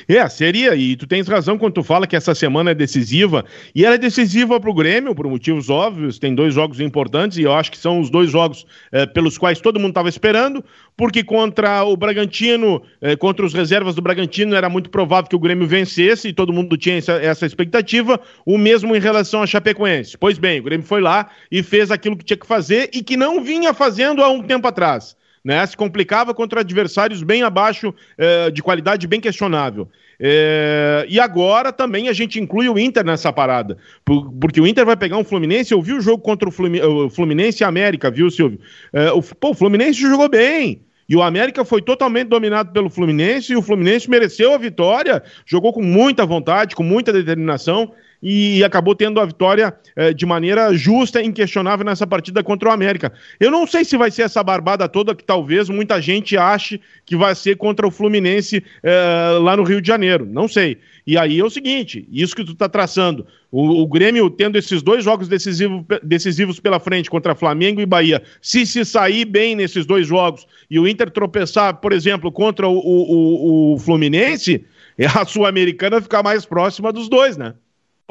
É, 0.07 0.27
seria, 0.29 0.75
e 0.75 0.95
tu 0.95 1.07
tens 1.07 1.27
razão 1.27 1.57
quando 1.57 1.73
tu 1.73 1.83
fala 1.83 2.05
que 2.05 2.15
essa 2.15 2.35
semana 2.35 2.71
é 2.71 2.73
decisiva, 2.73 3.43
e 3.73 3.83
ela 3.83 3.95
é 3.95 3.97
decisiva 3.97 4.59
para 4.59 4.69
o 4.69 4.73
Grêmio, 4.73 5.15
por 5.15 5.27
motivos 5.27 5.69
óbvios, 5.69 6.19
tem 6.19 6.35
dois 6.35 6.53
jogos 6.53 6.79
importantes, 6.79 7.37
e 7.37 7.43
eu 7.43 7.53
acho 7.53 7.71
que 7.71 7.77
são 7.77 7.99
os 7.99 8.09
dois 8.09 8.29
jogos 8.29 8.65
eh, 8.91 9.07
pelos 9.07 9.37
quais 9.37 9.59
todo 9.59 9.79
mundo 9.79 9.89
estava 9.89 10.09
esperando, 10.09 10.63
porque 10.95 11.23
contra 11.23 11.83
o 11.83 11.97
Bragantino, 11.97 12.81
eh, 13.01 13.15
contra 13.15 13.43
os 13.45 13.53
reservas 13.53 13.95
do 13.95 14.01
Bragantino, 14.01 14.55
era 14.55 14.69
muito 14.69 14.89
provável 14.89 15.29
que 15.29 15.35
o 15.35 15.39
Grêmio 15.39 15.65
vencesse, 15.67 16.27
e 16.27 16.33
todo 16.33 16.53
mundo 16.53 16.77
tinha 16.77 16.97
essa, 16.97 17.13
essa 17.13 17.45
expectativa, 17.45 18.19
o 18.45 18.57
mesmo 18.57 18.95
em 18.95 18.99
relação 18.99 19.41
a 19.41 19.47
Chapecoense. 19.47 20.17
Pois 20.17 20.37
bem, 20.37 20.59
o 20.59 20.63
Grêmio 20.63 20.85
foi 20.85 21.01
lá 21.01 21.29
e 21.51 21.63
fez 21.63 21.89
aquilo 21.89 22.15
que 22.15 22.25
tinha 22.25 22.37
que 22.37 22.47
fazer, 22.47 22.89
e 22.93 23.01
que 23.01 23.17
não 23.17 23.43
vinha 23.43 23.73
fazendo 23.73 24.23
há 24.23 24.29
um 24.29 24.43
tempo 24.43 24.67
atrás 24.67 25.15
né? 25.43 25.65
Se 25.65 25.75
complicava 25.75 26.33
contra 26.33 26.61
adversários 26.61 27.23
bem 27.23 27.43
abaixo 27.43 27.93
eh, 28.17 28.51
de 28.51 28.61
qualidade 28.61 29.07
bem 29.07 29.19
questionável. 29.19 29.89
É, 30.23 31.03
e 31.09 31.19
agora 31.19 31.73
também 31.73 32.07
a 32.07 32.13
gente 32.13 32.39
inclui 32.39 32.69
o 32.69 32.77
Inter 32.77 33.03
nessa 33.03 33.33
parada. 33.33 33.77
Por, 34.05 34.31
porque 34.33 34.61
o 34.61 34.67
Inter 34.67 34.85
vai 34.85 34.95
pegar 34.95 35.17
um 35.17 35.23
Fluminense. 35.23 35.73
Eu 35.73 35.81
vi 35.81 35.93
o 35.93 36.01
jogo 36.01 36.21
contra 36.21 36.47
o 36.47 37.09
Fluminense 37.09 37.63
e 37.63 37.65
América, 37.65 38.11
viu, 38.11 38.29
Silvio? 38.29 38.59
É, 38.93 39.11
o, 39.11 39.21
pô, 39.21 39.49
o 39.49 39.55
Fluminense 39.55 39.99
jogou 39.99 40.29
bem. 40.29 40.83
E 41.09 41.15
o 41.15 41.23
América 41.23 41.65
foi 41.65 41.81
totalmente 41.81 42.27
dominado 42.27 42.71
pelo 42.71 42.89
Fluminense 42.89 43.51
e 43.51 43.55
o 43.55 43.61
Fluminense 43.61 44.09
mereceu 44.09 44.53
a 44.53 44.57
vitória, 44.57 45.21
jogou 45.45 45.73
com 45.73 45.81
muita 45.81 46.25
vontade, 46.25 46.73
com 46.75 46.83
muita 46.83 47.11
determinação 47.11 47.91
e 48.21 48.63
acabou 48.63 48.93
tendo 48.95 49.19
a 49.19 49.25
vitória 49.25 49.73
eh, 49.95 50.13
de 50.13 50.25
maneira 50.25 50.73
justa 50.73 51.21
e 51.21 51.25
inquestionável 51.25 51.85
nessa 51.85 52.05
partida 52.05 52.43
contra 52.43 52.69
o 52.69 52.71
América. 52.71 53.11
Eu 53.39 53.49
não 53.49 53.65
sei 53.65 53.83
se 53.83 53.97
vai 53.97 54.11
ser 54.11 54.23
essa 54.23 54.43
barbada 54.43 54.87
toda 54.87 55.15
que 55.15 55.23
talvez 55.23 55.69
muita 55.69 55.99
gente 56.01 56.37
ache 56.37 56.79
que 57.05 57.15
vai 57.15 57.33
ser 57.33 57.57
contra 57.57 57.87
o 57.87 57.91
Fluminense 57.91 58.63
eh, 58.83 59.37
lá 59.41 59.57
no 59.57 59.63
Rio 59.63 59.81
de 59.81 59.87
Janeiro. 59.87 60.25
Não 60.25 60.47
sei. 60.47 60.77
E 61.05 61.17
aí 61.17 61.39
é 61.39 61.43
o 61.43 61.49
seguinte: 61.49 62.07
isso 62.11 62.35
que 62.35 62.43
tu 62.43 62.51
está 62.51 62.69
traçando, 62.69 63.25
o, 63.51 63.81
o, 63.81 63.87
Grêmio 63.87 64.29
tendo 64.29 64.57
esses 64.57 64.81
dois 64.83 65.03
jogos 65.03 65.27
decisivo, 65.27 65.85
decisivos 66.03 66.59
pela 66.59 66.79
frente 66.79 67.09
contra 67.09 67.35
Flamengo 67.35 67.81
e 67.81 67.85
Bahia, 67.85 68.21
se 68.41 68.65
se 68.65 68.85
sair 68.85 69.25
bem 69.25 69.55
nesses 69.55 69.85
dois 69.85 70.05
jogos 70.05 70.45
e 70.69 70.79
o 70.79 70.87
Inter 70.87 71.09
tropeçar, 71.09 71.77
por 71.77 71.91
exemplo, 71.91 72.31
contra 72.31 72.67
o, 72.67 72.77
o, 72.77 73.73
o 73.73 73.79
Fluminense, 73.79 74.63
a 75.15 75.25
Sul-Americana 75.25 76.01
ficar 76.01 76.21
mais 76.21 76.45
próxima 76.45 76.93
dos 76.93 77.09
dois, 77.09 77.35
né? 77.35 77.55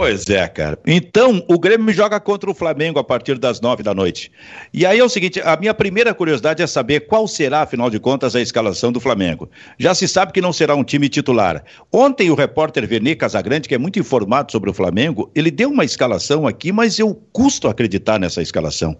Pois 0.01 0.31
é, 0.31 0.49
cara. 0.49 0.79
Então, 0.87 1.45
o 1.47 1.59
Grêmio 1.59 1.93
joga 1.93 2.19
contra 2.19 2.51
o 2.51 2.55
Flamengo 2.55 2.99
a 2.99 3.05
partir 3.05 3.39
das 3.39 3.61
nove 3.61 3.83
da 3.83 3.93
noite. 3.93 4.33
E 4.73 4.87
aí 4.87 4.99
é 4.99 5.05
o 5.05 5.11
seguinte: 5.11 5.43
a 5.45 5.55
minha 5.59 5.75
primeira 5.75 6.15
curiosidade 6.15 6.63
é 6.63 6.67
saber 6.67 7.01
qual 7.01 7.29
será, 7.29 7.61
afinal 7.61 7.91
de 7.91 8.01
contas, 8.01 8.35
a 8.35 8.41
escalação 8.41 8.91
do 8.91 8.99
Flamengo. 8.99 9.51
Já 9.79 9.95
se 9.95 10.09
sabe 10.09 10.33
que 10.33 10.41
não 10.41 10.55
será 10.55 10.75
um 10.75 10.83
time 10.83 11.07
titular. 11.07 11.63
Ontem, 11.93 12.31
o 12.31 12.35
repórter 12.35 12.89
Vene 12.89 13.15
Casagrande, 13.15 13.69
que 13.69 13.75
é 13.75 13.79
muito 13.79 13.99
informado 13.99 14.51
sobre 14.51 14.71
o 14.71 14.73
Flamengo, 14.73 15.31
ele 15.35 15.51
deu 15.51 15.69
uma 15.69 15.85
escalação 15.85 16.47
aqui, 16.47 16.73
mas 16.73 16.99
eu 16.99 17.15
custo 17.31 17.69
acreditar 17.69 18.19
nessa 18.19 18.41
escalação. 18.41 18.97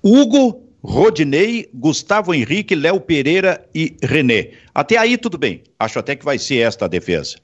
Hugo, 0.00 0.62
Rodinei, 0.80 1.68
Gustavo 1.74 2.32
Henrique, 2.32 2.76
Léo 2.76 3.00
Pereira 3.00 3.66
e 3.74 3.96
René. 4.00 4.50
Até 4.72 4.96
aí 4.96 5.18
tudo 5.18 5.36
bem. 5.36 5.64
Acho 5.76 5.98
até 5.98 6.14
que 6.14 6.24
vai 6.24 6.38
ser 6.38 6.58
esta 6.58 6.84
a 6.84 6.88
defesa. 6.88 7.36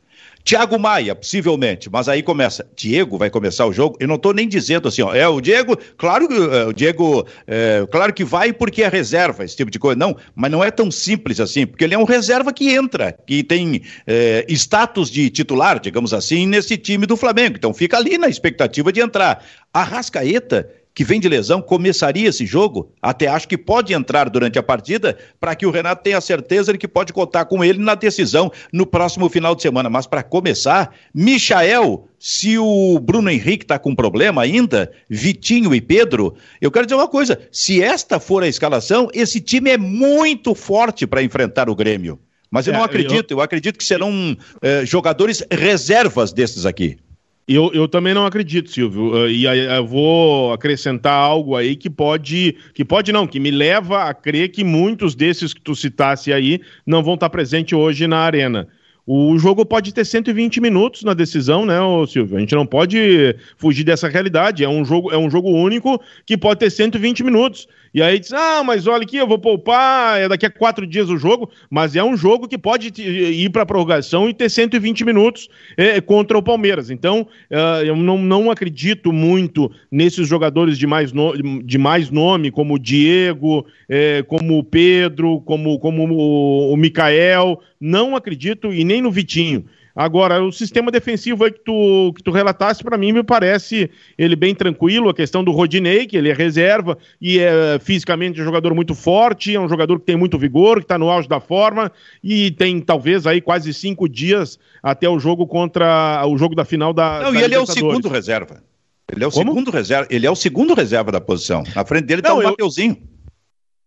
Thiago 0.45 0.79
Maia, 0.79 1.15
possivelmente, 1.15 1.89
mas 1.91 2.09
aí 2.09 2.23
começa. 2.23 2.67
Diego 2.77 3.17
vai 3.17 3.31
começar 3.31 3.67
o 3.67 3.73
jogo. 3.73 3.97
Eu 4.01 4.09
não 4.09 4.17
estou 4.17 4.35
nem 4.35 4.49
dizendo 4.49 4.89
assim, 4.89 5.03
ó, 5.03 5.15
é 5.15 5.27
o 5.27 5.41
Diego, 5.41 5.77
claro 5.97 6.27
que 6.27 6.35
é, 6.35 6.65
o 6.67 6.73
Diego, 6.73 7.27
é, 7.47 7.87
claro 7.91 8.13
que 8.13 8.25
vai 8.25 8.53
porque 8.53 8.83
é 8.83 8.89
reserva, 8.89 9.45
esse 9.45 9.57
tipo 9.57 9.71
de 9.71 9.79
coisa. 9.79 9.99
Não, 9.99 10.17
mas 10.35 10.51
não 10.51 10.65
é 10.65 10.71
tão 10.71 10.91
simples 10.91 11.39
assim, 11.39 11.67
porque 11.67 11.85
ele 11.85 11.95
é 11.95 11.99
um 11.99 12.05
reserva 12.05 12.53
que 12.53 12.71
entra, 12.71 13.13
que 13.13 13.45
tem 13.45 13.83
é, 14.07 14.45
status 14.49 15.11
de 15.11 15.31
titular, 15.31 15.79
digamos 15.79 16.13
assim, 16.13 16.47
nesse 16.47 16.77
time 16.77 17.07
do 17.07 17.17
Flamengo. 17.17 17.57
Então 17.57 17.73
fica 17.73 17.97
ali 17.97 18.19
na 18.19 18.29
expectativa 18.29 18.93
de 18.93 19.01
entrar. 19.01 19.45
A 19.73 19.83
Rascaeta 19.83 20.69
que 20.95 21.05
vem 21.05 21.19
de 21.19 21.29
lesão, 21.29 21.63
começaria 21.63 22.29
esse 22.29 22.45
jogo, 22.45 22.93
até 23.01 23.27
acho 23.27 23.49
que 23.49 23.57
pode 23.57 23.95
entrar 23.95 24.29
durante 24.29 24.59
a 24.59 24.63
partida, 24.63 25.17
para 25.41 25.55
que 25.55 25.65
o 25.65 25.71
Renato 25.71 26.03
tenha 26.03 26.21
certeza 26.21 26.73
de 26.73 26.79
que 26.79 26.89
pode 26.89 27.13
contar 27.13 27.47
com 27.47 27.65
ele 27.65 27.79
na 27.79 27.95
decisão 27.95 28.53
no 28.73 28.87
próximo 28.87 29.29
final 29.29 29.55
de 29.55 29.63
semana. 29.63 29.89
Mas 29.89 30.07
para 30.07 30.23
começar, 30.23 30.95
Michael, 31.15 32.07
se 32.19 32.59
o 32.59 32.99
Bruno 33.01 33.31
Henrique 33.31 33.65
está 33.65 33.79
com 33.79 33.95
problema 33.95 34.43
ainda, 34.43 34.93
Vitinho 35.09 35.75
e 35.75 35.81
Pedro, 35.81 36.35
eu 36.61 36.71
quero 36.71 36.87
dizer 36.87 36.97
uma 36.97 37.09
coisa: 37.09 37.41
se 37.51 37.83
esta 37.83 38.21
for 38.21 38.43
a 38.43 38.49
escalação, 38.49 39.09
esse 39.15 39.41
time 39.41 39.71
é 39.71 39.79
muito 39.79 40.55
forte 40.55 41.07
para 41.07 41.23
enfrentar 41.23 41.71
o 41.71 41.75
Grêmio. 41.75 42.21
Mas 42.51 42.67
eu 42.67 42.75
é, 42.75 42.77
não 42.77 42.85
acredito, 42.85 43.33
eu... 43.33 43.39
eu... 43.39 43.43
acredito 43.43 43.79
que 43.79 43.85
serão 43.85 44.37
eh, 44.61 44.85
jogadores 44.85 45.43
reservas 45.51 46.35
desses 46.35 46.67
aqui. 46.67 46.99
Eu, 47.47 47.73
eu 47.75 47.89
também 47.89 48.15
não 48.15 48.25
acredito, 48.25 48.71
Silvio. 48.71 49.13
Uh, 49.13 49.29
e 49.29 49.47
aí 49.49 49.61
eu 49.61 49.87
vou 49.87 50.53
acrescentar 50.53 51.13
algo 51.13 51.57
aí 51.57 51.75
que 51.75 51.91
pode. 51.91 52.57
Que 52.73 52.85
pode 52.85 53.13
não, 53.13 53.27
que 53.27 53.41
me 53.41 53.51
leva 53.51 54.05
a 54.05 54.15
crer 54.15 54.49
que 54.51 54.63
muitos 54.63 55.15
desses 55.15 55.53
que 55.53 55.61
tu 55.61 55.75
citasse 55.75 56.33
aí 56.33 56.61
não 56.87 57.03
vão 57.03 57.15
estar 57.15 57.31
presentes 57.31 57.77
hoje 57.77 58.07
na 58.07 58.19
arena. 58.19 58.69
O 59.05 59.37
jogo 59.37 59.67
pode 59.67 59.93
ter 59.93 60.05
120 60.05 60.61
minutos 60.61 61.03
na 61.03 61.13
decisão, 61.13 61.67
né, 61.67 61.75
Silvio? 62.07 62.37
A 62.37 62.41
gente 62.41 62.55
não 62.55 62.65
pode 62.65 63.35
fugir 63.57 63.83
dessa 63.83 64.09
realidade. 64.09 64.63
É 64.63 64.69
um 64.69 64.85
jogo, 64.85 65.11
é 65.11 65.19
um 65.19 65.29
jogo 65.29 65.51
único 65.51 66.01
que 66.25 66.39
pode 66.39 66.61
ter 66.61 66.71
120 66.71 67.25
minutos. 67.25 67.67
E 67.95 68.03
aí 68.03 68.19
diz: 68.19 68.33
ah, 68.33 68.63
mas 68.65 68.87
olha 68.87 69.03
aqui, 69.03 69.17
eu 69.17 69.27
vou 69.27 69.39
poupar, 69.39 70.21
é 70.21 70.29
daqui 70.29 70.47
a 70.47 70.51
quatro 70.51 70.87
dias 70.87 71.11
o 71.11 71.19
jogo, 71.19 71.51
mas 71.71 71.95
é 71.95 72.03
um 72.03 72.17
jogo 72.17 72.49
que 72.49 72.57
pode 72.57 72.93
ir 73.03 73.51
para 73.51 73.63
a 73.63 73.67
prorrogação 73.67 74.29
e 74.29 74.35
ter 74.35 74.49
120 74.49 75.05
minutos 75.05 75.49
é, 75.77 76.01
contra 76.01 76.39
o 76.39 76.43
Palmeiras. 76.43 76.91
Então, 76.91 77.27
uh, 77.51 77.85
eu 77.85 77.95
não, 77.95 78.19
não 78.19 78.51
acredito 78.51 79.13
muito 79.13 79.71
nesses 79.91 80.27
jogadores 80.27 80.79
de 80.79 80.87
mais, 80.87 81.13
no, 81.13 81.33
de 81.63 81.77
mais 81.77 82.11
nome, 82.11 82.51
como 82.51 82.75
o 82.75 82.79
Diego, 82.79 83.67
é, 83.89 84.23
como 84.23 84.59
o 84.59 84.65
Pedro, 84.65 85.41
como, 85.43 85.79
como 85.79 86.09
o, 86.09 86.73
o 86.73 86.77
Mikael. 86.77 87.61
Não 87.81 88.17
acredito 88.17 88.73
e 88.73 88.85
nem 88.85 89.03
no 89.03 89.11
Vitinho. 89.11 89.67
Agora, 89.95 90.43
o 90.43 90.51
sistema 90.51 90.91
defensivo 90.91 91.45
aí 91.45 91.53
que 91.53 91.61
tu, 91.61 92.13
que 92.17 92.23
tu 92.23 92.31
relatasse, 92.31 92.83
para 92.83 92.97
mim, 92.97 93.13
me 93.13 93.23
parece 93.23 93.91
ele 94.17 94.35
bem 94.35 94.55
tranquilo. 94.55 95.09
A 95.09 95.15
questão 95.15 95.45
do 95.45 95.53
Rodinei, 95.53 96.07
que 96.07 96.17
ele 96.17 96.31
é 96.31 96.33
reserva 96.33 96.97
e 97.21 97.39
é 97.39 97.79
fisicamente 97.79 98.41
um 98.41 98.45
jogador 98.45 98.75
muito 98.75 98.95
forte, 98.95 99.55
é 99.55 99.61
um 99.61 99.69
jogador 99.69 100.01
que 100.01 100.07
tem 100.07 100.17
muito 100.17 100.39
vigor, 100.39 100.79
que 100.79 100.85
está 100.85 100.99
no 100.99 101.11
auge 101.11 101.29
da 101.29 101.41
forma 101.41 101.93
e 102.23 102.51
tem 102.53 102.81
talvez 102.81 103.27
aí 103.27 103.41
quase 103.41 103.73
cinco 103.75 104.09
dias 104.09 104.59
até 104.83 105.09
o 105.09 105.19
jogo 105.19 105.47
contra 105.47 106.25
o 106.27 106.37
jogo 106.39 106.55
da 106.55 106.65
final 106.65 106.93
da. 106.93 107.21
Não, 107.23 107.33
da 107.33 107.41
e 107.41 107.45
ele 107.45 107.55
é 107.55 107.61
o 107.61 107.67
segundo 107.67 108.09
reserva. 108.09 108.63
Ele 109.11 109.25
é 109.25 109.27
o 109.27 109.31
Como? 109.31 109.51
segundo 109.51 109.71
reserva. 109.71 110.07
Ele 110.11 110.27
é 110.27 110.31
o 110.31 110.37
segundo 110.37 110.75
reserva 110.75 111.13
da 111.13 111.21
posição. 111.21 111.63
Na 111.75 111.85
frente 111.85 112.07
dele 112.07 112.21
está 112.21 112.33
o 112.33 112.43
Mateuzinho. 112.43 112.97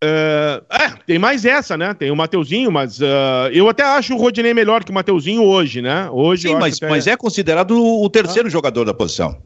Uh, 0.05 0.63
é, 0.69 0.93
tem 1.07 1.17
mais 1.17 1.45
essa, 1.45 1.75
né? 1.75 1.93
Tem 1.93 2.11
o 2.11 2.15
Mateuzinho, 2.15 2.71
mas 2.71 2.99
uh, 2.99 3.49
eu 3.51 3.67
até 3.67 3.83
acho 3.83 4.13
o 4.13 4.17
Rodinei 4.17 4.53
melhor 4.53 4.83
que 4.83 4.91
o 4.91 4.93
Mateuzinho 4.93 5.43
hoje, 5.43 5.81
né? 5.81 6.09
Hoje 6.11 6.49
Sim, 6.49 6.55
mas, 6.55 6.77
até... 6.77 6.89
mas 6.89 7.07
é 7.07 7.17
considerado 7.17 7.71
o 7.81 8.09
terceiro 8.09 8.47
ah. 8.47 8.51
jogador 8.51 8.85
da 8.85 8.93
posição. 8.93 9.37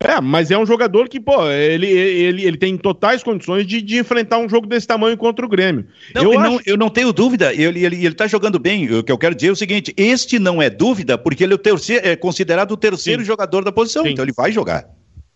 É, 0.00 0.20
mas 0.20 0.52
é 0.52 0.56
um 0.56 0.64
jogador 0.64 1.08
que, 1.08 1.18
pô, 1.18 1.44
ele, 1.50 1.88
ele, 1.88 2.44
ele 2.44 2.56
tem 2.56 2.76
totais 2.76 3.20
condições 3.20 3.66
de, 3.66 3.82
de 3.82 3.98
enfrentar 3.98 4.38
um 4.38 4.48
jogo 4.48 4.64
desse 4.64 4.86
tamanho 4.86 5.16
contra 5.16 5.44
o 5.44 5.48
Grêmio. 5.48 5.86
Não, 6.14 6.22
eu, 6.22 6.38
acho... 6.38 6.50
não, 6.50 6.60
eu 6.64 6.76
não 6.76 6.88
tenho 6.88 7.12
dúvida, 7.12 7.52
ele, 7.52 7.84
ele, 7.84 8.06
ele 8.06 8.14
tá 8.14 8.28
jogando 8.28 8.60
bem. 8.60 8.92
O 8.92 9.02
que 9.02 9.10
eu 9.10 9.18
quero 9.18 9.34
dizer 9.34 9.48
é 9.48 9.52
o 9.52 9.56
seguinte: 9.56 9.92
este 9.96 10.38
não 10.38 10.62
é 10.62 10.70
dúvida, 10.70 11.18
porque 11.18 11.42
ele 11.42 11.54
é, 11.54 11.58
terceiro, 11.58 12.06
é 12.06 12.14
considerado 12.14 12.70
o 12.70 12.76
terceiro 12.76 13.22
Sim. 13.22 13.26
jogador 13.26 13.64
da 13.64 13.72
posição, 13.72 14.04
Sim. 14.04 14.10
então 14.10 14.24
ele 14.24 14.32
vai 14.32 14.52
jogar. 14.52 14.86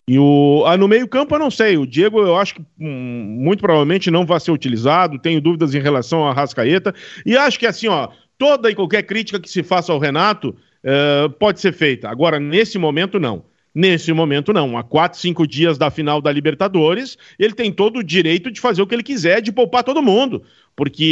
E 0.07 0.19
o, 0.19 0.65
ah, 0.67 0.77
no 0.77 0.89
meio-campo 0.89 1.35
eu 1.35 1.39
não 1.39 1.51
sei. 1.51 1.77
O 1.77 1.87
Diego, 1.87 2.21
eu 2.21 2.37
acho 2.37 2.57
que 2.57 2.63
hum, 2.79 3.39
muito 3.41 3.61
provavelmente 3.61 4.11
não 4.11 4.27
vai 4.27 4.41
ser 4.41 4.51
utilizado. 4.51 5.19
Tenho 5.19 5.41
dúvidas 5.41 5.75
em 5.75 5.81
relação 5.81 6.27
a 6.27 6.33
Rascaeta. 6.33 6.95
E 7.25 7.37
acho 7.37 7.59
que 7.59 7.67
assim, 7.67 7.89
ó, 7.89 8.09
toda 8.37 8.71
e 8.71 8.75
qualquer 8.75 9.05
crítica 9.05 9.39
que 9.39 9.49
se 9.49 9.63
faça 9.63 9.93
ao 9.93 9.99
Renato 9.99 10.57
uh, 10.85 11.31
pode 11.31 11.61
ser 11.61 11.73
feita. 11.73 12.09
Agora, 12.09 12.41
nesse 12.41 12.79
momento, 12.79 13.21
não. 13.21 13.45
Nesse 13.75 14.13
momento, 14.13 14.53
não. 14.53 14.77
Há 14.77 14.83
quatro, 14.83 15.19
cinco 15.19 15.47
dias 15.47 15.79
da 15.79 15.91
final 15.91 16.21
da 16.21 16.31
Libertadores, 16.31 17.17
ele 17.39 17.55
tem 17.55 17.73
todo 17.73 18.01
o 18.01 18.05
direito 18.05 18.51
de 18.51 18.61
fazer 18.61 18.83
o 18.83 18.87
que 18.87 18.95
ele 18.95 19.03
quiser, 19.03 19.41
de 19.41 19.53
poupar 19.53 19.85
todo 19.85 20.03
mundo. 20.03 20.43
Porque 20.75 21.05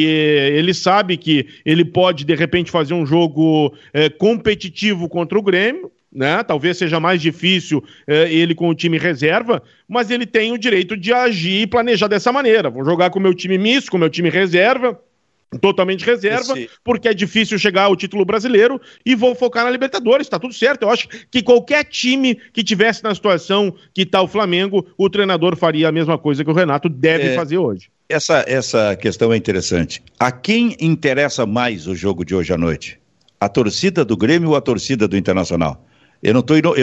ele 0.52 0.74
sabe 0.74 1.16
que 1.16 1.46
ele 1.64 1.84
pode, 1.84 2.24
de 2.24 2.34
repente, 2.34 2.70
fazer 2.70 2.94
um 2.94 3.06
jogo 3.06 3.72
é, 3.92 4.10
competitivo 4.10 5.08
contra 5.08 5.38
o 5.38 5.42
Grêmio, 5.42 5.90
né? 6.12 6.42
Talvez 6.42 6.76
seja 6.78 6.98
mais 6.98 7.20
difícil 7.20 7.82
é, 8.06 8.32
ele 8.32 8.54
com 8.54 8.68
o 8.68 8.74
time 8.74 8.98
reserva, 8.98 9.62
mas 9.88 10.10
ele 10.10 10.26
tem 10.26 10.52
o 10.52 10.58
direito 10.58 10.96
de 10.96 11.12
agir 11.12 11.62
e 11.62 11.66
planejar 11.66 12.08
dessa 12.08 12.32
maneira. 12.32 12.70
Vou 12.70 12.84
jogar 12.84 13.10
com 13.10 13.18
o 13.18 13.22
meu 13.22 13.34
time 13.34 13.56
misto, 13.58 13.90
com 13.90 13.96
o 13.96 14.00
meu 14.00 14.10
time 14.10 14.28
reserva, 14.28 14.98
totalmente 15.60 16.04
reserva, 16.04 16.58
Esse... 16.58 16.70
porque 16.84 17.08
é 17.08 17.14
difícil 17.14 17.58
chegar 17.58 17.84
ao 17.84 17.96
título 17.96 18.24
brasileiro 18.24 18.80
e 19.04 19.14
vou 19.14 19.34
focar 19.34 19.64
na 19.64 19.70
Libertadores, 19.70 20.28
tá 20.28 20.38
tudo 20.38 20.54
certo. 20.54 20.82
Eu 20.82 20.90
acho 20.90 21.08
que 21.30 21.42
qualquer 21.42 21.84
time 21.84 22.36
que 22.52 22.62
tivesse 22.62 23.02
na 23.02 23.14
situação 23.14 23.74
que 23.92 24.06
tá 24.06 24.22
o 24.22 24.28
Flamengo, 24.28 24.86
o 24.96 25.10
treinador 25.10 25.56
faria 25.56 25.88
a 25.88 25.92
mesma 25.92 26.18
coisa 26.18 26.44
que 26.44 26.50
o 26.50 26.54
Renato 26.54 26.88
deve 26.88 27.28
é... 27.28 27.34
fazer 27.34 27.58
hoje. 27.58 27.88
Essa, 28.08 28.44
essa 28.48 28.96
questão 28.96 29.32
é 29.32 29.36
interessante. 29.36 30.02
A 30.18 30.32
quem 30.32 30.76
interessa 30.80 31.46
mais 31.46 31.86
o 31.86 31.94
jogo 31.94 32.24
de 32.24 32.34
hoje 32.34 32.52
à 32.52 32.58
noite? 32.58 32.98
A 33.40 33.48
torcida 33.48 34.04
do 34.04 34.16
Grêmio 34.16 34.50
ou 34.50 34.56
a 34.56 34.60
torcida 34.60 35.06
do 35.06 35.16
Internacional? 35.16 35.86
Eu 36.22 36.34
não 36.34 36.40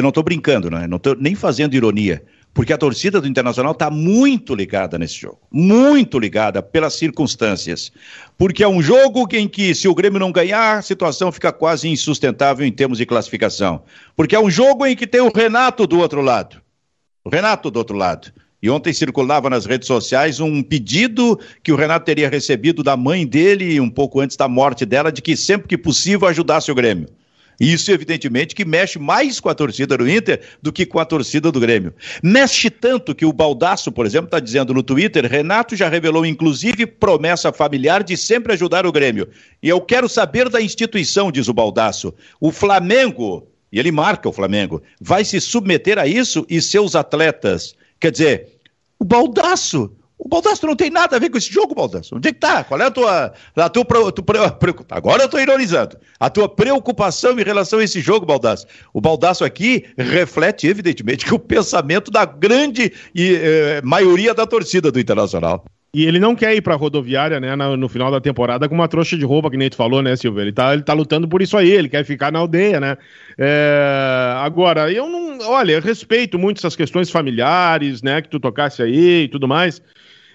estou 0.09 0.23
brincando, 0.23 0.69
né? 0.69 0.87
não 0.87 0.97
estou 0.97 1.15
nem 1.15 1.35
fazendo 1.35 1.75
ironia, 1.75 2.23
porque 2.53 2.73
a 2.73 2.77
torcida 2.77 3.21
do 3.21 3.27
Internacional 3.27 3.73
está 3.73 3.91
muito 3.91 4.55
ligada 4.55 4.97
nesse 4.97 5.13
jogo, 5.13 5.39
muito 5.51 6.17
ligada 6.17 6.63
pelas 6.63 6.95
circunstâncias, 6.95 7.91
porque 8.35 8.63
é 8.63 8.67
um 8.67 8.81
jogo 8.81 9.27
em 9.33 9.47
que 9.47 9.75
se 9.75 9.87
o 9.87 9.93
Grêmio 9.93 10.19
não 10.19 10.31
ganhar, 10.31 10.79
a 10.79 10.81
situação 10.81 11.31
fica 11.31 11.51
quase 11.51 11.87
insustentável 11.87 12.65
em 12.65 12.71
termos 12.71 12.97
de 12.97 13.05
classificação, 13.05 13.83
porque 14.15 14.35
é 14.35 14.39
um 14.39 14.49
jogo 14.49 14.87
em 14.87 14.95
que 14.95 15.05
tem 15.05 15.21
o 15.21 15.31
Renato 15.31 15.85
do 15.85 15.99
outro 15.99 16.19
lado, 16.21 16.59
o 17.23 17.29
Renato 17.29 17.69
do 17.69 17.77
outro 17.77 17.95
lado. 17.95 18.33
E 18.59 18.71
ontem 18.71 18.91
circulava 18.91 19.51
nas 19.51 19.67
redes 19.67 19.87
sociais 19.87 20.39
um 20.39 20.63
pedido 20.63 21.39
que 21.61 21.71
o 21.71 21.75
Renato 21.75 22.05
teria 22.05 22.27
recebido 22.27 22.81
da 22.81 22.97
mãe 22.97 23.25
dele, 23.25 23.79
um 23.79 23.89
pouco 23.89 24.19
antes 24.19 24.35
da 24.35 24.47
morte 24.47 24.83
dela, 24.83 25.11
de 25.11 25.21
que 25.21 25.37
sempre 25.37 25.67
que 25.67 25.77
possível 25.77 26.27
ajudasse 26.27 26.71
o 26.71 26.75
Grêmio. 26.75 27.07
Isso, 27.59 27.91
evidentemente, 27.91 28.53
que 28.53 28.63
mexe 28.63 28.99
mais 28.99 29.39
com 29.39 29.49
a 29.49 29.55
torcida 29.55 29.97
do 29.97 30.09
Inter 30.09 30.41
do 30.61 30.71
que 30.71 30.85
com 30.85 30.99
a 30.99 31.05
torcida 31.05 31.51
do 31.51 31.59
Grêmio. 31.59 31.93
Mexe 32.21 32.69
tanto 32.69 33.15
que 33.15 33.25
o 33.25 33.33
Baldaço, 33.33 33.91
por 33.91 34.05
exemplo, 34.05 34.27
está 34.27 34.39
dizendo 34.39 34.73
no 34.73 34.83
Twitter: 34.83 35.25
Renato 35.25 35.75
já 35.75 35.89
revelou, 35.89 36.25
inclusive, 36.25 36.85
promessa 36.85 37.51
familiar 37.51 38.03
de 38.03 38.15
sempre 38.15 38.53
ajudar 38.53 38.85
o 38.85 38.91
Grêmio. 38.91 39.27
E 39.61 39.69
eu 39.69 39.81
quero 39.81 40.07
saber 40.07 40.49
da 40.49 40.61
instituição, 40.61 41.31
diz 41.31 41.47
o 41.47 41.53
Baldaço. 41.53 42.13
O 42.39 42.51
Flamengo, 42.51 43.47
e 43.71 43.79
ele 43.79 43.91
marca 43.91 44.29
o 44.29 44.33
Flamengo, 44.33 44.83
vai 45.01 45.25
se 45.25 45.41
submeter 45.41 45.97
a 45.97 46.05
isso 46.05 46.45
e 46.47 46.61
seus 46.61 46.95
atletas. 46.95 47.75
Quer 47.99 48.11
dizer, 48.11 48.47
o 48.99 49.03
Baldaço 49.03 49.91
o 50.19 50.27
Baldasso 50.27 50.65
não 50.65 50.75
tem 50.75 50.89
nada 50.89 51.15
a 51.15 51.19
ver 51.19 51.29
com 51.29 51.37
esse 51.37 51.51
jogo, 51.51 51.75
Baldasso. 51.75 52.15
Onde 52.15 52.29
é 52.29 52.33
que 52.33 52.39
tá? 52.39 52.63
Qual 52.63 52.79
é 52.81 52.85
a 52.85 52.91
tua. 52.91 53.33
A 53.55 53.69
tua, 53.69 53.85
agora 54.89 55.21
eu 55.21 55.25
estou 55.25 55.39
ironizando. 55.39 55.97
A 56.19 56.29
tua 56.29 56.49
preocupação 56.49 57.39
em 57.39 57.43
relação 57.43 57.79
a 57.79 57.83
esse 57.83 58.01
jogo, 58.01 58.25
Baldasso. 58.25 58.65
O 58.93 58.99
Baldasso 58.99 59.45
aqui 59.45 59.85
reflete, 59.97 60.67
evidentemente, 60.67 61.23
que 61.23 61.33
o 61.33 61.39
pensamento 61.39 62.09
da 62.09 62.25
grande 62.25 62.91
e, 63.13 63.35
eh, 63.35 63.81
maioria 63.83 64.33
da 64.33 64.47
torcida 64.47 64.91
do 64.91 64.99
Internacional. 64.99 65.63
E 65.93 66.05
ele 66.05 66.19
não 66.19 66.35
quer 66.35 66.53
ir 66.53 66.61
pra 66.61 66.75
rodoviária, 66.75 67.39
né, 67.39 67.55
no, 67.55 67.77
no, 67.77 67.87
final 67.87 68.11
da 68.11 68.19
temporada 68.19 68.67
com 68.67 68.75
uma 68.75 68.87
trouxa 68.87 69.17
de 69.17 69.23
roupa, 69.23 69.49
que 69.49 69.57
nem 69.57 69.69
tu 69.69 69.77
falou, 69.77 70.01
né, 70.01 70.15
Silvio? 70.15 70.41
Ele 70.41 70.51
tá, 70.51 70.73
ele 70.73 70.83
tá 70.83 70.93
lutando 70.93 71.27
por 71.27 71.41
isso 71.41 71.57
aí, 71.57 71.71
ele 71.71 71.87
quer 71.89 72.03
ficar 72.03 72.31
na 72.31 72.39
aldeia, 72.39 72.79
né? 72.79 72.97
É... 73.37 74.33
Agora, 74.37 74.91
eu 74.91 75.07
não. 75.07 75.39
Olha, 75.47 75.73
eu 75.73 75.81
respeito 75.81 76.37
muito 76.37 76.57
essas 76.57 76.75
questões 76.75 77.09
familiares, 77.09 78.01
né, 78.01 78.21
que 78.21 78.29
tu 78.29 78.39
tocasse 78.39 78.81
aí 78.81 79.23
e 79.23 79.27
tudo 79.27 79.47
mais. 79.47 79.81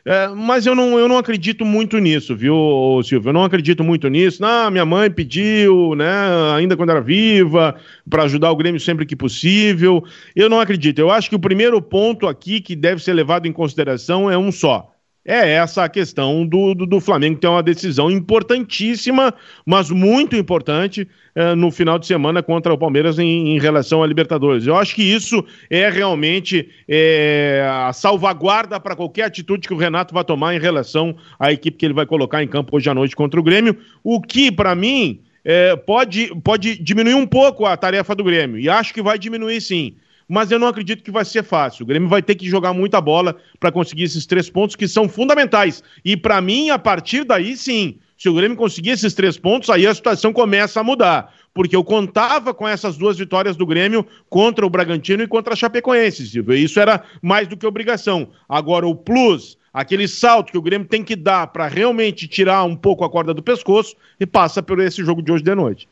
É, 0.04 0.28
mas 0.28 0.66
eu 0.66 0.74
não, 0.74 0.98
eu 0.98 1.06
não 1.06 1.16
acredito 1.16 1.64
muito 1.64 1.98
nisso, 1.98 2.34
viu, 2.34 3.00
Silvio? 3.04 3.28
Eu 3.28 3.32
não 3.32 3.44
acredito 3.44 3.84
muito 3.84 4.08
nisso. 4.08 4.44
Ah, 4.44 4.68
minha 4.70 4.84
mãe 4.84 5.10
pediu, 5.10 5.94
né, 5.94 6.12
ainda 6.56 6.76
quando 6.76 6.90
era 6.90 7.00
viva, 7.00 7.76
para 8.08 8.24
ajudar 8.24 8.50
o 8.50 8.56
Grêmio 8.56 8.80
sempre 8.80 9.06
que 9.06 9.14
possível. 9.14 10.04
Eu 10.34 10.48
não 10.48 10.60
acredito. 10.60 10.98
Eu 10.98 11.10
acho 11.10 11.30
que 11.30 11.36
o 11.36 11.40
primeiro 11.40 11.80
ponto 11.80 12.26
aqui 12.26 12.60
que 12.60 12.74
deve 12.74 13.02
ser 13.02 13.12
levado 13.12 13.46
em 13.46 13.52
consideração 13.52 14.30
é 14.30 14.36
um 14.36 14.50
só 14.50 14.91
é 15.24 15.52
essa 15.52 15.84
a 15.84 15.88
questão 15.88 16.44
do, 16.44 16.74
do, 16.74 16.84
do, 16.84 17.00
Flamengo 17.00 17.38
ter 17.38 17.46
uma 17.46 17.62
decisão 17.62 18.10
importantíssima, 18.10 19.32
mas 19.64 19.88
muito 19.88 20.34
importante 20.34 21.06
é, 21.34 21.54
no 21.54 21.70
final 21.70 21.96
de 21.98 22.06
semana 22.06 22.42
contra 22.42 22.72
o 22.74 22.78
Palmeiras 22.78 23.18
em, 23.20 23.54
em, 23.54 23.58
relação 23.60 24.02
à 24.02 24.06
Libertadores. 24.06 24.66
Eu 24.66 24.76
acho 24.76 24.94
que 24.94 25.02
isso 25.02 25.44
é 25.70 25.88
realmente 25.88 26.68
é, 26.88 27.64
a 27.86 27.92
salvaguarda 27.92 28.80
para 28.80 28.96
qualquer 28.96 29.24
atitude 29.24 29.68
que 29.68 29.74
o 29.74 29.78
Renato 29.78 30.12
vai 30.12 30.24
tomar 30.24 30.56
em 30.56 30.60
relação 30.60 31.16
à 31.38 31.52
equipe 31.52 31.76
que 31.76 31.86
ele 31.86 31.94
vai 31.94 32.06
colocar 32.06 32.42
em 32.42 32.48
campo 32.48 32.76
hoje 32.76 32.90
à 32.90 32.94
noite 32.94 33.14
contra 33.14 33.38
o 33.38 33.44
Grêmio, 33.44 33.78
o 34.02 34.20
que, 34.20 34.50
para 34.50 34.74
mim, 34.74 35.20
é, 35.44 35.76
pode, 35.76 36.34
pode 36.42 36.82
diminuir 36.82 37.14
um 37.14 37.26
pouco 37.26 37.64
a 37.64 37.76
tarefa 37.76 38.14
do 38.14 38.24
Grêmio, 38.24 38.58
e 38.58 38.68
acho 38.68 38.92
que 38.92 39.02
vai 39.02 39.18
diminuir 39.18 39.60
sim 39.60 39.94
mas 40.32 40.50
eu 40.50 40.58
não 40.58 40.66
acredito 40.66 41.04
que 41.04 41.10
vai 41.10 41.26
ser 41.26 41.44
fácil. 41.44 41.82
O 41.82 41.86
Grêmio 41.86 42.08
vai 42.08 42.22
ter 42.22 42.34
que 42.34 42.48
jogar 42.48 42.72
muita 42.72 43.02
bola 43.02 43.36
para 43.60 43.70
conseguir 43.70 44.04
esses 44.04 44.24
três 44.24 44.48
pontos 44.48 44.74
que 44.74 44.88
são 44.88 45.06
fundamentais. 45.06 45.84
E 46.02 46.16
para 46.16 46.40
mim, 46.40 46.70
a 46.70 46.78
partir 46.78 47.22
daí, 47.22 47.54
sim, 47.54 47.98
se 48.16 48.30
o 48.30 48.34
Grêmio 48.34 48.56
conseguir 48.56 48.92
esses 48.92 49.12
três 49.12 49.36
pontos, 49.36 49.68
aí 49.68 49.86
a 49.86 49.94
situação 49.94 50.32
começa 50.32 50.80
a 50.80 50.82
mudar. 50.82 51.34
Porque 51.52 51.76
eu 51.76 51.84
contava 51.84 52.54
com 52.54 52.66
essas 52.66 52.96
duas 52.96 53.18
vitórias 53.18 53.56
do 53.56 53.66
Grêmio 53.66 54.06
contra 54.30 54.64
o 54.64 54.70
Bragantino 54.70 55.22
e 55.22 55.28
contra 55.28 55.52
a 55.52 55.56
Chapecoense, 55.56 56.26
Silvio. 56.26 56.54
Isso 56.54 56.80
era 56.80 57.04
mais 57.20 57.46
do 57.46 57.54
que 57.54 57.66
obrigação. 57.66 58.28
Agora, 58.48 58.86
o 58.86 58.94
plus, 58.94 59.58
aquele 59.70 60.08
salto 60.08 60.50
que 60.50 60.56
o 60.56 60.62
Grêmio 60.62 60.88
tem 60.88 61.04
que 61.04 61.14
dar 61.14 61.48
para 61.48 61.68
realmente 61.68 62.26
tirar 62.26 62.64
um 62.64 62.74
pouco 62.74 63.04
a 63.04 63.10
corda 63.10 63.34
do 63.34 63.42
pescoço, 63.42 63.94
e 64.18 64.24
passa 64.24 64.62
por 64.62 64.80
esse 64.80 65.04
jogo 65.04 65.20
de 65.20 65.30
hoje 65.30 65.44
de 65.44 65.54
noite. 65.54 65.86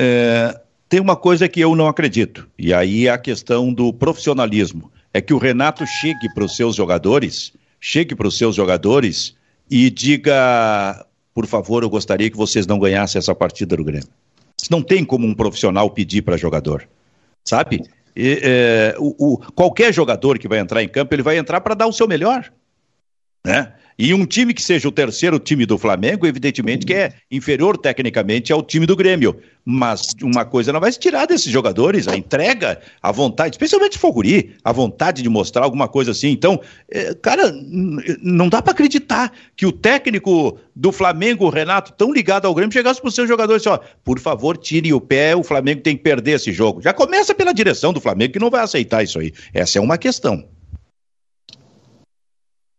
É, 0.00 0.58
tem 0.90 0.98
uma 0.98 1.14
coisa 1.14 1.48
que 1.48 1.60
eu 1.60 1.76
não 1.76 1.86
acredito, 1.86 2.48
e 2.58 2.74
aí 2.74 3.06
é 3.06 3.10
a 3.10 3.16
questão 3.16 3.72
do 3.72 3.92
profissionalismo. 3.92 4.90
É 5.14 5.20
que 5.20 5.32
o 5.32 5.38
Renato 5.38 5.86
chegue 5.86 6.28
para 6.34 6.44
os 6.44 6.56
seus 6.56 6.74
jogadores, 6.74 7.52
chegue 7.80 8.14
para 8.14 8.26
os 8.26 8.36
seus 8.36 8.56
jogadores 8.56 9.36
e 9.70 9.88
diga: 9.88 11.06
por 11.32 11.46
favor, 11.46 11.84
eu 11.84 11.88
gostaria 11.88 12.28
que 12.28 12.36
vocês 12.36 12.66
não 12.66 12.78
ganhassem 12.78 13.20
essa 13.20 13.32
partida 13.34 13.76
do 13.76 13.84
Grêmio. 13.84 14.08
Não 14.68 14.82
tem 14.82 15.04
como 15.04 15.24
um 15.26 15.34
profissional 15.34 15.88
pedir 15.90 16.22
para 16.22 16.36
jogador, 16.36 16.88
sabe? 17.44 17.82
E, 18.16 18.40
é, 18.42 18.96
o, 18.98 19.34
o, 19.34 19.38
qualquer 19.52 19.94
jogador 19.94 20.40
que 20.40 20.48
vai 20.48 20.58
entrar 20.58 20.82
em 20.82 20.88
campo, 20.88 21.14
ele 21.14 21.22
vai 21.22 21.38
entrar 21.38 21.60
para 21.60 21.74
dar 21.74 21.86
o 21.86 21.92
seu 21.92 22.08
melhor, 22.08 22.52
né? 23.46 23.74
E 24.02 24.14
um 24.14 24.24
time 24.24 24.54
que 24.54 24.62
seja 24.62 24.88
o 24.88 24.90
terceiro 24.90 25.38
time 25.38 25.66
do 25.66 25.76
Flamengo, 25.76 26.26
evidentemente 26.26 26.86
que 26.86 26.94
é 26.94 27.12
inferior 27.30 27.76
tecnicamente 27.76 28.50
ao 28.50 28.62
time 28.62 28.86
do 28.86 28.96
Grêmio. 28.96 29.36
Mas 29.62 30.14
uma 30.22 30.42
coisa 30.42 30.72
não 30.72 30.80
vai 30.80 30.90
se 30.90 30.98
tirar 30.98 31.26
desses 31.26 31.52
jogadores, 31.52 32.08
a 32.08 32.16
entrega, 32.16 32.80
a 33.02 33.12
vontade, 33.12 33.56
especialmente 33.56 33.98
o 33.98 34.00
Foguri, 34.00 34.56
a 34.64 34.72
vontade 34.72 35.20
de 35.20 35.28
mostrar 35.28 35.64
alguma 35.64 35.86
coisa 35.86 36.12
assim. 36.12 36.30
Então, 36.30 36.58
é, 36.90 37.14
cara, 37.14 37.52
não 38.22 38.48
dá 38.48 38.62
para 38.62 38.72
acreditar 38.72 39.34
que 39.54 39.66
o 39.66 39.72
técnico 39.72 40.58
do 40.74 40.90
Flamengo, 40.92 41.44
o 41.44 41.50
Renato, 41.50 41.92
tão 41.92 42.10
ligado 42.10 42.46
ao 42.46 42.54
Grêmio, 42.54 42.72
chegasse 42.72 43.02
para 43.02 43.10
seus 43.10 43.28
jogadores 43.28 43.66
e 43.66 43.68
assim, 43.68 43.82
ó, 43.82 43.86
por 44.02 44.18
favor, 44.18 44.56
tire 44.56 44.94
o 44.94 45.00
pé, 45.00 45.36
o 45.36 45.42
Flamengo 45.42 45.82
tem 45.82 45.94
que 45.94 46.02
perder 46.02 46.36
esse 46.36 46.52
jogo. 46.52 46.80
Já 46.80 46.94
começa 46.94 47.34
pela 47.34 47.52
direção 47.52 47.92
do 47.92 48.00
Flamengo, 48.00 48.32
que 48.32 48.38
não 48.38 48.48
vai 48.48 48.62
aceitar 48.62 49.02
isso 49.02 49.18
aí. 49.18 49.30
Essa 49.52 49.78
é 49.78 49.82
uma 49.82 49.98
questão. 49.98 50.42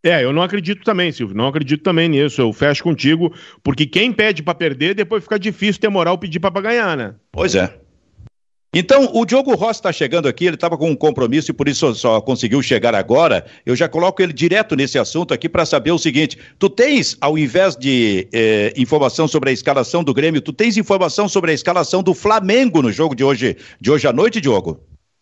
É, 0.04 0.24
eu 0.24 0.34
não 0.34 0.42
acredito 0.42 0.84
também, 0.84 1.12
Silvio. 1.12 1.36
Não 1.36 1.48
acredito 1.48 1.84
também 1.84 2.10
nisso. 2.10 2.42
Eu 2.42 2.52
fecho 2.52 2.84
contigo, 2.84 3.34
porque 3.64 3.86
quem 3.86 4.12
pede 4.12 4.42
para 4.42 4.56
perder, 4.56 4.96
depois 4.96 5.24
fica 5.24 5.38
difícil 5.38 5.80
ter 5.80 5.90
moral 5.90 6.18
pedir 6.18 6.40
para 6.40 6.62
ganhar, 6.62 6.98
né? 6.98 7.14
Pois 7.32 7.54
é. 7.54 7.72
Então, 8.74 9.12
o 9.14 9.26
Diogo 9.26 9.54
Rossi 9.54 9.82
está 9.82 9.92
chegando 9.92 10.30
aqui, 10.30 10.46
ele 10.46 10.56
estava 10.56 10.78
com 10.78 10.90
um 10.90 10.96
compromisso 10.96 11.52
e 11.52 11.54
por 11.54 11.68
isso 11.68 11.94
só 11.94 12.22
conseguiu 12.22 12.64
chegar 12.64 12.96
agora. 12.96 13.46
Eu 13.66 13.76
já 13.76 13.90
coloco 13.90 14.22
ele 14.22 14.32
direto 14.32 14.78
nesse 14.78 14.98
assunto 14.98 15.34
aqui 15.34 15.50
para 15.50 15.66
saber 15.66 15.92
o 15.92 15.98
seguinte: 15.98 16.38
tu 16.58 16.70
tens, 16.70 17.18
ao 17.20 17.38
invés 17.38 17.76
de 17.76 18.30
eh, 18.32 18.74
informação 18.78 19.28
sobre 19.28 19.50
a 19.50 19.54
escalação 19.54 20.06
do 20.06 20.14
Grêmio, 20.14 20.42
tu 20.42 20.54
tens 20.54 20.78
informação 20.78 21.28
sobre 21.28 21.52
a 21.52 21.54
escalação 21.54 22.02
do 22.02 22.14
Flamengo 22.14 22.82
no 22.82 22.94
jogo 22.94 23.14
de 23.14 23.26
hoje, 23.26 23.58
de 23.80 23.92
hoje 23.92 24.08
à 24.08 24.14
noite, 24.14 24.40
Diogo? 24.40 24.80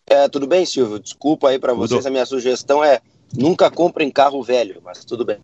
É, 0.08 0.28
tudo 0.28 0.46
bem, 0.46 0.64
Silvio. 0.64 1.00
Desculpa 1.00 1.48
aí 1.48 1.58
para 1.58 1.74
vocês, 1.74 2.06
a 2.06 2.10
minha 2.10 2.26
sugestão 2.26 2.84
é 2.84 3.00
Nunca 3.36 3.70
comprem 3.70 4.10
carro 4.10 4.42
velho, 4.42 4.80
mas 4.84 5.04
tudo 5.04 5.24
bem. 5.24 5.38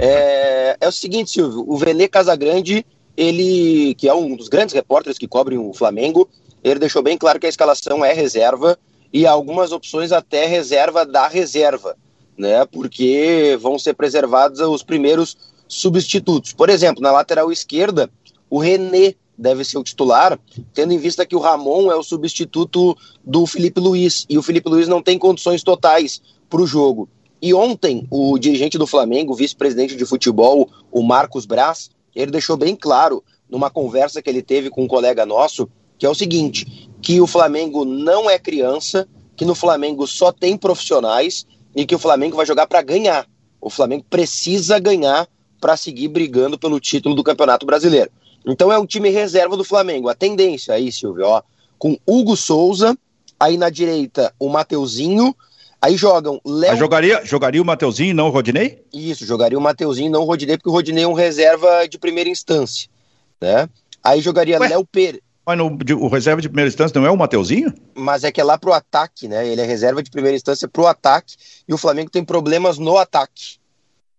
É, 0.00 0.76
é 0.80 0.88
o 0.88 0.92
seguinte, 0.92 1.30
Silvio, 1.30 1.64
o 1.66 1.76
Vene 1.76 2.08
Casagrande, 2.08 2.84
ele, 3.16 3.94
que 3.96 4.08
é 4.08 4.14
um 4.14 4.34
dos 4.34 4.48
grandes 4.48 4.74
repórteres 4.74 5.18
que 5.18 5.28
cobrem 5.28 5.58
o 5.58 5.74
Flamengo, 5.74 6.28
ele 6.62 6.80
deixou 6.80 7.02
bem 7.02 7.18
claro 7.18 7.38
que 7.38 7.46
a 7.46 7.50
escalação 7.50 8.04
é 8.04 8.12
reserva 8.12 8.78
e 9.12 9.26
algumas 9.26 9.72
opções 9.72 10.12
até 10.12 10.46
reserva 10.46 11.04
da 11.04 11.26
reserva, 11.26 11.96
né? 12.38 12.64
Porque 12.66 13.58
vão 13.60 13.78
ser 13.78 13.94
preservados 13.94 14.60
os 14.60 14.82
primeiros 14.82 15.36
substitutos. 15.66 16.52
Por 16.52 16.70
exemplo, 16.70 17.02
na 17.02 17.10
lateral 17.10 17.50
esquerda, 17.50 18.10
o 18.48 18.58
René 18.58 19.14
deve 19.40 19.64
ser 19.64 19.78
o 19.78 19.82
titular, 19.82 20.38
tendo 20.74 20.92
em 20.92 20.98
vista 20.98 21.24
que 21.24 21.34
o 21.34 21.40
Ramon 21.40 21.90
é 21.90 21.96
o 21.96 22.02
substituto 22.02 22.96
do 23.24 23.46
Felipe 23.46 23.80
Luiz 23.80 24.26
e 24.28 24.36
o 24.36 24.42
Felipe 24.42 24.68
Luiz 24.68 24.86
não 24.86 25.02
tem 25.02 25.18
condições 25.18 25.62
totais 25.62 26.20
para 26.48 26.60
o 26.60 26.66
jogo. 26.66 27.08
E 27.40 27.54
ontem, 27.54 28.06
o 28.10 28.38
dirigente 28.38 28.76
do 28.76 28.86
Flamengo, 28.86 29.34
vice-presidente 29.34 29.96
de 29.96 30.04
futebol, 30.04 30.68
o 30.92 31.02
Marcos 31.02 31.46
Braz, 31.46 31.90
ele 32.14 32.30
deixou 32.30 32.56
bem 32.56 32.76
claro, 32.76 33.24
numa 33.48 33.70
conversa 33.70 34.20
que 34.20 34.28
ele 34.28 34.42
teve 34.42 34.68
com 34.68 34.84
um 34.84 34.88
colega 34.88 35.24
nosso, 35.24 35.68
que 35.98 36.04
é 36.04 36.08
o 36.08 36.14
seguinte: 36.14 36.90
que 37.00 37.18
o 37.18 37.26
Flamengo 37.26 37.84
não 37.86 38.28
é 38.28 38.38
criança, 38.38 39.08
que 39.34 39.46
no 39.46 39.54
Flamengo 39.54 40.06
só 40.06 40.30
tem 40.30 40.54
profissionais 40.54 41.46
e 41.74 41.86
que 41.86 41.94
o 41.94 41.98
Flamengo 41.98 42.36
vai 42.36 42.44
jogar 42.44 42.66
para 42.66 42.82
ganhar. 42.82 43.26
O 43.58 43.70
Flamengo 43.70 44.04
precisa 44.10 44.78
ganhar 44.78 45.26
para 45.58 45.78
seguir 45.78 46.08
brigando 46.08 46.58
pelo 46.58 46.78
título 46.78 47.14
do 47.14 47.24
Campeonato 47.24 47.64
Brasileiro. 47.64 48.10
Então 48.46 48.72
é 48.72 48.78
um 48.78 48.86
time 48.86 49.10
reserva 49.10 49.56
do 49.56 49.64
Flamengo. 49.64 50.08
A 50.08 50.14
tendência 50.14 50.74
aí, 50.74 50.90
Silvio, 50.90 51.26
ó, 51.26 51.42
com 51.78 51.98
Hugo 52.06 52.36
Souza, 52.36 52.96
aí 53.38 53.56
na 53.56 53.70
direita 53.70 54.34
o 54.38 54.48
Mateuzinho, 54.48 55.34
aí 55.80 55.96
jogam 55.96 56.40
Léo... 56.44 56.76
Jogaria, 56.76 57.24
jogaria 57.24 57.62
o 57.62 57.64
Mateuzinho 57.64 58.10
e 58.10 58.14
não 58.14 58.28
o 58.28 58.30
Rodinei? 58.30 58.82
Isso, 58.92 59.24
jogaria 59.24 59.58
o 59.58 59.62
Mateuzinho 59.62 60.08
e 60.08 60.10
não 60.10 60.22
o 60.22 60.26
Rodinei, 60.26 60.56
porque 60.56 60.68
o 60.68 60.72
Rodinei 60.72 61.04
é 61.04 61.08
um 61.08 61.12
reserva 61.12 61.86
de 61.88 61.98
primeira 61.98 62.28
instância, 62.28 62.88
né? 63.40 63.68
Aí 64.02 64.20
jogaria 64.20 64.58
Léo 64.58 64.84
Pereira. 64.84 65.20
Mas 65.44 65.58
no, 65.58 65.76
de, 65.78 65.94
o 65.94 66.06
reserva 66.08 66.40
de 66.40 66.48
primeira 66.48 66.68
instância 66.68 66.98
não 67.00 67.06
é 67.06 67.10
o 67.10 67.16
Mateuzinho? 67.16 67.72
Mas 67.94 68.24
é 68.24 68.30
que 68.30 68.40
é 68.40 68.44
lá 68.44 68.58
pro 68.58 68.72
ataque, 68.72 69.26
né? 69.26 69.46
Ele 69.46 69.60
é 69.60 69.64
reserva 69.64 70.02
de 70.02 70.10
primeira 70.10 70.36
instância 70.36 70.68
pro 70.68 70.86
ataque 70.86 71.34
e 71.66 71.74
o 71.74 71.78
Flamengo 71.78 72.10
tem 72.10 72.24
problemas 72.24 72.78
no 72.78 72.96
ataque 72.96 73.59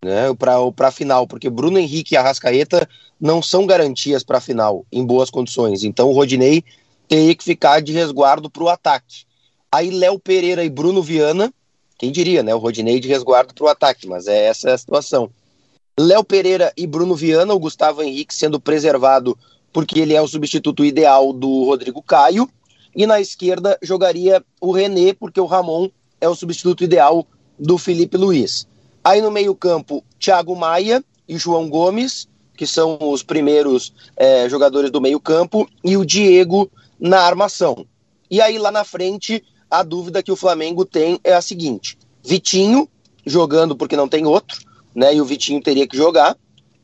né, 0.04 0.34
para 0.34 0.88
a 0.88 0.92
final, 0.92 1.28
porque 1.28 1.50
Bruno 1.50 1.78
Henrique 1.78 2.16
e 2.16 2.18
Arrascaeta 2.18 2.88
não 3.20 3.42
são 3.42 3.68
garantias 3.68 4.24
para 4.24 4.40
a 4.40 4.42
final 4.42 4.86
em 4.92 5.06
boas 5.06 5.30
condições. 5.30 5.84
Então 5.84 6.10
o 6.10 6.14
Rodinei 6.14 6.64
teria 7.08 7.36
que 7.36 7.44
ficar 7.44 7.82
de 7.82 7.94
resguardo 7.94 8.50
para 8.50 8.64
o 8.64 8.70
ataque. 8.70 9.26
Aí 9.72 9.92
Léo 9.92 10.20
Pereira 10.20 10.64
e 10.64 10.70
Bruno 10.70 11.04
Viana, 11.04 11.54
quem 11.98 12.12
diria, 12.12 12.42
né? 12.42 12.54
O 12.54 12.58
Rodinei 12.58 13.00
de 13.00 13.08
resguardo 13.08 13.54
para 13.54 13.64
o 13.64 13.68
ataque, 13.68 14.08
mas 14.08 14.28
é 14.28 14.46
essa 14.46 14.74
a 14.74 14.78
situação. 14.78 15.30
Léo 16.00 16.24
Pereira 16.24 16.74
e 16.76 16.88
Bruno 16.88 17.16
Viana, 17.16 17.54
o 17.54 17.60
Gustavo 17.60 18.02
Henrique 18.02 18.34
sendo 18.34 18.60
preservado 18.60 19.38
porque 19.72 20.00
ele 20.00 20.16
é 20.16 20.22
o 20.22 20.28
substituto 20.28 20.84
ideal 20.84 21.32
do 21.32 21.64
Rodrigo 21.66 22.02
Caio. 22.02 22.50
E 22.94 23.06
na 23.06 23.22
esquerda 23.22 23.78
jogaria 23.82 24.44
o 24.60 24.72
René, 24.72 25.14
porque 25.14 25.40
o 25.40 25.46
Ramon 25.46 25.90
é 26.20 26.28
o 26.28 26.36
substituto 26.36 26.84
ideal 26.84 27.26
do 27.58 27.78
Felipe 27.78 28.18
Luiz. 28.18 28.68
Aí 29.04 29.22
no 29.22 29.32
meio-campo, 29.32 30.04
Thiago 30.20 30.56
Maia 30.56 31.04
e 31.28 31.38
João 31.38 31.70
Gomes, 31.70 32.28
que 32.56 32.68
são 32.68 32.98
os 33.02 33.24
primeiros 33.24 33.94
é, 34.16 34.48
jogadores 34.48 34.92
do 34.92 35.02
meio-campo, 35.02 35.68
e 35.84 35.98
o 35.98 36.06
Diego 36.06 36.70
na 37.00 37.22
armação. 37.22 37.86
E 38.30 38.40
aí 38.40 38.58
lá 38.60 38.72
na 38.72 38.84
frente, 38.84 39.44
a 39.70 39.82
dúvida 39.82 40.22
que 40.22 40.32
o 40.32 40.36
Flamengo 40.36 40.86
tem 40.86 41.20
é 41.24 41.34
a 41.34 41.42
seguinte: 41.42 41.98
Vitinho 42.24 42.88
jogando 43.26 43.76
porque 43.76 43.96
não 43.96 44.08
tem 44.08 44.26
outro, 44.26 44.60
né? 44.94 45.16
E 45.16 45.22
o 45.22 45.26
Vitinho 45.26 45.62
teria 45.62 45.88
que 45.88 45.98
jogar. 45.98 46.38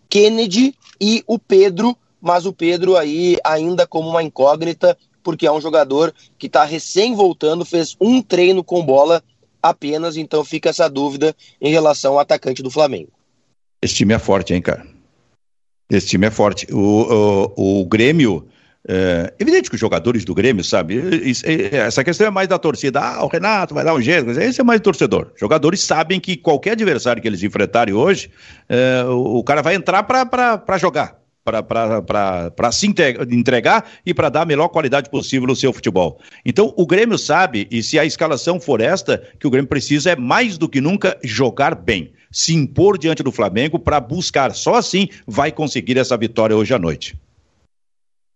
Kennedy 0.10 0.74
e 1.00 1.24
o 1.28 1.38
Pedro, 1.38 1.96
mas 2.20 2.46
o 2.46 2.54
Pedro 2.54 2.96
aí 2.96 3.38
ainda 3.44 3.86
como 3.86 4.10
uma 4.10 4.24
incógnita, 4.24 4.98
porque 5.22 5.46
é 5.46 5.52
um 5.52 5.62
jogador 5.62 6.14
que 6.38 6.48
está 6.48 6.64
recém 6.64 7.14
voltando, 7.14 7.66
fez 7.66 7.96
um 8.00 8.22
treino 8.22 8.64
com 8.64 8.84
bola 8.84 9.24
apenas, 9.62 10.18
então 10.18 10.44
fica 10.44 10.70
essa 10.70 10.90
dúvida 10.90 11.36
em 11.62 11.72
relação 11.72 12.14
ao 12.14 12.20
atacante 12.20 12.64
do 12.64 12.72
Flamengo. 12.72 13.12
Esse 13.82 13.96
time 13.96 14.14
é 14.14 14.20
forte, 14.20 14.54
hein, 14.54 14.62
cara? 14.62 14.86
Esse 15.90 16.08
time 16.08 16.28
é 16.28 16.32
forte. 16.32 16.68
O, 16.74 17.54
o, 17.56 17.82
o 17.82 17.86
Grêmio. 17.86 18.48
É 18.90 19.34
evidente 19.38 19.70
que 19.70 19.76
os 19.76 19.82
jogadores 19.82 20.24
do 20.24 20.34
Grêmio, 20.34 20.64
sabe? 20.64 21.02
Essa 21.74 22.06
questão 22.06 22.28
é 22.28 22.30
mais 22.30 22.48
da 22.48 22.58
torcida. 22.58 23.02
Ah, 23.02 23.26
o 23.26 23.28
Renato 23.28 23.74
vai 23.74 23.84
dar 23.84 23.94
um 23.94 24.02
jeito. 24.02 24.32
Esse 24.32 24.62
é 24.62 24.64
mais 24.64 24.80
torcedor. 24.80 25.34
Jogadores 25.36 25.82
sabem 25.82 26.22
que 26.22 26.38
qualquer 26.38 26.72
adversário 26.72 27.22
que 27.22 27.28
eles 27.28 27.44
enfrentarem 27.44 27.94
hoje, 27.94 28.32
é, 28.70 29.04
o 29.04 29.44
cara 29.44 29.62
vai 29.62 29.76
entrar 29.76 30.04
para 30.04 30.78
jogar 30.78 31.20
para 31.48 32.72
se 32.72 32.88
entregar 32.88 33.90
e 34.06 34.14
para 34.14 34.30
dar 34.30 34.42
a 34.42 34.46
melhor 34.46 34.68
qualidade 34.70 35.10
possível 35.10 35.48
no 35.48 35.56
seu 35.56 35.72
futebol. 35.72 36.20
Então, 36.46 36.74
o 36.78 36.86
Grêmio 36.86 37.18
sabe, 37.18 37.68
e 37.72 37.82
se 37.82 37.98
a 37.98 38.06
escalação 38.06 38.60
for 38.60 38.82
esta, 38.82 39.18
que 39.40 39.48
o 39.48 39.50
Grêmio 39.50 39.70
precisa 39.70 40.12
é 40.12 40.16
mais 40.16 40.58
do 40.58 40.68
que 40.68 40.82
nunca 40.82 41.18
jogar 41.24 41.76
bem, 41.76 42.14
se 42.32 42.54
impor 42.54 42.98
diante 42.98 43.24
do 43.24 43.32
Flamengo 43.32 43.80
para 43.80 44.00
buscar. 44.00 44.54
Só 44.54 44.76
assim 44.76 45.08
vai 45.26 45.52
conseguir 45.52 45.98
essa 45.98 46.18
vitória 46.18 46.56
hoje 46.56 46.74
à 46.74 46.80
noite. 46.80 47.18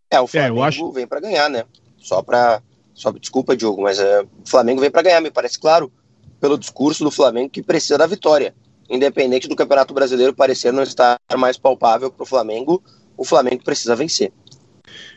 É, 0.09 0.19
o 0.19 0.27
Flamengo 0.27 0.63
é, 0.63 0.67
acho... 0.67 0.91
vem 0.91 1.07
para 1.07 1.19
ganhar, 1.19 1.49
né? 1.49 1.63
Só 1.97 2.21
para. 2.21 2.61
Só, 2.93 3.11
desculpa, 3.11 3.55
Diogo, 3.55 3.81
mas 3.81 3.99
é, 3.99 4.21
o 4.21 4.49
Flamengo 4.49 4.81
vem 4.81 4.91
para 4.91 5.01
ganhar, 5.01 5.21
me 5.21 5.31
parece 5.31 5.57
claro, 5.57 5.91
pelo 6.39 6.57
discurso 6.57 7.03
do 7.03 7.11
Flamengo 7.11 7.49
que 7.49 7.63
precisa 7.63 7.97
da 7.97 8.05
vitória. 8.05 8.53
Independente 8.89 9.47
do 9.47 9.55
Campeonato 9.55 9.93
Brasileiro 9.93 10.33
parecer 10.33 10.73
não 10.73 10.83
estar 10.83 11.17
mais 11.37 11.57
palpável 11.57 12.11
para 12.11 12.23
o 12.23 12.25
Flamengo, 12.25 12.83
o 13.21 13.23
Flamengo 13.23 13.63
precisa 13.63 13.95
vencer. 13.95 14.31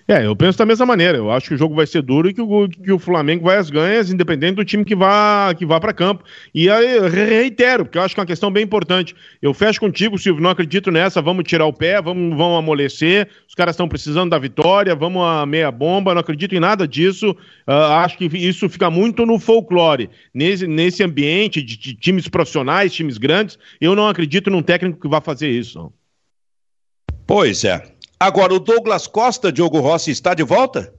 É, 0.06 0.26
eu 0.26 0.36
penso 0.36 0.58
da 0.58 0.66
mesma 0.66 0.84
maneira. 0.84 1.16
Eu 1.16 1.30
acho 1.30 1.48
que 1.48 1.54
o 1.54 1.56
jogo 1.56 1.74
vai 1.74 1.86
ser 1.86 2.02
duro 2.02 2.28
e 2.28 2.34
que 2.34 2.42
o, 2.42 2.68
que 2.68 2.92
o 2.92 2.98
Flamengo 2.98 3.44
vai 3.44 3.56
às 3.56 3.70
ganhas, 3.70 4.10
independente 4.10 4.56
do 4.56 4.64
time 4.64 4.84
que 4.84 4.94
vá, 4.94 5.54
que 5.56 5.64
vá 5.64 5.80
para 5.80 5.94
campo. 5.94 6.22
E 6.54 6.68
aí, 6.68 7.08
reitero, 7.08 7.86
porque 7.86 7.96
eu 7.96 8.02
acho 8.02 8.14
que 8.14 8.20
é 8.20 8.22
uma 8.22 8.26
questão 8.26 8.50
bem 8.50 8.62
importante. 8.62 9.16
Eu 9.40 9.54
fecho 9.54 9.80
contigo, 9.80 10.18
Silvio, 10.18 10.42
não 10.42 10.50
acredito 10.50 10.90
nessa. 10.90 11.22
Vamos 11.22 11.44
tirar 11.44 11.64
o 11.64 11.72
pé, 11.72 12.02
vamos, 12.02 12.36
vamos 12.36 12.58
amolecer. 12.58 13.30
Os 13.48 13.54
caras 13.54 13.72
estão 13.72 13.88
precisando 13.88 14.28
da 14.28 14.38
vitória, 14.38 14.94
vamos 14.94 15.22
a 15.26 15.46
meia 15.46 15.70
bomba. 15.70 16.12
Não 16.12 16.20
acredito 16.20 16.54
em 16.54 16.60
nada 16.60 16.86
disso. 16.86 17.30
Uh, 17.66 17.72
acho 17.72 18.18
que 18.18 18.26
isso 18.26 18.68
fica 18.68 18.90
muito 18.90 19.24
no 19.24 19.38
folclore. 19.38 20.10
Nesse, 20.34 20.66
nesse 20.66 21.02
ambiente 21.02 21.62
de, 21.62 21.78
de 21.78 21.94
times 21.94 22.28
profissionais, 22.28 22.92
times 22.92 23.16
grandes, 23.16 23.58
eu 23.80 23.96
não 23.96 24.06
acredito 24.06 24.50
num 24.50 24.62
técnico 24.62 25.00
que 25.00 25.08
vá 25.08 25.22
fazer 25.22 25.48
isso. 25.48 25.90
Pois 27.26 27.64
é. 27.64 27.93
Agora, 28.24 28.54
o 28.54 28.58
Douglas 28.58 29.06
Costa, 29.06 29.52
Diogo 29.52 29.80
Rossi, 29.80 30.10
está 30.10 30.32
de 30.32 30.42
volta? 30.42 30.94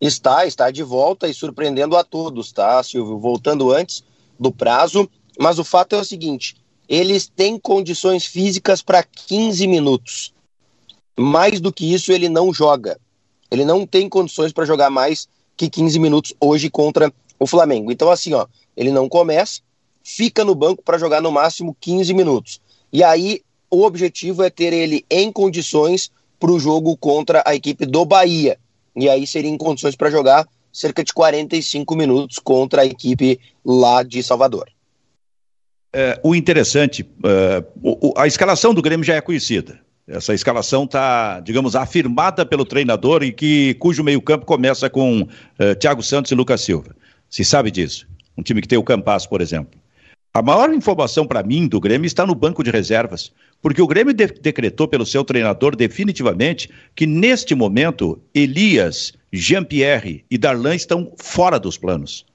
Está, 0.00 0.46
está 0.46 0.70
de 0.70 0.84
volta 0.84 1.26
e 1.26 1.34
surpreendendo 1.34 1.96
a 1.96 2.04
todos, 2.04 2.52
tá, 2.52 2.80
Silvio? 2.84 3.18
Voltando 3.18 3.72
antes 3.72 4.04
do 4.38 4.52
prazo, 4.52 5.10
mas 5.36 5.58
o 5.58 5.64
fato 5.64 5.96
é 5.96 5.98
o 5.98 6.04
seguinte: 6.04 6.54
eles 6.88 7.26
têm 7.26 7.58
condições 7.58 8.26
físicas 8.26 8.80
para 8.80 9.02
15 9.02 9.66
minutos. 9.66 10.32
Mais 11.18 11.60
do 11.60 11.72
que 11.72 11.92
isso, 11.92 12.12
ele 12.12 12.28
não 12.28 12.54
joga. 12.54 12.96
Ele 13.50 13.64
não 13.64 13.84
tem 13.84 14.08
condições 14.08 14.52
para 14.52 14.66
jogar 14.66 14.88
mais 14.88 15.28
que 15.56 15.68
15 15.68 15.98
minutos 15.98 16.32
hoje 16.38 16.70
contra 16.70 17.12
o 17.40 17.46
Flamengo. 17.48 17.90
Então, 17.90 18.08
assim, 18.08 18.34
ó, 18.34 18.46
ele 18.76 18.92
não 18.92 19.08
começa, 19.08 19.62
fica 20.04 20.44
no 20.44 20.54
banco 20.54 20.80
para 20.80 20.96
jogar 20.96 21.20
no 21.20 21.32
máximo 21.32 21.76
15 21.80 22.14
minutos. 22.14 22.60
E 22.92 23.02
aí 23.02 23.42
o 23.72 23.84
objetivo 23.84 24.42
é 24.42 24.50
ter 24.50 24.74
ele 24.74 25.04
em 25.10 25.32
condições 25.32 26.10
para 26.38 26.52
o 26.52 26.60
jogo 26.60 26.94
contra 26.94 27.42
a 27.46 27.54
equipe 27.54 27.86
do 27.86 28.04
Bahia. 28.04 28.58
E 28.94 29.08
aí 29.08 29.26
seria 29.26 29.50
em 29.50 29.56
condições 29.56 29.96
para 29.96 30.10
jogar 30.10 30.46
cerca 30.70 31.02
de 31.02 31.12
45 31.14 31.96
minutos 31.96 32.38
contra 32.38 32.82
a 32.82 32.86
equipe 32.86 33.40
lá 33.64 34.02
de 34.02 34.22
Salvador. 34.22 34.68
É, 35.90 36.20
o 36.22 36.34
interessante, 36.34 37.06
é, 37.24 37.64
a 38.16 38.26
escalação 38.26 38.74
do 38.74 38.82
Grêmio 38.82 39.04
já 39.04 39.14
é 39.14 39.20
conhecida. 39.22 39.80
Essa 40.06 40.34
escalação 40.34 40.84
está, 40.84 41.40
digamos, 41.40 41.74
afirmada 41.74 42.44
pelo 42.44 42.66
treinador 42.66 43.22
e 43.22 43.32
que 43.32 43.74
cujo 43.74 44.04
meio-campo 44.04 44.44
começa 44.44 44.90
com 44.90 45.26
é, 45.58 45.74
Thiago 45.74 46.02
Santos 46.02 46.30
e 46.30 46.34
Lucas 46.34 46.60
Silva. 46.60 46.94
Se 47.30 47.42
sabe 47.42 47.70
disso. 47.70 48.06
Um 48.36 48.42
time 48.42 48.60
que 48.60 48.68
tem 48.68 48.78
o 48.78 48.82
Campas, 48.82 49.26
por 49.26 49.40
exemplo. 49.40 49.80
A 50.34 50.40
maior 50.40 50.72
informação 50.72 51.26
para 51.26 51.42
mim 51.42 51.68
do 51.68 51.78
Grêmio 51.78 52.06
está 52.06 52.24
no 52.24 52.34
banco 52.34 52.64
de 52.64 52.70
reservas, 52.70 53.30
porque 53.62 53.80
o 53.80 53.86
Grêmio 53.86 54.12
de 54.12 54.26
decretou 54.26 54.88
pelo 54.88 55.06
seu 55.06 55.24
treinador 55.24 55.76
definitivamente 55.76 56.68
que 56.94 57.06
neste 57.06 57.54
momento 57.54 58.20
Elias, 58.34 59.14
Jean-Pierre 59.32 60.24
e 60.28 60.36
Darlan 60.36 60.74
estão 60.74 61.12
fora 61.16 61.58
dos 61.58 61.78
planos. 61.78 62.26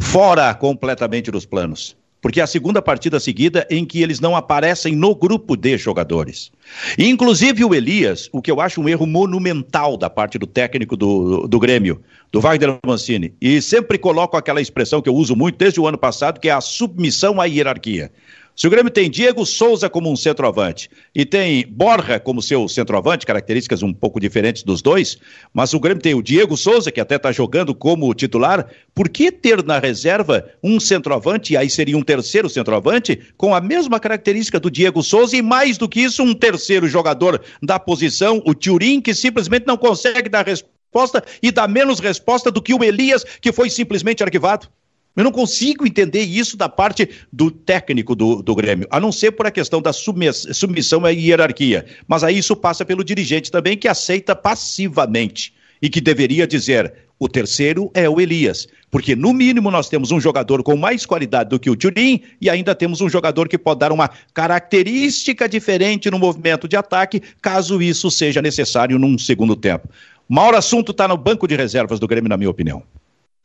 Fora 0.00 0.52
completamente 0.54 1.30
dos 1.30 1.46
planos 1.46 1.96
porque 2.22 2.38
é 2.38 2.42
a 2.44 2.46
segunda 2.46 2.80
partida 2.80 3.18
seguida 3.18 3.66
em 3.68 3.84
que 3.84 4.00
eles 4.00 4.20
não 4.20 4.36
aparecem 4.36 4.94
no 4.94 5.12
grupo 5.12 5.56
de 5.56 5.76
jogadores. 5.76 6.52
Inclusive 6.96 7.64
o 7.64 7.74
Elias, 7.74 8.30
o 8.32 8.40
que 8.40 8.50
eu 8.50 8.60
acho 8.60 8.80
um 8.80 8.88
erro 8.88 9.06
monumental 9.06 9.96
da 9.96 10.08
parte 10.08 10.38
do 10.38 10.46
técnico 10.46 10.96
do, 10.96 11.48
do 11.48 11.58
Grêmio, 11.58 12.00
do 12.30 12.40
Wagner 12.40 12.78
Mancini, 12.86 13.34
e 13.40 13.60
sempre 13.60 13.98
coloco 13.98 14.36
aquela 14.36 14.60
expressão 14.60 15.02
que 15.02 15.08
eu 15.08 15.14
uso 15.16 15.34
muito 15.34 15.58
desde 15.58 15.80
o 15.80 15.86
ano 15.86 15.98
passado, 15.98 16.38
que 16.38 16.48
é 16.48 16.52
a 16.52 16.60
submissão 16.60 17.40
à 17.40 17.44
hierarquia. 17.46 18.12
Se 18.54 18.66
o 18.66 18.70
Grêmio 18.70 18.92
tem 18.92 19.10
Diego 19.10 19.46
Souza 19.46 19.88
como 19.88 20.12
um 20.12 20.16
centroavante 20.16 20.90
e 21.14 21.24
tem 21.24 21.66
Borja 21.66 22.20
como 22.20 22.42
seu 22.42 22.68
centroavante, 22.68 23.24
características 23.24 23.82
um 23.82 23.94
pouco 23.94 24.20
diferentes 24.20 24.62
dos 24.62 24.82
dois, 24.82 25.16
mas 25.54 25.72
o 25.72 25.80
Grêmio 25.80 26.02
tem 26.02 26.14
o 26.14 26.22
Diego 26.22 26.54
Souza, 26.54 26.92
que 26.92 27.00
até 27.00 27.16
está 27.16 27.32
jogando 27.32 27.74
como 27.74 28.12
titular, 28.12 28.68
por 28.94 29.08
que 29.08 29.32
ter 29.32 29.64
na 29.64 29.78
reserva 29.78 30.46
um 30.62 30.78
centroavante, 30.78 31.54
e 31.54 31.56
aí 31.56 31.70
seria 31.70 31.96
um 31.96 32.02
terceiro 32.02 32.48
centroavante, 32.50 33.18
com 33.38 33.54
a 33.54 33.60
mesma 33.60 33.98
característica 33.98 34.60
do 34.60 34.70
Diego 34.70 35.02
Souza 35.02 35.34
e 35.34 35.40
mais 35.40 35.78
do 35.78 35.88
que 35.88 36.00
isso, 36.00 36.22
um 36.22 36.34
terceiro 36.34 36.86
jogador 36.86 37.40
da 37.62 37.78
posição, 37.78 38.42
o 38.44 38.54
Turin, 38.54 39.00
que 39.00 39.14
simplesmente 39.14 39.66
não 39.66 39.78
consegue 39.78 40.28
dar 40.28 40.44
resposta 40.46 41.24
e 41.42 41.50
dá 41.50 41.66
menos 41.66 42.00
resposta 42.00 42.50
do 42.50 42.60
que 42.60 42.74
o 42.74 42.84
Elias, 42.84 43.24
que 43.24 43.50
foi 43.50 43.70
simplesmente 43.70 44.22
arquivado? 44.22 44.68
Eu 45.14 45.24
não 45.24 45.32
consigo 45.32 45.86
entender 45.86 46.22
isso 46.22 46.56
da 46.56 46.68
parte 46.68 47.08
do 47.30 47.50
técnico 47.50 48.14
do, 48.14 48.42
do 48.42 48.54
Grêmio, 48.54 48.86
a 48.90 48.98
não 48.98 49.12
ser 49.12 49.32
por 49.32 49.46
a 49.46 49.50
questão 49.50 49.82
da 49.82 49.92
submissão 49.92 51.04
à 51.04 51.10
hierarquia. 51.10 51.84
Mas 52.08 52.24
aí 52.24 52.38
isso 52.38 52.56
passa 52.56 52.84
pelo 52.84 53.04
dirigente 53.04 53.50
também, 53.50 53.76
que 53.76 53.88
aceita 53.88 54.34
passivamente 54.34 55.52
e 55.82 55.90
que 55.90 56.00
deveria 56.00 56.46
dizer: 56.46 56.94
o 57.18 57.28
terceiro 57.28 57.90
é 57.92 58.08
o 58.08 58.20
Elias. 58.20 58.66
Porque, 58.90 59.14
no 59.14 59.32
mínimo, 59.32 59.70
nós 59.70 59.88
temos 59.88 60.10
um 60.10 60.20
jogador 60.20 60.62
com 60.62 60.76
mais 60.76 61.06
qualidade 61.06 61.50
do 61.50 61.60
que 61.60 61.70
o 61.70 61.76
Turin 61.76 62.22
e 62.40 62.50
ainda 62.50 62.74
temos 62.74 63.00
um 63.00 63.08
jogador 63.08 63.48
que 63.48 63.56
pode 63.56 63.80
dar 63.80 63.92
uma 63.92 64.10
característica 64.34 65.48
diferente 65.48 66.10
no 66.10 66.18
movimento 66.18 66.66
de 66.66 66.76
ataque, 66.76 67.22
caso 67.40 67.80
isso 67.80 68.10
seja 68.10 68.42
necessário 68.42 68.98
num 68.98 69.16
segundo 69.16 69.54
tempo. 69.54 69.88
O 70.28 70.34
maior 70.34 70.54
assunto 70.54 70.92
está 70.92 71.06
no 71.06 71.16
banco 71.16 71.46
de 71.46 71.54
reservas 71.54 72.00
do 72.00 72.08
Grêmio, 72.08 72.28
na 72.28 72.36
minha 72.36 72.50
opinião. 72.50 72.82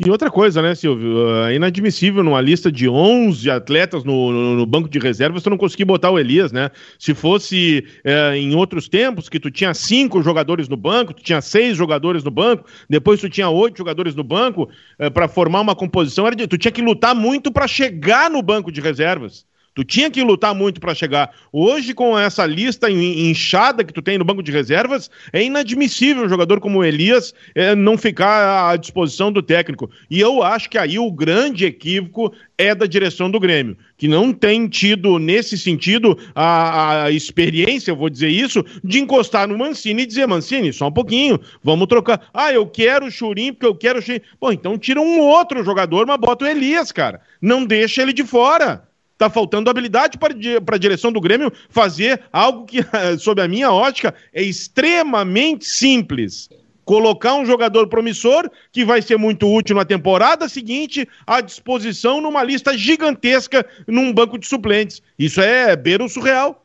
E 0.05 0.11
outra 0.11 0.29
coisa, 0.29 0.61
né, 0.61 0.75
Silvio? 0.75 1.27
É 1.45 1.55
inadmissível 1.55 2.23
numa 2.23 2.39
lista 2.39 2.71
de 2.71 2.87
11 2.87 3.49
atletas 3.49 4.03
no, 4.03 4.31
no, 4.31 4.55
no 4.55 4.65
banco 4.65 4.87
de 4.87 4.99
reservas 4.99 5.41
tu 5.41 5.49
não 5.49 5.57
conseguir 5.57 5.85
botar 5.85 6.11
o 6.11 6.19
Elias, 6.19 6.51
né? 6.51 6.69
Se 6.99 7.15
fosse 7.15 7.83
é, 8.03 8.37
em 8.37 8.53
outros 8.53 8.87
tempos, 8.87 9.27
que 9.27 9.39
tu 9.39 9.49
tinha 9.49 9.73
cinco 9.73 10.21
jogadores 10.21 10.69
no 10.69 10.77
banco, 10.77 11.15
tu 11.15 11.23
tinha 11.23 11.41
seis 11.41 11.75
jogadores 11.75 12.23
no 12.23 12.29
banco, 12.29 12.65
depois 12.87 13.19
tu 13.19 13.27
tinha 13.27 13.49
oito 13.49 13.79
jogadores 13.79 14.13
no 14.13 14.23
banco, 14.23 14.69
é, 14.99 15.09
para 15.09 15.27
formar 15.27 15.61
uma 15.61 15.75
composição, 15.75 16.29
de, 16.29 16.47
tu 16.47 16.59
tinha 16.59 16.71
que 16.71 16.81
lutar 16.81 17.15
muito 17.15 17.51
para 17.51 17.67
chegar 17.67 18.29
no 18.29 18.43
banco 18.43 18.71
de 18.71 18.79
reservas. 18.79 19.47
Tu 19.77 19.83
tinha 19.83 20.09
que 20.09 20.23
lutar 20.23 20.55
muito 20.55 20.81
para 20.81 20.95
chegar. 20.95 21.29
Hoje, 21.53 21.93
com 21.93 22.17
essa 22.17 22.43
lista 22.47 22.89
inchada 22.89 23.83
que 23.83 23.93
tu 23.93 24.01
tem 24.01 24.17
no 24.17 24.25
banco 24.25 24.41
de 24.41 24.51
reservas, 24.51 25.07
é 25.31 25.43
inadmissível 25.43 26.23
um 26.23 26.29
jogador 26.29 26.59
como 26.59 26.79
o 26.79 26.83
Elias 26.83 27.31
é, 27.53 27.75
não 27.75 27.95
ficar 27.95 28.71
à 28.71 28.75
disposição 28.75 29.31
do 29.31 29.43
técnico. 29.43 29.87
E 30.09 30.19
eu 30.19 30.41
acho 30.41 30.67
que 30.67 30.79
aí 30.79 30.97
o 30.97 31.11
grande 31.11 31.63
equívoco 31.63 32.33
é 32.57 32.73
da 32.73 32.87
direção 32.87 33.29
do 33.29 33.39
Grêmio, 33.39 33.77
que 33.95 34.07
não 34.07 34.33
tem 34.33 34.67
tido, 34.67 35.19
nesse 35.19 35.55
sentido, 35.55 36.17
a, 36.33 37.03
a 37.03 37.11
experiência, 37.11 37.91
eu 37.91 37.95
vou 37.95 38.09
dizer 38.09 38.29
isso, 38.29 38.65
de 38.83 38.97
encostar 38.97 39.47
no 39.47 39.55
Mancini 39.55 40.01
e 40.01 40.07
dizer, 40.07 40.25
Mancini, 40.25 40.73
só 40.73 40.87
um 40.87 40.91
pouquinho, 40.91 41.39
vamos 41.63 41.85
trocar. 41.85 42.27
Ah, 42.33 42.51
eu 42.51 42.65
quero 42.65 43.05
o 43.05 43.11
Churim 43.11 43.53
porque 43.53 43.67
eu 43.67 43.75
quero 43.75 43.99
o 43.99 44.01
Churim. 44.01 44.21
Bom, 44.41 44.51
então 44.51 44.75
tira 44.75 44.99
um 44.99 45.19
outro 45.19 45.63
jogador, 45.63 46.07
mas 46.07 46.17
bota 46.17 46.45
o 46.45 46.47
Elias, 46.47 46.91
cara. 46.91 47.21
Não 47.39 47.63
deixa 47.63 48.01
ele 48.01 48.11
de 48.11 48.23
fora. 48.23 48.86
Tá 49.17 49.29
faltando 49.29 49.69
habilidade 49.69 50.17
para, 50.17 50.33
para 50.63 50.75
a 50.75 50.79
direção 50.79 51.11
do 51.11 51.19
Grêmio 51.19 51.51
fazer 51.69 52.21
algo 52.31 52.65
que, 52.65 52.79
sob 53.19 53.41
a 53.41 53.47
minha 53.47 53.71
ótica, 53.71 54.13
é 54.31 54.43
extremamente 54.43 55.65
simples. 55.65 56.49
Colocar 56.85 57.33
um 57.33 57.45
jogador 57.45 57.87
promissor 57.87 58.49
que 58.71 58.85
vai 58.85 59.01
ser 59.01 59.17
muito 59.17 59.51
útil 59.51 59.75
na 59.75 59.83
temporada 59.83 60.47
seguinte 60.47 61.07
à 61.25 61.41
disposição 61.41 62.21
numa 62.21 62.43
lista 62.43 62.77
gigantesca 62.77 63.65
num 63.87 64.13
banco 64.13 64.37
de 64.37 64.47
suplentes. 64.47 65.01
Isso 65.17 65.41
é 65.41 65.75
beiro 65.75 66.07
surreal. 66.07 66.51
O 66.51 66.55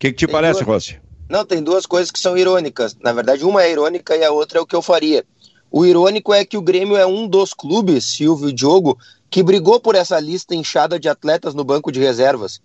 que, 0.00 0.08
que, 0.08 0.18
te 0.18 0.26
tem 0.26 0.32
parece, 0.32 0.64
duas... 0.64 0.66
Rossi? 0.66 1.00
Não, 1.28 1.44
tem 1.44 1.62
duas 1.62 1.86
coisas 1.86 2.10
que 2.10 2.18
são 2.18 2.36
irônicas. 2.36 2.96
Na 3.00 3.12
verdade, 3.12 3.44
uma 3.44 3.62
é 3.62 3.70
irônica 3.70 4.16
e 4.16 4.24
a 4.24 4.32
outra 4.32 4.58
é 4.58 4.60
o 4.62 4.66
que 4.66 4.74
eu 4.74 4.82
faria. 4.82 5.24
O 5.70 5.86
irônico 5.86 6.34
é 6.34 6.44
que 6.44 6.56
o 6.56 6.62
Grêmio 6.62 6.96
é 6.96 7.06
um 7.06 7.28
dos 7.28 7.54
clubes, 7.54 8.04
Silvio 8.04 8.48
e 8.48 8.52
Diogo, 8.52 8.98
que 9.30 9.42
brigou 9.42 9.78
por 9.80 9.94
essa 9.94 10.18
lista 10.18 10.54
inchada 10.54 10.98
de 10.98 11.08
atletas 11.08 11.54
no 11.54 11.62
banco 11.62 11.92
de 11.92 12.00
reservas. 12.00 12.60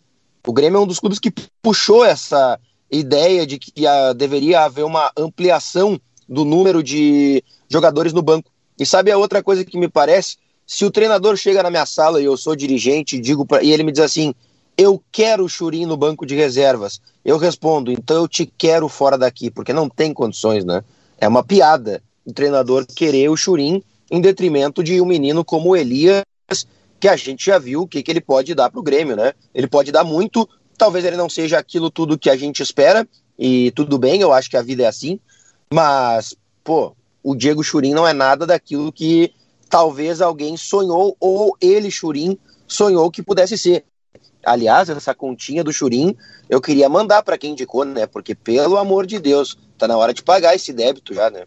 O 0.45 0.51
Grêmio 0.51 0.77
é 0.77 0.81
um 0.81 0.87
dos 0.87 0.99
clubes 0.99 1.19
que 1.19 1.33
puxou 1.61 2.03
essa 2.03 2.59
ideia 2.91 3.45
de 3.45 3.59
que 3.59 3.85
a, 3.85 4.13
deveria 4.13 4.61
haver 4.61 4.83
uma 4.83 5.11
ampliação 5.15 5.99
do 6.27 6.43
número 6.43 6.81
de 6.81 7.43
jogadores 7.69 8.13
no 8.13 8.21
banco. 8.21 8.49
E 8.79 8.85
sabe 8.85 9.11
a 9.11 9.17
outra 9.17 9.43
coisa 9.43 9.63
que 9.63 9.77
me 9.77 9.87
parece? 9.87 10.37
Se 10.65 10.83
o 10.83 10.91
treinador 10.91 11.37
chega 11.37 11.61
na 11.61 11.69
minha 11.69 11.85
sala 11.85 12.19
e 12.19 12.25
eu 12.25 12.35
sou 12.35 12.55
dirigente 12.55 13.19
digo 13.19 13.45
pra, 13.45 13.61
e 13.61 13.71
ele 13.71 13.83
me 13.83 13.91
diz 13.91 14.01
assim: 14.01 14.33
eu 14.77 15.01
quero 15.11 15.45
o 15.45 15.49
Churim 15.49 15.85
no 15.85 15.95
banco 15.95 16.25
de 16.25 16.35
reservas, 16.35 16.99
eu 17.23 17.37
respondo: 17.37 17.91
então 17.91 18.17
eu 18.17 18.27
te 18.27 18.45
quero 18.45 18.89
fora 18.89 19.17
daqui, 19.17 19.51
porque 19.51 19.71
não 19.71 19.87
tem 19.87 20.13
condições, 20.13 20.65
né? 20.65 20.83
É 21.19 21.27
uma 21.27 21.43
piada 21.43 22.01
o 22.25 22.33
treinador 22.33 22.85
querer 22.87 23.29
o 23.29 23.37
Churim 23.37 23.83
em 24.09 24.19
detrimento 24.19 24.83
de 24.83 24.99
um 24.99 25.05
menino 25.05 25.45
como 25.45 25.69
o 25.69 25.75
Elias 25.75 26.23
que 26.99 27.07
a 27.07 27.15
gente 27.15 27.45
já 27.45 27.59
viu 27.59 27.81
o 27.81 27.87
que, 27.87 28.01
que 28.01 28.11
ele 28.11 28.21
pode 28.21 28.53
dar 28.55 28.69
para 28.69 28.79
o 28.79 28.83
Grêmio, 28.83 29.15
né? 29.15 29.33
Ele 29.53 29.67
pode 29.67 29.91
dar 29.91 30.03
muito, 30.03 30.47
talvez 30.77 31.05
ele 31.05 31.17
não 31.17 31.29
seja 31.29 31.57
aquilo 31.57 31.91
tudo 31.91 32.17
que 32.17 32.29
a 32.29 32.35
gente 32.35 32.61
espera, 32.61 33.07
e 33.37 33.71
tudo 33.71 33.97
bem, 33.97 34.21
eu 34.21 34.31
acho 34.31 34.49
que 34.49 34.57
a 34.57 34.61
vida 34.61 34.83
é 34.83 34.87
assim, 34.87 35.19
mas, 35.71 36.35
pô, 36.63 36.95
o 37.21 37.35
Diego 37.35 37.63
Churin 37.63 37.93
não 37.93 38.07
é 38.07 38.13
nada 38.13 38.45
daquilo 38.45 38.91
que 38.91 39.33
talvez 39.69 40.21
alguém 40.21 40.55
sonhou, 40.55 41.17
ou 41.19 41.57
ele, 41.59 41.91
Churin, 41.91 42.37
sonhou 42.67 43.11
que 43.11 43.21
pudesse 43.21 43.57
ser. 43.57 43.83
Aliás, 44.45 44.89
essa 44.89 45.13
continha 45.13 45.63
do 45.63 45.73
Churin 45.73 46.15
eu 46.49 46.61
queria 46.61 46.87
mandar 46.87 47.23
para 47.23 47.37
quem 47.37 47.51
indicou, 47.51 47.83
né? 47.83 48.05
Porque, 48.05 48.35
pelo 48.35 48.77
amor 48.77 49.05
de 49.07 49.19
Deus, 49.19 49.57
tá 49.77 49.87
na 49.87 49.97
hora 49.97 50.13
de 50.13 50.21
pagar 50.21 50.55
esse 50.55 50.71
débito 50.71 51.13
já, 51.13 51.29
né? 51.29 51.45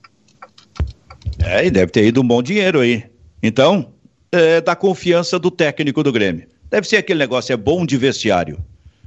É, 1.39 1.65
e 1.65 1.71
deve 1.71 1.93
ter 1.93 2.05
ido 2.05 2.21
um 2.21 2.27
bom 2.27 2.43
dinheiro 2.43 2.81
aí. 2.81 3.05
Então, 3.41 3.93
é, 4.33 4.61
da 4.61 4.77
confiança 4.77 5.39
do 5.39 5.51
técnico 5.51 6.03
do 6.03 6.13
Grêmio. 6.13 6.47
Deve 6.71 6.87
ser 6.87 6.99
aquele 6.99 7.19
negócio, 7.19 7.53
é 7.53 7.57
bom 7.57 7.87
de 7.87 7.97
vestiário. 7.97 8.59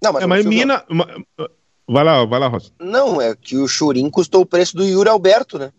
Não, 0.03 0.13
mas, 0.13 0.23
é, 0.23 0.27
mas 0.27 0.45
Mina. 0.45 0.83
Vai 1.87 2.03
lá, 2.03 2.23
vai 2.25 2.39
lá, 2.39 2.47
Rosa. 2.47 2.71
Não, 2.79 3.21
é 3.21 3.35
que 3.35 3.57
o 3.57 3.67
Churim 3.67 4.09
custou 4.09 4.41
o 4.41 4.45
preço 4.45 4.77
do 4.77 4.85
Yuri 4.85 5.09
Alberto, 5.09 5.59
né? 5.59 5.71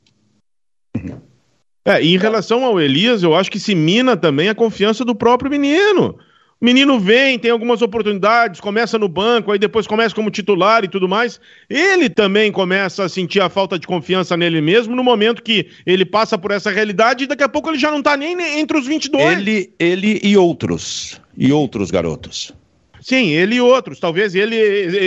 É, 1.85 2.03
e 2.03 2.15
em 2.15 2.19
relação 2.19 2.65
ao 2.65 2.81
Elias, 2.81 3.23
eu 3.23 3.35
acho 3.35 3.51
que 3.51 3.59
se 3.59 3.75
mina 3.75 4.17
também 4.17 4.49
a 4.49 4.55
confiança 4.55 5.05
do 5.05 5.15
próprio 5.15 5.51
menino. 5.51 6.17
Menino 6.63 7.01
vem, 7.01 7.41
tem 7.41 7.51
algumas 7.51 7.83
oportunidades, 7.83 8.61
começa 8.61 8.97
no 8.97 9.09
banco, 9.09 9.51
aí 9.51 9.59
depois 9.59 9.85
começa 9.85 10.15
como 10.15 10.31
titular 10.31 10.85
e 10.85 10.89
tudo 10.89 11.09
mais. 11.09 11.41
Ele 11.69 12.09
também 12.09 12.53
começa 12.53 13.03
a 13.03 13.09
sentir 13.09 13.41
a 13.41 13.49
falta 13.49 13.77
de 13.77 13.85
confiança 13.85 14.37
nele 14.37 14.61
mesmo 14.61 14.95
no 14.95 15.03
momento 15.03 15.43
que 15.43 15.67
ele 15.85 16.05
passa 16.05 16.39
por 16.39 16.53
essa 16.53 16.71
realidade 16.71 17.25
e 17.25 17.27
daqui 17.27 17.43
a 17.43 17.49
pouco 17.49 17.69
ele 17.69 17.81
já 17.81 17.91
não 17.91 18.01
tá 18.01 18.17
nem 18.17 18.41
entre 18.61 18.79
os 18.79 18.87
22. 18.87 19.39
Ele, 19.39 19.73
ele 19.77 20.21
e 20.23 20.37
outros. 20.37 21.21
E 21.37 21.51
outros 21.51 21.91
garotos. 21.91 22.53
Sim, 23.01 23.31
ele 23.31 23.57
e 23.57 23.61
outros. 23.61 23.99
Talvez 23.99 24.37
ele 24.37 24.57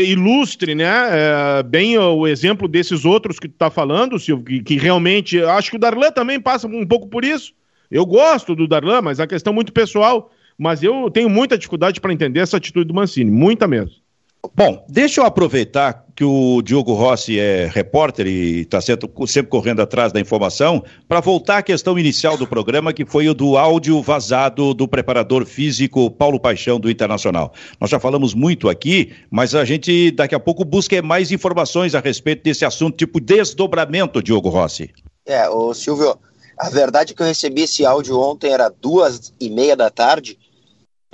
ilustre, 0.09 0.75
né, 0.75 0.83
é, 0.89 1.63
bem 1.63 1.97
o 1.97 2.27
exemplo 2.27 2.67
desses 2.67 3.05
outros 3.05 3.39
que 3.39 3.47
tu 3.47 3.55
tá 3.57 3.69
falando, 3.69 4.19
Silvio, 4.19 4.43
que, 4.43 4.61
que 4.61 4.75
realmente. 4.75 5.41
Acho 5.41 5.71
que 5.71 5.77
o 5.77 5.79
Darlan 5.79 6.11
também 6.11 6.37
passa 6.37 6.67
um 6.67 6.85
pouco 6.85 7.07
por 7.07 7.23
isso. 7.23 7.53
Eu 7.89 8.05
gosto 8.05 8.53
do 8.57 8.67
Darlan, 8.67 9.01
mas 9.01 9.21
é 9.21 9.23
a 9.23 9.27
questão 9.27 9.53
muito 9.53 9.71
pessoal 9.71 10.29
mas 10.57 10.83
eu 10.83 11.09
tenho 11.09 11.29
muita 11.29 11.57
dificuldade 11.57 11.99
para 11.99 12.13
entender 12.13 12.39
essa 12.39 12.57
atitude 12.57 12.87
do 12.87 12.93
Mancini, 12.93 13.31
muita 13.31 13.67
mesmo. 13.67 14.05
Bom, 14.53 14.85
deixa 14.87 15.21
eu 15.21 15.25
aproveitar 15.25 16.05
que 16.15 16.23
o 16.23 16.61
Diogo 16.61 16.93
Rossi 16.93 17.39
é 17.39 17.67
repórter 17.67 18.27
e 18.27 18.61
está 18.61 18.79
sempre, 18.79 19.09
sempre 19.27 19.49
correndo 19.49 19.81
atrás 19.81 20.13
da 20.13 20.19
informação, 20.19 20.83
para 21.07 21.19
voltar 21.19 21.57
à 21.57 21.63
questão 21.63 21.97
inicial 21.97 22.37
do 22.37 22.47
programa, 22.47 22.93
que 22.93 23.05
foi 23.05 23.27
o 23.27 23.33
do 23.33 23.57
áudio 23.57 24.01
vazado 24.01 24.73
do 24.73 24.87
preparador 24.87 25.45
físico 25.45 26.09
Paulo 26.11 26.39
Paixão 26.39 26.79
do 26.79 26.89
Internacional. 26.89 27.53
Nós 27.79 27.89
já 27.89 27.99
falamos 27.99 28.33
muito 28.33 28.69
aqui, 28.69 29.13
mas 29.29 29.55
a 29.55 29.65
gente 29.65 30.11
daqui 30.11 30.35
a 30.35 30.39
pouco 30.39 30.63
busca 30.63 31.01
mais 31.01 31.31
informações 31.31 31.95
a 31.95 31.99
respeito 31.99 32.43
desse 32.43 32.63
assunto, 32.63 32.97
tipo 32.97 33.19
desdobramento, 33.19 34.21
Diogo 34.21 34.49
Rossi. 34.49 34.91
É, 35.25 35.49
o 35.49 35.73
Silvio, 35.73 36.17
a 36.57 36.69
verdade 36.69 37.11
é 37.11 37.15
que 37.15 37.21
eu 37.21 37.27
recebi 37.27 37.63
esse 37.63 37.85
áudio 37.85 38.19
ontem, 38.19 38.51
era 38.51 38.69
duas 38.69 39.33
e 39.39 39.49
meia 39.49 39.75
da 39.75 39.89
tarde, 39.89 40.37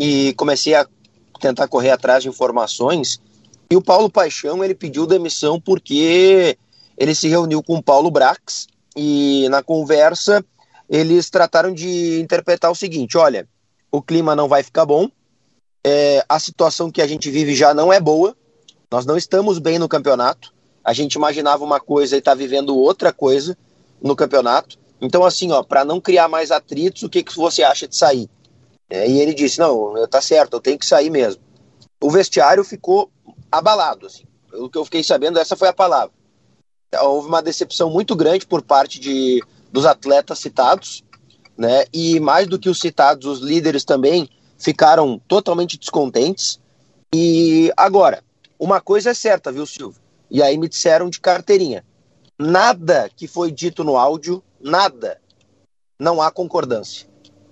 e 0.04 0.34
comecei 0.34 0.74
a 0.74 0.88
tentar 1.40 1.68
correr 1.68 1.92
atrás 1.92 2.24
de 2.24 2.30
informações. 2.30 3.22
E 3.70 3.76
o 3.76 3.82
Paulo 3.84 4.10
Paixão 4.10 4.64
ele 4.64 4.74
pediu 4.74 5.06
demissão 5.06 5.62
porque 5.62 6.58
ele 6.98 7.14
se 7.14 7.28
reuniu 7.28 7.62
com 7.62 7.76
o 7.76 7.84
Paulo 7.84 8.10
Brax 8.10 8.66
e 8.98 9.48
na 9.50 9.62
conversa 9.62 10.44
eles 10.90 11.30
trataram 11.30 11.72
de 11.72 12.20
interpretar 12.20 12.72
o 12.72 12.76
seguinte: 12.76 13.16
olha, 13.16 13.48
o 13.92 14.02
clima 14.02 14.36
não 14.36 14.48
vai 14.48 14.64
ficar 14.64 14.88
bom, 14.88 15.08
é, 15.84 16.26
a 16.28 16.40
situação 16.40 16.90
que 16.90 17.02
a 17.02 17.08
gente 17.08 17.30
vive 17.30 17.54
já 17.54 17.72
não 17.72 17.94
é 17.94 18.00
boa, 18.00 18.36
nós 18.90 19.06
não 19.06 19.16
estamos 19.16 19.60
bem 19.60 19.78
no 19.78 19.88
campeonato, 19.88 20.52
a 20.84 20.94
gente 20.94 21.14
imaginava 21.14 21.64
uma 21.64 21.80
coisa 21.80 22.16
e 22.16 22.20
está 22.20 22.34
vivendo 22.34 22.76
outra 22.76 23.14
coisa 23.14 23.56
no 24.02 24.16
campeonato. 24.16 24.80
Então, 25.00 25.24
assim, 25.24 25.52
ó, 25.52 25.62
para 25.62 25.86
não 25.86 26.02
criar 26.02 26.28
mais 26.28 26.50
atritos, 26.50 27.04
o 27.04 27.10
que, 27.10 27.22
que 27.22 27.36
você 27.36 27.62
acha 27.62 27.88
de 27.88 27.96
sair? 27.96 28.28
É, 28.92 29.10
e 29.10 29.22
ele 29.22 29.34
disse: 29.34 29.58
não, 29.58 30.06
tá 30.08 30.22
certo, 30.22 30.56
eu 30.58 30.60
tenho 30.60 30.78
que 30.78 30.86
sair 30.86 31.10
mesmo. 31.10 31.42
O 32.04 32.12
vestiário 32.12 32.62
ficou 32.62 33.10
abalado, 33.50 34.06
assim. 34.06 34.26
O 34.54 34.70
que 34.70 34.78
eu 34.78 34.84
fiquei 34.84 35.02
sabendo, 35.02 35.40
essa 35.40 35.56
foi 35.56 35.70
a 35.70 35.74
palavra. 35.74 36.14
Houve 37.02 37.30
uma 37.30 37.42
decepção 37.42 37.90
muito 37.90 38.18
grande 38.18 38.46
por 38.46 38.62
parte 38.62 39.00
de, 39.00 39.42
dos 39.72 39.86
atletas 39.86 40.40
citados, 40.40 41.06
né? 41.58 41.86
E 41.94 42.20
mais 42.20 42.50
do 42.50 42.60
que 42.60 42.70
os 42.70 42.82
citados, 42.82 43.26
os 43.26 43.40
líderes 43.40 43.86
também 43.86 44.30
ficaram 44.60 45.18
totalmente 45.26 45.78
descontentes. 45.78 46.60
E 47.16 47.72
agora, 47.78 48.22
uma 48.60 48.82
coisa 48.82 49.12
é 49.12 49.14
certa, 49.14 49.54
viu, 49.54 49.66
Silvio? 49.66 50.02
E 50.30 50.44
aí 50.44 50.58
me 50.58 50.68
disseram 50.68 51.10
de 51.10 51.22
carteirinha. 51.22 51.86
Nada 52.38 53.10
que 53.16 53.26
foi 53.26 53.52
dito 53.52 53.86
no 53.86 53.96
áudio, 53.96 54.44
nada, 54.60 55.22
não 55.98 56.22
há 56.22 56.30
concordância. 56.30 57.08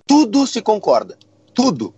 Tudo 0.05 0.45
se 0.45 0.61
concorda 0.61 1.17
tudo. 1.53 1.93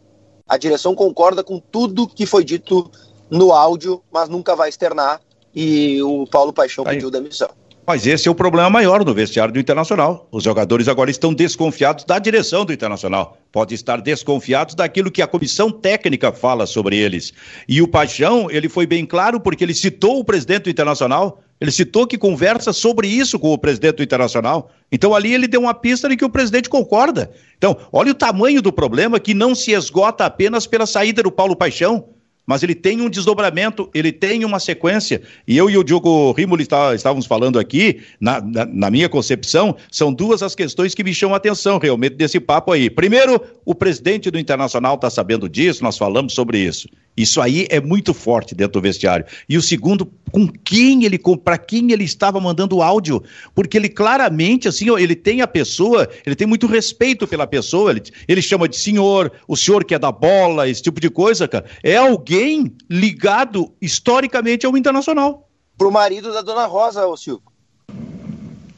A 0.48 0.58
direção 0.58 0.94
concorda 0.96 1.44
com 1.44 1.60
tudo 1.60 2.08
que 2.08 2.26
foi 2.26 2.44
dito 2.44 2.90
no 3.30 3.54
áudio, 3.54 4.02
mas 4.12 4.28
nunca 4.28 4.56
vai 4.56 4.70
externar. 4.70 5.22
E 5.56 6.02
o 6.04 6.26
Paulo 6.28 6.52
Paixão 6.52 6.86
Aí. 6.86 6.96
pediu 6.96 7.10
demissão. 7.10 7.50
Mas 7.86 8.06
esse 8.06 8.28
é 8.28 8.32
o 8.32 8.36
problema 8.36 8.70
maior 8.70 9.04
no 9.04 9.14
vestiário 9.14 9.54
do 9.54 9.60
Internacional. 9.60 10.28
Os 10.32 10.44
jogadores 10.44 10.88
agora 10.88 11.10
estão 11.10 11.34
desconfiados 11.34 12.06
da 12.06 12.20
direção 12.20 12.64
do 12.64 12.72
Internacional. 12.72 13.38
Pode 13.52 13.74
estar 13.74 14.00
desconfiados 14.00 14.76
daquilo 14.76 15.12
que 15.12 15.22
a 15.22 15.28
comissão 15.28 15.72
técnica 15.72 16.32
fala 16.32 16.66
sobre 16.66 16.96
eles. 16.96 17.34
E 17.68 17.82
o 17.82 17.88
Paixão, 17.88 18.50
ele 18.52 18.70
foi 18.70 18.86
bem 18.86 19.06
claro 19.06 19.40
porque 19.40 19.64
ele 19.64 19.74
citou 19.74 20.20
o 20.20 20.24
presidente 20.24 20.64
do 20.64 20.70
Internacional 20.70 21.42
ele 21.62 21.72
citou 21.72 22.08
que 22.08 22.18
conversa 22.18 22.74
sobre 22.74 23.08
isso 23.08 23.38
com 23.38 23.54
o 23.54 23.58
presidente 23.58 23.98
do 23.98 24.04
Internacional. 24.04 24.72
Então 24.92 25.14
ali 25.14 25.32
ele 25.32 25.48
deu 25.48 25.62
uma 25.62 25.76
pista 25.76 26.10
de 26.10 26.18
que 26.18 26.26
o 26.26 26.30
presidente 26.30 26.68
concorda. 26.68 27.32
Então, 27.56 27.78
olha 27.94 28.12
o 28.12 28.16
tamanho 28.16 28.64
do 28.64 28.74
problema 28.74 29.20
que 29.20 29.36
não 29.36 29.54
se 29.54 29.72
esgota 29.72 30.26
apenas 30.26 30.66
pela 30.66 30.88
saída 30.88 31.22
do 31.22 31.32
Paulo 31.32 31.56
Paixão 31.56 32.10
mas 32.46 32.64
ele 32.64 32.76
tem 32.76 33.00
um 33.02 33.10
desdobramento, 33.10 33.90
ele 33.94 34.12
tem 34.12 34.44
uma 34.44 34.60
sequência. 34.60 35.22
E 35.48 35.56
eu 35.56 35.70
e 35.70 35.78
o 35.78 35.84
Diogo 35.84 36.32
Rimoli 36.32 36.64
está, 36.64 36.94
estávamos 36.94 37.26
falando 37.26 37.60
aqui, 37.60 38.02
na, 38.20 38.42
na, 38.42 38.66
na, 38.66 38.92
minha 38.92 39.08
concepção, 39.08 39.76
são 39.92 40.12
duas 40.12 40.42
as 40.42 40.56
questões 40.56 40.94
que 40.94 41.04
me 41.04 41.14
chamam 41.14 41.36
a 41.36 41.38
atenção 41.38 41.78
realmente 41.78 42.16
desse 42.16 42.40
papo 42.40 42.72
aí. 42.72 42.90
Primeiro, 42.90 43.42
o 43.64 43.76
presidente 43.76 44.30
do 44.30 44.40
Internacional 44.40 44.96
está 44.96 45.10
sabendo 45.10 45.48
disso, 45.48 45.84
nós 45.84 45.98
falamos 45.98 46.34
sobre 46.34 46.60
isso. 46.60 46.90
Isso 47.16 47.42
aí 47.42 47.68
é 47.70 47.82
muito 47.82 48.14
forte 48.14 48.56
dentro 48.56 48.74
do 48.74 48.82
vestiário. 48.82 49.26
E 49.48 49.58
o 49.58 49.62
segundo, 49.62 50.10
com 50.32 50.48
quem 50.48 51.04
ele, 51.04 51.20
para 51.44 51.58
quem 51.58 51.92
ele 51.92 52.06
estava 52.06 52.40
mandando 52.40 52.82
áudio, 52.82 53.22
porque 53.54 53.78
ele 53.78 53.90
claramente, 53.90 54.68
assim, 54.68 54.90
ele 54.98 55.16
tem 55.16 55.42
a 55.42 55.48
pessoa, 55.48 56.10
ele 56.26 56.36
tem 56.36 56.48
muito 56.48 56.68
respeito 56.68 57.28
pela 57.28 57.46
pessoa, 57.46 57.92
ele, 57.92 58.02
ele 58.28 58.42
chama 58.42 58.68
de 58.68 58.78
senhor, 58.78 59.32
o 59.48 59.58
senhor 59.58 59.84
que 59.84 59.94
é 59.94 60.00
da 60.00 60.12
bola, 60.12 60.70
esse 60.70 60.82
tipo 60.82 61.02
de 61.02 61.10
coisa, 61.10 61.48
cara. 61.48 61.66
É 61.84 61.98
alguém 61.98 62.74
ligado 62.90 63.74
historicamente 63.82 64.66
ao 64.66 64.78
internacional. 64.78 65.50
Pro 65.78 65.92
marido 65.92 66.32
da 66.32 66.42
dona 66.42 66.66
Rosa, 66.66 67.06
ô 67.06 67.18
Silvio. 67.18 67.44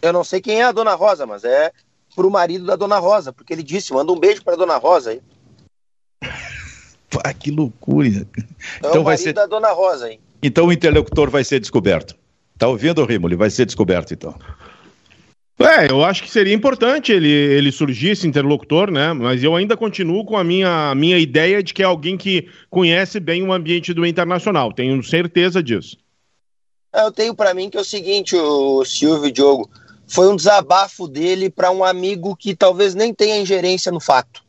Eu 0.01 0.11
não 0.11 0.23
sei 0.23 0.41
quem 0.41 0.59
é 0.59 0.63
a 0.63 0.71
dona 0.71 0.95
Rosa, 0.95 1.25
mas 1.25 1.43
é 1.43 1.71
pro 2.15 2.31
marido 2.31 2.65
da 2.65 2.75
dona 2.75 2.97
Rosa, 2.97 3.31
porque 3.31 3.53
ele 3.53 3.63
disse, 3.63 3.93
manda 3.93 4.11
um 4.11 4.19
beijo 4.19 4.43
pra 4.43 4.55
dona 4.55 4.77
Rosa 4.77 5.11
aí. 5.11 5.21
Pá, 7.13 7.33
que 7.33 7.51
loucura. 7.51 8.07
É 8.07 8.25
então 8.79 9.03
vai 9.03 9.17
ser 9.17 9.33
da 9.33 9.45
Dona 9.45 9.71
Rosa, 9.71 10.11
hein? 10.11 10.19
Então 10.41 10.65
o 10.67 10.73
interlocutor 10.73 11.29
vai 11.29 11.43
ser 11.43 11.59
descoberto. 11.59 12.15
Tá 12.57 12.67
ouvindo, 12.67 13.05
Rimoli? 13.05 13.35
Vai 13.35 13.49
ser 13.49 13.65
descoberto, 13.65 14.13
então. 14.13 14.35
É, 15.59 15.89
eu 15.89 16.03
acho 16.03 16.23
que 16.23 16.31
seria 16.31 16.53
importante 16.53 17.11
ele, 17.11 17.29
ele 17.29 17.71
surgir, 17.71 18.09
esse 18.09 18.27
interlocutor, 18.27 18.89
né? 18.89 19.13
Mas 19.13 19.43
eu 19.43 19.55
ainda 19.55 19.77
continuo 19.77 20.25
com 20.25 20.35
a 20.35 20.43
minha, 20.43 20.93
minha 20.95 21.17
ideia 21.17 21.61
de 21.61 21.73
que 21.73 21.83
é 21.83 21.85
alguém 21.85 22.17
que 22.17 22.49
conhece 22.69 23.19
bem 23.19 23.43
o 23.43 23.53
ambiente 23.53 23.93
do 23.93 24.05
internacional. 24.05 24.73
Tenho 24.73 25.01
certeza 25.03 25.61
disso. 25.61 25.97
É, 26.91 27.05
eu 27.05 27.11
tenho 27.11 27.35
para 27.35 27.53
mim 27.53 27.69
que 27.69 27.77
é 27.77 27.81
o 27.81 27.85
seguinte, 27.85 28.35
o 28.35 28.83
Silvio 28.83 29.31
Diogo, 29.31 29.69
foi 30.07 30.27
um 30.27 30.35
desabafo 30.35 31.07
dele 31.07 31.49
para 31.49 31.71
um 31.71 31.83
amigo 31.83 32.35
que 32.35 32.55
talvez 32.55 32.95
nem 32.95 33.13
tenha 33.13 33.37
ingerência 33.37 33.91
no 33.91 33.99
fato 33.99 34.43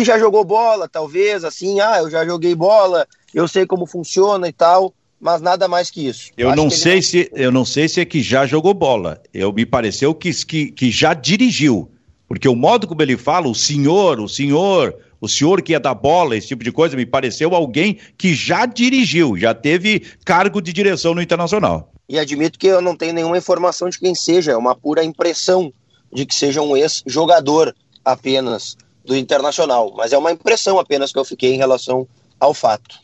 que 0.00 0.04
já 0.04 0.18
jogou 0.18 0.44
bola, 0.44 0.88
talvez, 0.88 1.44
assim, 1.44 1.78
ah, 1.78 1.98
eu 1.98 2.10
já 2.10 2.24
joguei 2.24 2.54
bola, 2.54 3.06
eu 3.34 3.46
sei 3.46 3.66
como 3.66 3.84
funciona 3.84 4.48
e 4.48 4.52
tal, 4.52 4.94
mas 5.20 5.42
nada 5.42 5.68
mais 5.68 5.90
que 5.90 6.08
isso. 6.08 6.30
Eu 6.38 6.56
não 6.56 6.70
sei 6.70 6.96
não... 6.96 7.02
se 7.02 7.30
eu 7.34 7.52
não 7.52 7.64
sei 7.66 7.86
se 7.86 8.00
é 8.00 8.04
que 8.06 8.22
já 8.22 8.46
jogou 8.46 8.72
bola. 8.72 9.20
Eu 9.32 9.52
me 9.52 9.66
pareceu 9.66 10.14
que, 10.14 10.32
que, 10.46 10.72
que 10.72 10.90
já 10.90 11.12
dirigiu, 11.12 11.90
porque 12.26 12.48
o 12.48 12.56
modo 12.56 12.86
como 12.88 13.02
ele 13.02 13.18
fala, 13.18 13.46
o 13.46 13.54
senhor, 13.54 14.20
o 14.20 14.28
senhor, 14.28 14.96
o 15.20 15.28
senhor 15.28 15.60
que 15.60 15.74
é 15.74 15.78
da 15.78 15.92
bola, 15.92 16.34
esse 16.34 16.48
tipo 16.48 16.64
de 16.64 16.72
coisa, 16.72 16.96
me 16.96 17.04
pareceu 17.04 17.54
alguém 17.54 17.98
que 18.16 18.32
já 18.32 18.64
dirigiu, 18.64 19.36
já 19.36 19.52
teve 19.52 20.00
cargo 20.24 20.62
de 20.62 20.72
direção 20.72 21.14
no 21.14 21.20
Internacional. 21.20 21.92
E 22.08 22.18
admito 22.18 22.58
que 22.58 22.68
eu 22.68 22.80
não 22.80 22.96
tenho 22.96 23.12
nenhuma 23.12 23.36
informação 23.36 23.90
de 23.90 23.98
quem 23.98 24.14
seja, 24.14 24.52
é 24.52 24.56
uma 24.56 24.74
pura 24.74 25.04
impressão 25.04 25.70
de 26.10 26.24
que 26.24 26.34
seja 26.34 26.62
um 26.62 26.74
ex-jogador 26.74 27.74
apenas 28.02 28.78
do 29.04 29.16
Internacional, 29.16 29.92
mas 29.96 30.12
é 30.12 30.18
uma 30.18 30.32
impressão 30.32 30.78
apenas 30.78 31.12
que 31.12 31.18
eu 31.18 31.24
fiquei 31.24 31.54
em 31.54 31.58
relação 31.58 32.06
ao 32.38 32.54
fato. 32.54 32.98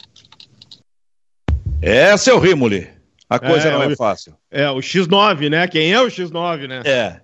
É, 1.80 2.16
seu 2.16 2.38
Rimoli. 2.38 2.88
A 3.28 3.38
coisa 3.38 3.68
é, 3.68 3.72
não 3.72 3.82
é 3.82 3.97
fácil. 3.97 4.34
É, 4.51 4.70
o 4.70 4.76
X9, 4.76 5.51
né? 5.51 5.66
Quem 5.66 5.92
é 5.92 6.01
o 6.01 6.07
X9, 6.07 6.68
né? 6.68 6.82
É. 6.84 7.20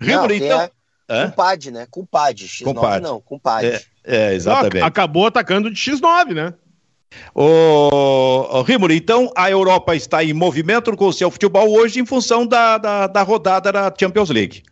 Rimoli, 0.00 0.36
então. 0.36 0.60
É... 0.60 0.70
Hã? 1.08 1.30
Cumpad, 1.30 1.70
né? 1.70 1.86
Cumpad. 1.88 2.42
X9 2.42 2.64
Cumpad. 2.64 3.02
não, 3.02 3.20
Cumpad. 3.20 3.64
É, 3.64 3.82
é 4.04 4.34
exatamente. 4.34 4.80
Não, 4.80 4.86
acabou 4.86 5.26
atacando 5.26 5.70
de 5.70 5.80
X9, 5.80 6.34
né? 6.34 6.54
Ô, 7.34 8.62
Rimoli, 8.62 8.96
então 8.96 9.32
a 9.36 9.50
Europa 9.50 9.94
está 9.94 10.22
em 10.22 10.32
movimento 10.32 10.94
com 10.96 11.06
o 11.06 11.12
seu 11.12 11.30
futebol 11.30 11.70
hoje 11.70 12.00
em 12.00 12.06
função 12.06 12.46
da, 12.46 12.76
da, 12.76 13.06
da 13.06 13.22
rodada 13.22 13.72
da 13.72 13.94
Champions 13.98 14.28
League. 14.28 14.62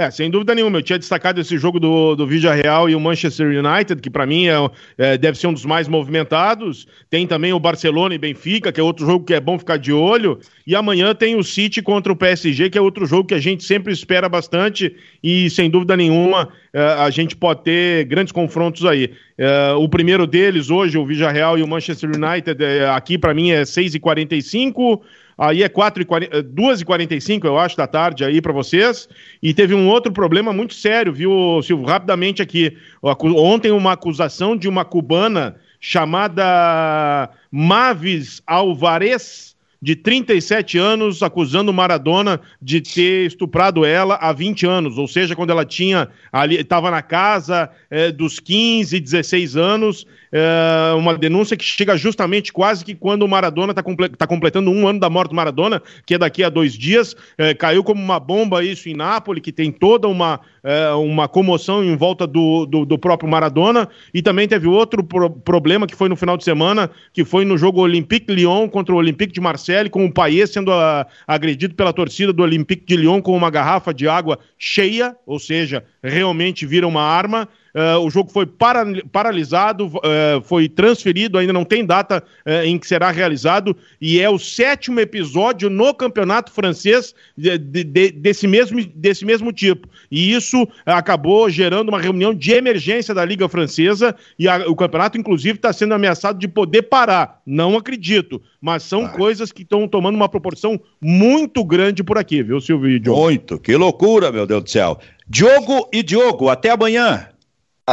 É, 0.00 0.10
sem 0.10 0.30
dúvida 0.30 0.54
nenhuma. 0.54 0.78
Eu 0.78 0.82
tinha 0.82 0.98
destacado 0.98 1.42
esse 1.42 1.58
jogo 1.58 1.78
do, 1.78 2.16
do 2.16 2.26
Vidia 2.26 2.54
Real 2.54 2.88
e 2.88 2.94
o 2.94 3.00
Manchester 3.00 3.48
United, 3.48 4.00
que 4.00 4.08
para 4.08 4.24
mim 4.24 4.46
é, 4.48 4.54
é, 4.96 5.18
deve 5.18 5.36
ser 5.36 5.46
um 5.46 5.52
dos 5.52 5.66
mais 5.66 5.88
movimentados. 5.88 6.88
Tem 7.10 7.26
também 7.26 7.52
o 7.52 7.60
Barcelona 7.60 8.14
e 8.14 8.18
Benfica, 8.18 8.72
que 8.72 8.80
é 8.80 8.82
outro 8.82 9.04
jogo 9.04 9.26
que 9.26 9.34
é 9.34 9.40
bom 9.40 9.58
ficar 9.58 9.76
de 9.76 9.92
olho. 9.92 10.38
E 10.66 10.74
amanhã 10.74 11.14
tem 11.14 11.36
o 11.36 11.44
City 11.44 11.82
contra 11.82 12.10
o 12.10 12.16
PSG, 12.16 12.70
que 12.70 12.78
é 12.78 12.80
outro 12.80 13.04
jogo 13.04 13.28
que 13.28 13.34
a 13.34 13.38
gente 13.38 13.62
sempre 13.62 13.92
espera 13.92 14.26
bastante 14.26 14.96
e, 15.22 15.50
sem 15.50 15.68
dúvida 15.68 15.94
nenhuma, 15.98 16.48
é, 16.72 16.80
a 16.80 17.10
gente 17.10 17.36
pode 17.36 17.62
ter 17.62 18.06
grandes 18.06 18.32
confrontos 18.32 18.86
aí. 18.86 19.12
É, 19.36 19.72
o 19.72 19.86
primeiro 19.86 20.26
deles 20.26 20.70
hoje, 20.70 20.96
o 20.96 21.04
Vidia 21.04 21.30
Real 21.30 21.58
e 21.58 21.62
o 21.62 21.68
Manchester 21.68 22.08
United, 22.08 22.64
é, 22.64 22.88
aqui 22.88 23.18
para 23.18 23.34
mim 23.34 23.50
é 23.50 23.64
6h45. 23.64 25.02
Aí 25.42 25.62
é 25.62 25.68
2h45, 25.70 27.46
eu 27.46 27.58
acho, 27.58 27.74
da 27.74 27.86
tarde 27.86 28.22
aí 28.22 28.42
para 28.42 28.52
vocês. 28.52 29.08
E 29.42 29.54
teve 29.54 29.74
um 29.74 29.88
outro 29.88 30.12
problema 30.12 30.52
muito 30.52 30.74
sério, 30.74 31.14
viu, 31.14 31.62
Silvio? 31.62 31.86
Rapidamente 31.86 32.42
aqui. 32.42 32.76
Ontem 33.02 33.70
uma 33.70 33.92
acusação 33.92 34.54
de 34.54 34.68
uma 34.68 34.84
cubana 34.84 35.56
chamada 35.80 37.30
Mavis 37.50 38.42
Alvarez 38.46 39.56
de 39.80 39.96
37 39.96 40.76
anos 40.76 41.22
acusando 41.22 41.72
Maradona 41.72 42.40
de 42.60 42.80
ter 42.80 43.26
estuprado 43.26 43.84
ela 43.84 44.16
há 44.16 44.32
20 44.32 44.66
anos, 44.66 44.98
ou 44.98 45.08
seja, 45.08 45.34
quando 45.34 45.50
ela 45.50 45.64
tinha 45.64 46.08
ali, 46.30 46.56
estava 46.56 46.90
na 46.90 47.00
casa 47.00 47.70
é, 47.90 48.12
dos 48.12 48.38
15, 48.38 49.00
16 49.00 49.56
anos, 49.56 50.06
é, 50.32 50.92
uma 50.94 51.16
denúncia 51.16 51.56
que 51.56 51.64
chega 51.64 51.96
justamente 51.96 52.52
quase 52.52 52.84
que 52.84 52.94
quando 52.94 53.22
o 53.22 53.28
Maradona 53.28 53.72
está 53.72 53.82
comple 53.82 54.10
tá 54.10 54.26
completando 54.26 54.70
um 54.70 54.86
ano 54.86 55.00
da 55.00 55.08
morte 55.08 55.30
do 55.30 55.36
Maradona, 55.36 55.82
que 56.04 56.14
é 56.14 56.18
daqui 56.18 56.44
a 56.44 56.50
dois 56.50 56.74
dias, 56.74 57.16
é, 57.38 57.54
caiu 57.54 57.82
como 57.82 58.02
uma 58.02 58.20
bomba 58.20 58.62
isso 58.62 58.88
em 58.88 58.94
Nápoles, 58.94 59.42
que 59.42 59.52
tem 59.52 59.72
toda 59.72 60.06
uma, 60.06 60.40
é, 60.62 60.90
uma 60.92 61.28
comoção 61.28 61.82
em 61.82 61.96
volta 61.96 62.26
do, 62.26 62.66
do, 62.66 62.84
do, 62.84 62.98
próprio 62.98 63.30
Maradona, 63.30 63.88
e 64.12 64.22
também 64.22 64.46
teve 64.46 64.66
outro 64.66 65.02
pro 65.02 65.30
problema 65.30 65.86
que 65.86 65.96
foi 65.96 66.08
no 66.08 66.16
final 66.16 66.36
de 66.36 66.44
semana, 66.44 66.90
que 67.12 67.24
foi 67.24 67.44
no 67.44 67.56
jogo 67.56 67.80
Olympique 67.80 68.32
Lyon 68.32 68.68
contra 68.68 68.94
o 68.94 68.98
Olympique 68.98 69.32
de 69.32 69.40
Marseille, 69.40 69.90
com 69.90 70.04
o 70.04 70.12
Payet 70.12 70.52
sendo 70.52 70.72
a, 70.72 71.06
agredido 71.26 71.74
pela 71.74 71.92
torcida 71.92 72.32
do 72.32 72.42
Olympique 72.42 72.84
de 72.86 72.96
Lyon 72.96 73.20
com 73.20 73.36
uma 73.36 73.50
garrafa 73.50 73.92
de 73.94 74.08
água 74.08 74.38
cheia, 74.58 75.16
ou 75.26 75.38
seja, 75.38 75.84
realmente 76.02 76.66
vira 76.66 76.86
uma 76.86 77.02
arma, 77.02 77.48
Uh, 77.74 78.00
o 78.00 78.10
jogo 78.10 78.30
foi 78.30 78.46
para, 78.46 78.84
paralisado, 79.12 79.86
uh, 79.86 80.42
foi 80.42 80.68
transferido, 80.68 81.38
ainda 81.38 81.52
não 81.52 81.64
tem 81.64 81.84
data 81.84 82.22
uh, 82.44 82.64
em 82.64 82.78
que 82.78 82.86
será 82.86 83.10
realizado, 83.10 83.76
e 84.00 84.20
é 84.20 84.28
o 84.28 84.38
sétimo 84.38 84.98
episódio 85.00 85.70
no 85.70 85.94
campeonato 85.94 86.50
francês 86.50 87.14
de, 87.36 87.56
de, 87.58 88.10
desse, 88.12 88.46
mesmo, 88.46 88.84
desse 88.94 89.24
mesmo 89.24 89.52
tipo. 89.52 89.88
E 90.10 90.32
isso 90.32 90.66
acabou 90.84 91.48
gerando 91.48 91.90
uma 91.90 92.00
reunião 92.00 92.34
de 92.34 92.52
emergência 92.52 93.14
da 93.14 93.24
Liga 93.24 93.48
Francesa, 93.48 94.16
e 94.38 94.48
a, 94.48 94.68
o 94.68 94.74
campeonato, 94.74 95.16
inclusive, 95.16 95.56
está 95.56 95.72
sendo 95.72 95.94
ameaçado 95.94 96.38
de 96.38 96.48
poder 96.48 96.82
parar. 96.82 97.40
Não 97.46 97.76
acredito, 97.76 98.42
mas 98.60 98.82
são 98.82 99.06
coisas 99.08 99.52
que 99.52 99.62
estão 99.62 99.86
tomando 99.86 100.16
uma 100.16 100.28
proporção 100.28 100.80
muito 101.00 101.64
grande 101.64 102.02
por 102.02 102.18
aqui, 102.18 102.42
viu, 102.42 102.60
Silvio? 102.60 103.00
Muito, 103.14 103.58
que 103.58 103.76
loucura, 103.76 104.32
meu 104.32 104.46
Deus 104.46 104.64
do 104.64 104.70
céu. 104.70 104.98
Diogo 105.28 105.88
e 105.92 106.02
Diogo, 106.02 106.48
até 106.48 106.70
amanhã. 106.70 107.29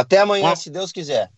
Até 0.00 0.18
amanhã, 0.18 0.52
um... 0.52 0.56
se 0.56 0.70
Deus 0.70 0.92
quiser. 0.92 1.30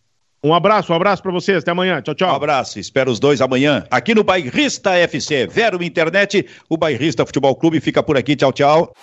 Um 0.42 0.54
abraço, 0.54 0.92
um 0.92 0.96
abraço 0.96 1.22
para 1.22 1.32
vocês. 1.32 1.58
Até 1.58 1.70
amanhã. 1.70 2.00
Tchau, 2.00 2.14
tchau. 2.14 2.32
Um 2.32 2.36
abraço. 2.36 2.78
Espero 2.78 3.10
os 3.10 3.20
dois 3.20 3.40
amanhã 3.40 3.84
aqui 3.90 4.14
no 4.14 4.24
Bairrista 4.24 4.94
FC. 4.94 5.46
Vero 5.46 5.82
Internet, 5.82 6.46
o 6.68 6.76
Bairrista 6.76 7.26
Futebol 7.26 7.54
Clube 7.54 7.80
fica 7.80 8.02
por 8.02 8.16
aqui. 8.16 8.34
Tchau, 8.34 8.52
tchau. 8.52 8.94